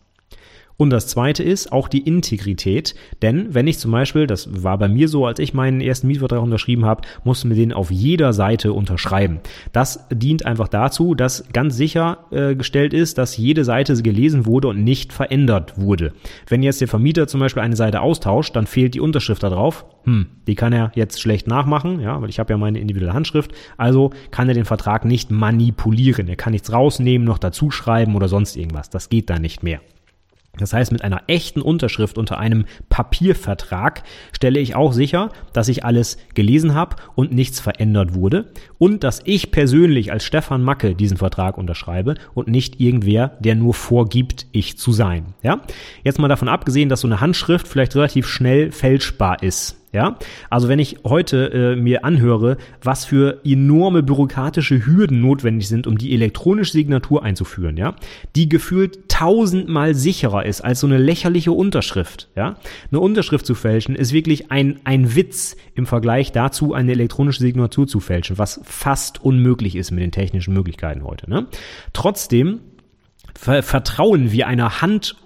Und 0.80 0.90
das 0.90 1.08
zweite 1.08 1.42
ist 1.42 1.72
auch 1.72 1.88
die 1.88 2.06
Integrität. 2.06 2.94
Denn 3.20 3.52
wenn 3.52 3.66
ich 3.66 3.80
zum 3.80 3.90
Beispiel, 3.90 4.28
das 4.28 4.62
war 4.62 4.78
bei 4.78 4.86
mir 4.86 5.08
so, 5.08 5.26
als 5.26 5.40
ich 5.40 5.52
meinen 5.52 5.80
ersten 5.80 6.06
Mietvertrag 6.06 6.40
unterschrieben 6.40 6.84
habe, 6.84 7.02
mussten 7.24 7.48
wir 7.48 7.56
den 7.56 7.72
auf 7.72 7.90
jeder 7.90 8.32
Seite 8.32 8.72
unterschreiben. 8.72 9.40
Das 9.72 10.06
dient 10.12 10.46
einfach 10.46 10.68
dazu, 10.68 11.16
dass 11.16 11.48
ganz 11.52 11.76
sicher 11.76 12.26
äh, 12.30 12.54
gestellt 12.54 12.94
ist, 12.94 13.18
dass 13.18 13.36
jede 13.36 13.64
Seite 13.64 14.00
gelesen 14.00 14.46
wurde 14.46 14.68
und 14.68 14.84
nicht 14.84 15.12
verändert 15.12 15.80
wurde. 15.80 16.12
Wenn 16.46 16.62
jetzt 16.62 16.80
der 16.80 16.86
Vermieter 16.86 17.26
zum 17.26 17.40
Beispiel 17.40 17.62
eine 17.62 17.74
Seite 17.74 18.00
austauscht, 18.00 18.54
dann 18.54 18.68
fehlt 18.68 18.94
die 18.94 19.00
Unterschrift 19.00 19.42
da 19.42 19.50
drauf. 19.50 19.84
Hm, 20.04 20.26
die 20.46 20.54
kann 20.54 20.72
er 20.72 20.92
jetzt 20.94 21.20
schlecht 21.20 21.48
nachmachen, 21.48 21.98
ja, 21.98 22.22
weil 22.22 22.28
ich 22.28 22.38
habe 22.38 22.52
ja 22.52 22.56
meine 22.56 22.78
individuelle 22.78 23.14
Handschrift. 23.14 23.50
Also 23.78 24.12
kann 24.30 24.48
er 24.48 24.54
den 24.54 24.64
Vertrag 24.64 25.04
nicht 25.04 25.32
manipulieren. 25.32 26.28
Er 26.28 26.36
kann 26.36 26.52
nichts 26.52 26.72
rausnehmen, 26.72 27.26
noch 27.26 27.38
dazu 27.38 27.72
schreiben 27.72 28.14
oder 28.14 28.28
sonst 28.28 28.56
irgendwas. 28.56 28.90
Das 28.90 29.08
geht 29.08 29.28
da 29.28 29.40
nicht 29.40 29.64
mehr. 29.64 29.80
Das 30.58 30.72
heißt, 30.72 30.92
mit 30.92 31.02
einer 31.02 31.22
echten 31.26 31.62
Unterschrift 31.62 32.18
unter 32.18 32.38
einem 32.38 32.66
Papiervertrag 32.88 34.02
stelle 34.32 34.60
ich 34.60 34.74
auch 34.74 34.92
sicher, 34.92 35.30
dass 35.52 35.68
ich 35.68 35.84
alles 35.84 36.18
gelesen 36.34 36.74
habe 36.74 36.96
und 37.14 37.32
nichts 37.32 37.60
verändert 37.60 38.14
wurde 38.14 38.52
und 38.78 39.04
dass 39.04 39.20
ich 39.24 39.50
persönlich 39.50 40.12
als 40.12 40.24
Stefan 40.24 40.62
Macke 40.62 40.94
diesen 40.94 41.16
Vertrag 41.16 41.56
unterschreibe 41.58 42.14
und 42.34 42.48
nicht 42.48 42.80
irgendwer, 42.80 43.36
der 43.40 43.54
nur 43.54 43.74
vorgibt, 43.74 44.46
ich 44.52 44.78
zu 44.78 44.92
sein. 44.92 45.34
Ja? 45.42 45.60
Jetzt 46.04 46.18
mal 46.18 46.28
davon 46.28 46.48
abgesehen, 46.48 46.88
dass 46.88 47.00
so 47.00 47.08
eine 47.08 47.20
Handschrift 47.20 47.68
vielleicht 47.68 47.94
relativ 47.96 48.26
schnell 48.26 48.72
fälschbar 48.72 49.42
ist. 49.42 49.77
Ja, 49.90 50.18
also 50.50 50.68
wenn 50.68 50.78
ich 50.78 50.98
heute 51.04 51.50
äh, 51.50 51.76
mir 51.76 52.04
anhöre, 52.04 52.58
was 52.82 53.06
für 53.06 53.40
enorme 53.42 54.02
bürokratische 54.02 54.84
Hürden 54.84 55.22
notwendig 55.22 55.66
sind, 55.66 55.86
um 55.86 55.96
die 55.96 56.12
elektronische 56.12 56.72
Signatur 56.72 57.22
einzuführen, 57.22 57.78
ja, 57.78 57.94
die 58.36 58.50
gefühlt 58.50 59.08
tausendmal 59.08 59.94
sicherer 59.94 60.44
ist 60.44 60.60
als 60.60 60.80
so 60.80 60.86
eine 60.86 60.98
lächerliche 60.98 61.52
Unterschrift, 61.52 62.28
ja. 62.36 62.56
Eine 62.90 63.00
Unterschrift 63.00 63.46
zu 63.46 63.54
fälschen 63.54 63.96
ist 63.96 64.12
wirklich 64.12 64.50
ein, 64.50 64.78
ein 64.84 65.14
Witz 65.16 65.56
im 65.74 65.86
Vergleich 65.86 66.32
dazu, 66.32 66.74
eine 66.74 66.92
elektronische 66.92 67.40
Signatur 67.40 67.86
zu 67.86 68.00
fälschen, 68.00 68.36
was 68.36 68.60
fast 68.64 69.24
unmöglich 69.24 69.74
ist 69.74 69.90
mit 69.90 70.02
den 70.02 70.12
technischen 70.12 70.52
Möglichkeiten 70.52 71.02
heute, 71.02 71.30
ne. 71.30 71.46
Trotzdem 71.94 72.60
vertrauen 73.34 74.32
wir 74.32 74.48
einer 74.48 74.82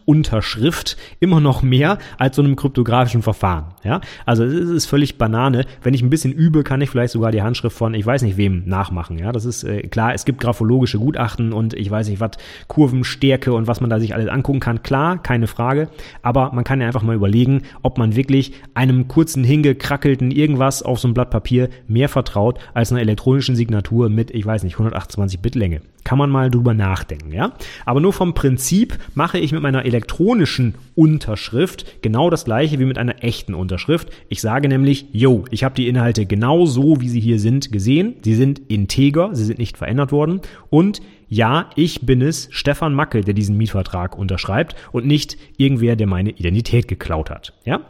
Handunterschrift 0.06 0.96
immer 1.20 1.40
noch 1.40 1.62
mehr 1.62 1.98
als 2.18 2.36
so 2.36 2.42
einem 2.42 2.56
kryptografischen 2.56 3.22
Verfahren. 3.22 3.66
Ja, 3.84 4.00
also 4.26 4.44
es 4.44 4.68
ist 4.68 4.86
völlig 4.86 5.18
Banane. 5.18 5.64
Wenn 5.82 5.94
ich 5.94 6.02
ein 6.02 6.10
bisschen 6.10 6.32
übe, 6.32 6.62
kann 6.62 6.80
ich 6.80 6.90
vielleicht 6.90 7.12
sogar 7.12 7.32
die 7.32 7.42
Handschrift 7.42 7.76
von 7.76 7.94
ich 7.94 8.04
weiß 8.04 8.22
nicht 8.22 8.36
wem 8.36 8.62
nachmachen. 8.66 9.18
Ja, 9.18 9.32
das 9.32 9.44
ist 9.44 9.64
äh, 9.64 9.82
klar. 9.82 10.14
Es 10.14 10.24
gibt 10.24 10.40
graphologische 10.40 10.98
Gutachten 10.98 11.52
und 11.52 11.74
ich 11.74 11.90
weiß 11.90 12.08
nicht 12.08 12.20
was 12.20 12.32
Kurvenstärke 12.68 13.52
und 13.52 13.66
was 13.66 13.80
man 13.80 13.90
da 13.90 14.00
sich 14.00 14.14
alles 14.14 14.28
angucken 14.28 14.60
kann. 14.60 14.82
Klar, 14.82 15.22
keine 15.22 15.46
Frage. 15.46 15.88
Aber 16.22 16.52
man 16.52 16.64
kann 16.64 16.80
ja 16.80 16.86
einfach 16.86 17.02
mal 17.02 17.16
überlegen, 17.16 17.62
ob 17.82 17.98
man 17.98 18.16
wirklich 18.16 18.52
einem 18.74 19.08
kurzen 19.08 19.44
hingekrackelten 19.44 20.30
irgendwas 20.30 20.82
auf 20.82 21.00
so 21.00 21.08
einem 21.08 21.14
Blatt 21.14 21.30
Papier 21.30 21.68
mehr 21.88 22.08
vertraut 22.08 22.58
als 22.74 22.92
einer 22.92 23.00
elektronischen 23.00 23.56
Signatur 23.56 24.08
mit 24.08 24.30
ich 24.30 24.44
weiß 24.44 24.62
nicht 24.62 24.74
128 24.74 25.40
Bit 25.40 25.54
Länge. 25.54 25.80
Kann 26.04 26.18
man 26.18 26.30
mal 26.30 26.50
drüber 26.50 26.74
nachdenken. 26.74 27.32
Ja, 27.32 27.52
aber 27.86 28.00
nur 28.00 28.12
vom 28.12 28.34
Prinzip 28.34 28.98
mache 29.14 29.38
ich 29.38 29.52
mit 29.52 29.62
meiner 29.62 29.84
elektronischen 30.02 30.74
Unterschrift 30.96 32.02
genau 32.02 32.28
das 32.28 32.44
gleiche 32.44 32.78
wie 32.78 32.84
mit 32.84 32.98
einer 32.98 33.22
echten 33.22 33.54
Unterschrift. 33.54 34.10
Ich 34.28 34.40
sage 34.40 34.68
nämlich, 34.68 35.06
yo, 35.12 35.44
ich 35.50 35.62
habe 35.62 35.76
die 35.76 35.86
Inhalte 35.86 36.26
genau 36.26 36.66
so, 36.66 37.00
wie 37.00 37.08
sie 37.08 37.20
hier 37.20 37.38
sind, 37.38 37.70
gesehen. 37.70 38.16
Sie 38.22 38.34
sind 38.34 38.60
integer, 38.68 39.30
sie 39.32 39.44
sind 39.44 39.58
nicht 39.60 39.78
verändert 39.78 40.10
worden. 40.10 40.40
Und 40.70 41.00
ja, 41.28 41.70
ich 41.76 42.04
bin 42.04 42.20
es, 42.20 42.48
Stefan 42.50 42.94
Macke, 42.94 43.20
der 43.22 43.32
diesen 43.32 43.56
Mietvertrag 43.56 44.18
unterschreibt 44.18 44.74
und 44.90 45.06
nicht 45.06 45.36
irgendwer, 45.56 45.94
der 45.94 46.08
meine 46.08 46.30
Identität 46.30 46.88
geklaut 46.88 47.30
hat. 47.30 47.54
Ja? 47.64 47.80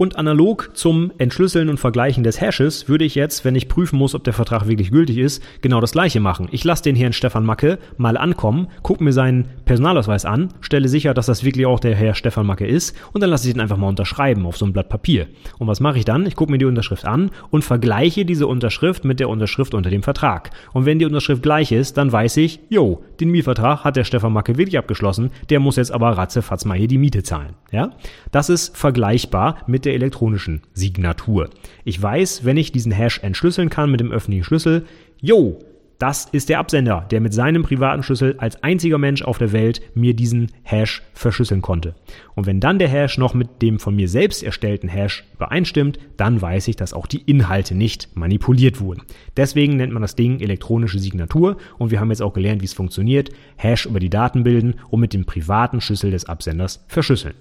Und 0.00 0.14
analog 0.14 0.70
zum 0.74 1.10
Entschlüsseln 1.18 1.68
und 1.68 1.80
Vergleichen 1.80 2.22
des 2.22 2.40
Hashes 2.40 2.88
würde 2.88 3.04
ich 3.04 3.16
jetzt, 3.16 3.44
wenn 3.44 3.56
ich 3.56 3.66
prüfen 3.66 3.98
muss, 3.98 4.14
ob 4.14 4.22
der 4.22 4.32
Vertrag 4.32 4.68
wirklich 4.68 4.92
gültig 4.92 5.18
ist, 5.18 5.42
genau 5.60 5.80
das 5.80 5.90
gleiche 5.90 6.20
machen. 6.20 6.46
Ich 6.52 6.62
lasse 6.62 6.84
den 6.84 6.94
Herrn 6.94 7.12
Stefan 7.12 7.44
Macke 7.44 7.80
mal 7.96 8.16
ankommen, 8.16 8.68
gucke 8.84 9.02
mir 9.02 9.12
seinen 9.12 9.46
Personalausweis 9.64 10.24
an, 10.24 10.50
stelle 10.60 10.86
sicher, 10.86 11.14
dass 11.14 11.26
das 11.26 11.42
wirklich 11.42 11.66
auch 11.66 11.80
der 11.80 11.96
Herr 11.96 12.14
Stefan 12.14 12.46
Macke 12.46 12.64
ist 12.64 12.94
und 13.12 13.22
dann 13.22 13.30
lasse 13.30 13.48
ich 13.48 13.56
ihn 13.56 13.60
einfach 13.60 13.76
mal 13.76 13.88
unterschreiben 13.88 14.46
auf 14.46 14.56
so 14.56 14.66
ein 14.66 14.72
Blatt 14.72 14.88
Papier. 14.88 15.26
Und 15.58 15.66
was 15.66 15.80
mache 15.80 15.98
ich 15.98 16.04
dann? 16.04 16.26
Ich 16.26 16.36
gucke 16.36 16.52
mir 16.52 16.58
die 16.58 16.66
Unterschrift 16.66 17.04
an 17.04 17.32
und 17.50 17.64
vergleiche 17.64 18.24
diese 18.24 18.46
Unterschrift 18.46 19.04
mit 19.04 19.18
der 19.18 19.28
Unterschrift 19.28 19.74
unter 19.74 19.90
dem 19.90 20.04
Vertrag. 20.04 20.50
Und 20.74 20.86
wenn 20.86 21.00
die 21.00 21.06
Unterschrift 21.06 21.42
gleich 21.42 21.72
ist, 21.72 21.96
dann 21.96 22.12
weiß 22.12 22.36
ich, 22.36 22.60
jo, 22.68 23.02
den 23.18 23.32
Mietvertrag 23.32 23.82
hat 23.82 23.96
der 23.96 24.04
Stefan 24.04 24.32
Macke 24.32 24.58
wirklich 24.58 24.78
abgeschlossen, 24.78 25.32
der 25.50 25.58
muss 25.58 25.74
jetzt 25.74 25.90
aber 25.90 26.10
ratzefatz 26.10 26.64
mal 26.64 26.78
hier 26.78 26.86
die 26.86 26.98
Miete 26.98 27.24
zahlen. 27.24 27.54
Ja? 27.72 27.90
Das 28.30 28.48
ist 28.48 28.76
vergleichbar 28.76 29.56
mit 29.66 29.87
der 29.88 29.94
elektronischen 29.94 30.60
Signatur. 30.74 31.50
Ich 31.84 32.00
weiß, 32.00 32.44
wenn 32.44 32.56
ich 32.56 32.70
diesen 32.70 32.92
Hash 32.92 33.18
entschlüsseln 33.22 33.70
kann 33.70 33.90
mit 33.90 33.98
dem 34.00 34.12
öffentlichen 34.12 34.44
Schlüssel, 34.44 34.86
jo, 35.20 35.58
Das 35.98 36.26
ist 36.26 36.48
der 36.48 36.60
Absender, 36.60 37.06
der 37.10 37.20
mit 37.20 37.34
seinem 37.34 37.64
privaten 37.64 38.04
Schlüssel 38.04 38.36
als 38.38 38.62
einziger 38.62 38.98
Mensch 38.98 39.22
auf 39.22 39.38
der 39.38 39.50
Welt 39.50 39.80
mir 39.94 40.14
diesen 40.14 40.52
Hash 40.62 41.02
verschlüsseln 41.12 41.60
konnte. 41.60 41.96
Und 42.36 42.46
wenn 42.46 42.60
dann 42.60 42.78
der 42.78 42.86
Hash 42.86 43.18
noch 43.18 43.34
mit 43.34 43.62
dem 43.62 43.80
von 43.80 43.96
mir 43.96 44.08
selbst 44.08 44.44
erstellten 44.44 44.88
Hash 44.88 45.24
übereinstimmt, 45.34 45.98
dann 46.16 46.40
weiß 46.40 46.68
ich, 46.68 46.76
dass 46.76 46.92
auch 46.92 47.08
die 47.08 47.22
Inhalte 47.22 47.74
nicht 47.74 48.16
manipuliert 48.16 48.80
wurden. 48.80 49.02
Deswegen 49.36 49.76
nennt 49.76 49.92
man 49.92 50.02
das 50.02 50.14
Ding 50.14 50.38
elektronische 50.38 51.00
Signatur 51.00 51.56
und 51.78 51.90
wir 51.90 51.98
haben 51.98 52.10
jetzt 52.10 52.22
auch 52.22 52.32
gelernt, 52.32 52.62
wie 52.62 52.66
es 52.66 52.74
funktioniert. 52.74 53.30
Hash 53.56 53.86
über 53.86 53.98
die 53.98 54.10
Daten 54.10 54.44
bilden 54.44 54.76
und 54.90 55.00
mit 55.00 55.12
dem 55.12 55.24
privaten 55.24 55.80
Schlüssel 55.80 56.12
des 56.12 56.26
Absenders 56.26 56.84
verschlüsseln. 56.86 57.34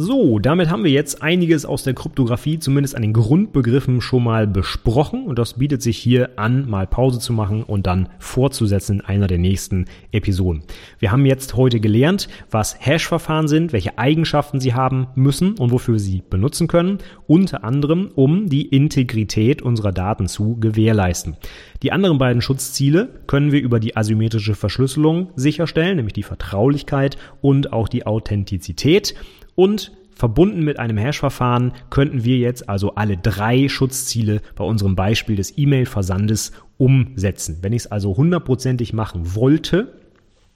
So, 0.00 0.38
damit 0.38 0.70
haben 0.70 0.84
wir 0.84 0.92
jetzt 0.92 1.22
einiges 1.22 1.66
aus 1.66 1.82
der 1.82 1.92
Kryptographie, 1.92 2.60
zumindest 2.60 2.94
an 2.94 3.02
den 3.02 3.12
Grundbegriffen 3.12 4.00
schon 4.00 4.22
mal 4.22 4.46
besprochen 4.46 5.24
und 5.24 5.40
das 5.40 5.54
bietet 5.54 5.82
sich 5.82 5.98
hier 5.98 6.38
an, 6.38 6.70
mal 6.70 6.86
Pause 6.86 7.18
zu 7.18 7.32
machen 7.32 7.64
und 7.64 7.88
dann 7.88 8.08
fortzusetzen 8.20 9.00
in 9.00 9.04
einer 9.04 9.26
der 9.26 9.38
nächsten 9.38 9.86
Episoden. 10.12 10.62
Wir 11.00 11.10
haben 11.10 11.26
jetzt 11.26 11.56
heute 11.56 11.80
gelernt, 11.80 12.28
was 12.48 12.76
Hash-Verfahren 12.78 13.48
sind, 13.48 13.72
welche 13.72 13.98
Eigenschaften 13.98 14.60
sie 14.60 14.72
haben 14.72 15.08
müssen 15.16 15.58
und 15.58 15.72
wofür 15.72 15.94
wir 15.94 16.00
sie 16.00 16.22
benutzen 16.30 16.68
können, 16.68 16.98
unter 17.26 17.64
anderem 17.64 18.12
um 18.14 18.48
die 18.48 18.68
Integrität 18.68 19.62
unserer 19.62 19.90
Daten 19.90 20.28
zu 20.28 20.60
gewährleisten. 20.60 21.36
Die 21.82 21.90
anderen 21.90 22.18
beiden 22.18 22.40
Schutzziele 22.40 23.08
können 23.26 23.50
wir 23.50 23.60
über 23.60 23.80
die 23.80 23.96
asymmetrische 23.96 24.54
Verschlüsselung 24.54 25.30
sicherstellen, 25.34 25.96
nämlich 25.96 26.12
die 26.12 26.22
Vertraulichkeit 26.22 27.18
und 27.40 27.72
auch 27.72 27.88
die 27.88 28.06
Authentizität. 28.06 29.16
Und 29.58 29.90
verbunden 30.14 30.62
mit 30.62 30.78
einem 30.78 30.98
Hash-Verfahren 30.98 31.72
könnten 31.90 32.22
wir 32.22 32.38
jetzt 32.38 32.68
also 32.68 32.94
alle 32.94 33.16
drei 33.16 33.68
Schutzziele 33.68 34.40
bei 34.54 34.62
unserem 34.62 34.94
Beispiel 34.94 35.34
des 35.34 35.58
E-Mail-Versandes 35.58 36.52
umsetzen. 36.76 37.58
Wenn 37.60 37.72
ich 37.72 37.82
es 37.82 37.86
also 37.88 38.16
hundertprozentig 38.16 38.92
machen 38.92 39.34
wollte, 39.34 39.94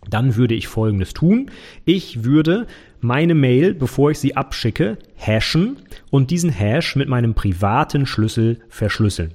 dann 0.09 0.37
würde 0.37 0.55
ich 0.55 0.69
Folgendes 0.69 1.15
tun. 1.15 1.51
Ich 1.85 2.23
würde 2.23 2.69
meine 3.01 3.35
Mail, 3.35 3.75
bevor 3.75 4.13
ich 4.13 4.21
sie 4.21 4.37
abschicke, 4.37 4.99
hashen 5.17 5.79
und 6.13 6.31
diesen 6.31 6.51
Hash 6.51 6.95
mit 6.95 7.09
meinem 7.09 7.35
privaten 7.35 8.07
Schlüssel 8.07 8.61
verschlüsseln. 8.69 9.33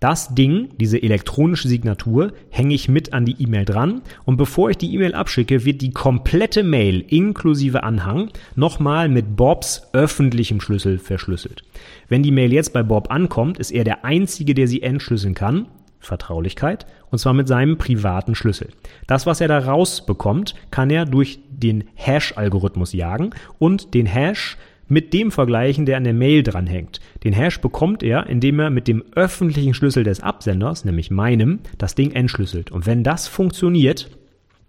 Das 0.00 0.32
Ding, 0.32 0.68
diese 0.78 1.02
elektronische 1.02 1.66
Signatur, 1.66 2.32
hänge 2.50 2.74
ich 2.74 2.88
mit 2.88 3.12
an 3.12 3.24
die 3.24 3.42
E-Mail 3.42 3.64
dran 3.64 4.02
und 4.24 4.36
bevor 4.36 4.70
ich 4.70 4.78
die 4.78 4.94
E-Mail 4.94 5.14
abschicke, 5.14 5.64
wird 5.64 5.82
die 5.82 5.90
komplette 5.90 6.62
Mail 6.62 7.00
inklusive 7.08 7.82
Anhang 7.82 8.30
nochmal 8.54 9.08
mit 9.08 9.34
Bobs 9.34 9.88
öffentlichem 9.92 10.60
Schlüssel 10.60 10.98
verschlüsselt. 10.98 11.64
Wenn 12.08 12.22
die 12.22 12.30
Mail 12.30 12.52
jetzt 12.52 12.72
bei 12.72 12.84
Bob 12.84 13.10
ankommt, 13.10 13.58
ist 13.58 13.72
er 13.72 13.82
der 13.82 14.04
Einzige, 14.04 14.54
der 14.54 14.68
sie 14.68 14.82
entschlüsseln 14.82 15.34
kann, 15.34 15.66
Vertraulichkeit, 15.98 16.86
und 17.10 17.18
zwar 17.18 17.32
mit 17.32 17.48
seinem 17.48 17.76
privaten 17.76 18.36
Schlüssel. 18.36 18.68
Das, 19.08 19.26
was 19.26 19.40
er 19.40 19.48
da 19.48 19.58
rausbekommt, 19.58 20.54
kann 20.70 20.90
er 20.90 21.06
durch 21.06 21.40
den 21.50 21.84
Hash-Algorithmus 21.94 22.92
jagen 22.92 23.30
und 23.58 23.94
den 23.94 24.06
Hash 24.06 24.56
mit 24.88 25.12
dem 25.12 25.30
vergleichen, 25.30 25.86
der 25.86 25.96
an 25.96 26.04
der 26.04 26.14
Mail 26.14 26.42
dranhängt. 26.42 27.00
Den 27.24 27.32
Hash 27.32 27.60
bekommt 27.60 28.02
er, 28.02 28.26
indem 28.26 28.58
er 28.58 28.70
mit 28.70 28.88
dem 28.88 29.04
öffentlichen 29.14 29.74
Schlüssel 29.74 30.04
des 30.04 30.20
Absenders, 30.20 30.84
nämlich 30.84 31.10
meinem, 31.10 31.60
das 31.76 31.94
Ding 31.94 32.12
entschlüsselt. 32.12 32.70
Und 32.70 32.86
wenn 32.86 33.04
das 33.04 33.28
funktioniert, 33.28 34.10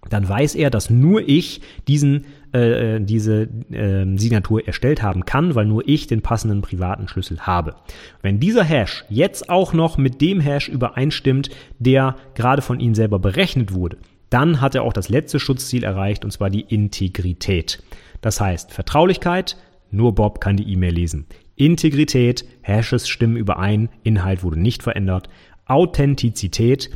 dann 0.09 0.27
weiß 0.27 0.55
er, 0.55 0.69
dass 0.69 0.89
nur 0.89 1.27
ich 1.27 1.61
diesen 1.87 2.25
äh, 2.53 2.95
äh, 2.95 2.99
diese 2.99 3.43
äh, 3.71 4.17
Signatur 4.17 4.65
erstellt 4.65 5.03
haben 5.03 5.23
kann, 5.23 5.53
weil 5.53 5.67
nur 5.67 5.87
ich 5.87 6.07
den 6.07 6.21
passenden 6.21 6.61
privaten 6.61 7.07
Schlüssel 7.07 7.41
habe. 7.41 7.75
Wenn 8.23 8.39
dieser 8.39 8.63
Hash 8.63 9.05
jetzt 9.09 9.49
auch 9.49 9.73
noch 9.73 9.99
mit 9.99 10.19
dem 10.19 10.39
Hash 10.39 10.67
übereinstimmt, 10.67 11.49
der 11.77 12.15
gerade 12.33 12.63
von 12.63 12.79
Ihnen 12.79 12.95
selber 12.95 13.19
berechnet 13.19 13.73
wurde, 13.73 13.97
dann 14.31 14.61
hat 14.61 14.73
er 14.73 14.81
auch 14.81 14.93
das 14.93 15.09
letzte 15.09 15.39
Schutzziel 15.39 15.83
erreicht, 15.83 16.25
und 16.25 16.31
zwar 16.31 16.49
die 16.49 16.61
Integrität. 16.61 17.83
Das 18.21 18.41
heißt 18.41 18.73
Vertraulichkeit, 18.73 19.55
nur 19.91 20.15
Bob 20.15 20.41
kann 20.41 20.57
die 20.57 20.71
E-Mail 20.71 20.93
lesen. 20.93 21.25
Integrität, 21.55 22.45
Hashes 22.61 23.07
stimmen 23.09 23.35
überein, 23.35 23.89
Inhalt 24.03 24.43
wurde 24.43 24.59
nicht 24.59 24.83
verändert. 24.83 25.29
Authentizität, 25.65 26.89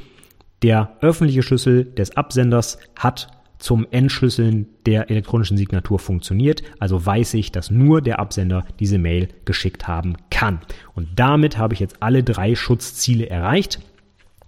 der 0.61 0.97
öffentliche 1.01 1.43
Schlüssel 1.43 1.85
des 1.85 2.15
Absenders 2.15 2.79
hat 2.97 3.27
zum 3.59 3.87
Entschlüsseln 3.91 4.67
der 4.85 5.09
elektronischen 5.09 5.55
Signatur 5.57 5.97
funktioniert. 5.97 6.63
Also 6.79 7.05
weiß 7.05 7.33
ich, 7.35 7.51
dass 7.51 7.71
nur 7.71 8.01
der 8.01 8.19
Absender 8.19 8.65
diese 8.79 8.97
Mail 8.97 9.29
geschickt 9.45 9.87
haben 9.87 10.15
kann. 10.29 10.59
Und 10.95 11.07
damit 11.15 11.57
habe 11.57 11.73
ich 11.73 11.79
jetzt 11.79 12.01
alle 12.01 12.23
drei 12.23 12.55
Schutzziele 12.55 13.29
erreicht. 13.29 13.79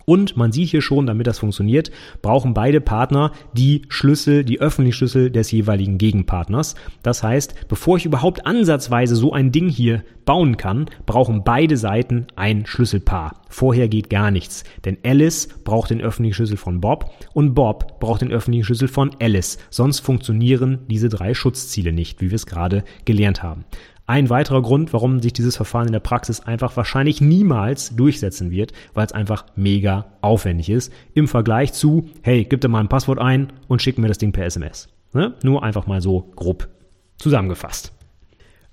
Und 0.05 0.37
man 0.37 0.51
sieht 0.51 0.69
hier 0.69 0.81
schon, 0.81 1.07
damit 1.07 1.27
das 1.27 1.39
funktioniert, 1.39 1.91
brauchen 2.21 2.53
beide 2.53 2.79
Partner 2.79 3.31
die 3.53 3.81
Schlüssel, 3.89 4.43
die 4.43 4.61
öffentlichen 4.61 4.95
Schlüssel 4.95 5.31
des 5.31 5.51
jeweiligen 5.51 5.97
Gegenpartners. 5.97 6.75
Das 7.03 7.23
heißt, 7.23 7.67
bevor 7.67 7.97
ich 7.97 8.05
überhaupt 8.05 8.45
ansatzweise 8.45 9.15
so 9.15 9.33
ein 9.33 9.51
Ding 9.51 9.67
hier 9.67 10.03
bauen 10.25 10.57
kann, 10.57 10.85
brauchen 11.05 11.43
beide 11.43 11.77
Seiten 11.77 12.27
ein 12.35 12.65
Schlüsselpaar. 12.65 13.41
Vorher 13.49 13.87
geht 13.87 14.09
gar 14.09 14.31
nichts, 14.31 14.63
denn 14.83 14.97
Alice 15.03 15.47
braucht 15.63 15.91
den 15.91 16.01
öffentlichen 16.01 16.35
Schlüssel 16.35 16.57
von 16.57 16.81
Bob 16.81 17.11
und 17.33 17.53
Bob 17.53 17.99
braucht 17.99 18.21
den 18.21 18.31
öffentlichen 18.31 18.65
Schlüssel 18.65 18.87
von 18.87 19.11
Alice. 19.19 19.57
Sonst 19.69 19.99
funktionieren 19.99 20.79
diese 20.89 21.09
drei 21.09 21.33
Schutzziele 21.33 21.93
nicht, 21.93 22.21
wie 22.21 22.31
wir 22.31 22.35
es 22.35 22.45
gerade 22.45 22.83
gelernt 23.05 23.43
haben. 23.43 23.65
Ein 24.07 24.29
weiterer 24.29 24.61
Grund, 24.61 24.93
warum 24.93 25.19
sich 25.19 25.33
dieses 25.33 25.55
Verfahren 25.55 25.87
in 25.87 25.93
der 25.93 25.99
Praxis 25.99 26.41
einfach 26.41 26.77
wahrscheinlich 26.77 27.21
niemals 27.21 27.95
durchsetzen 27.95 28.51
wird, 28.51 28.71
weil 28.93 29.05
es 29.07 29.13
einfach 29.13 29.45
mega 29.55 30.05
aufwendig 30.21 30.69
ist 30.69 30.93
im 31.15 31.27
Vergleich 31.27 31.73
zu, 31.73 32.09
hey, 32.21 32.45
gib 32.47 32.61
dir 32.61 32.67
mal 32.67 32.81
ein 32.81 32.89
Passwort 32.89 33.17
ein 33.17 33.51
und 33.67 33.81
schick 33.81 33.97
mir 33.97 34.07
das 34.07 34.19
Ding 34.19 34.31
per 34.31 34.45
SMS. 34.45 34.89
Ne? 35.13 35.33
Nur 35.43 35.63
einfach 35.63 35.87
mal 35.87 36.01
so 36.01 36.31
grob 36.35 36.67
zusammengefasst. 37.17 37.93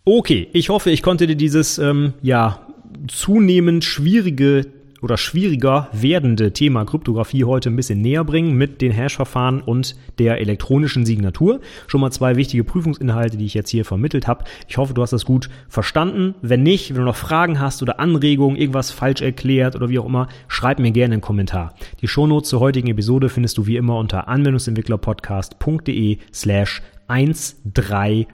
Okay, 0.05 0.49
ich 0.53 0.69
hoffe, 0.69 0.91
ich 0.91 1.03
konnte 1.03 1.27
dir 1.27 1.37
dieses 1.37 1.79
ähm, 1.79 2.13
ja 2.21 2.67
zunehmend 3.09 3.85
schwierige 3.85 4.67
oder 5.03 5.17
schwieriger 5.17 5.89
werdende 5.93 6.53
Thema 6.53 6.85
Kryptographie 6.85 7.45
heute 7.45 7.69
ein 7.69 7.77
bisschen 7.77 8.01
näher 8.01 8.25
bringen 8.25 8.55
mit 8.57 8.81
den 8.81 8.93
Hash-Verfahren 8.93 9.61
und 9.61 9.97
der 10.19 10.41
elektronischen 10.41 11.05
Signatur. 11.05 11.61
Schon 11.89 12.01
mal 12.01 12.13
zwei 12.13 12.37
wichtige 12.37 12.65
Prüfungsinhalte, 12.65 13.37
die 13.37 13.45
ich 13.47 13.55
jetzt 13.55 13.71
hier 13.71 13.85
vermittelt 13.85 14.29
habe. 14.29 14.45
Ich 14.69 14.79
hoffe, 14.79 14.95
du 14.95 15.03
hast 15.03 15.13
das 15.13 15.25
gut 15.25 15.51
verstanden. 15.69 16.35
Wenn 16.41 16.63
nicht, 16.63 16.91
wenn 16.91 17.01
du 17.01 17.03
noch 17.03 17.17
Fragen 17.17 17.59
hast 17.59 17.83
oder 17.83 17.99
Anregungen, 18.01 18.57
irgendwas 18.57 18.93
falsch 18.93 19.21
erklärt 19.21 19.75
oder 19.75 19.89
wie 19.89 19.99
auch 19.99 20.07
immer, 20.07 20.29
schreib 20.47 20.79
mir 20.79 20.93
gerne 20.93 21.15
einen 21.15 21.23
Kommentar. 21.23 21.75
Die 22.01 22.09
Shownotes 22.09 22.49
zur 22.49 22.61
heutigen 22.61 22.89
Episode 22.89 23.29
findest 23.29 23.59
du 23.59 23.67
wie 23.67 23.77
immer 23.77 23.99
unter 23.99 24.29
anwendungsentwicklerpodcast.de 24.29 26.19
slash 26.33 26.81
132 27.09 28.27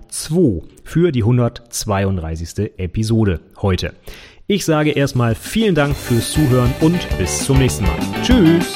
für 0.84 1.10
die 1.12 1.22
132. 1.22 2.72
Episode 2.76 3.40
heute. 3.60 3.94
Ich 4.50 4.64
sage 4.64 4.92
erstmal 4.92 5.34
vielen 5.34 5.74
Dank 5.74 5.94
fürs 5.94 6.32
Zuhören 6.32 6.72
und 6.80 7.06
bis 7.18 7.44
zum 7.44 7.58
nächsten 7.58 7.84
Mal. 7.84 7.98
Tschüss! 8.22 8.72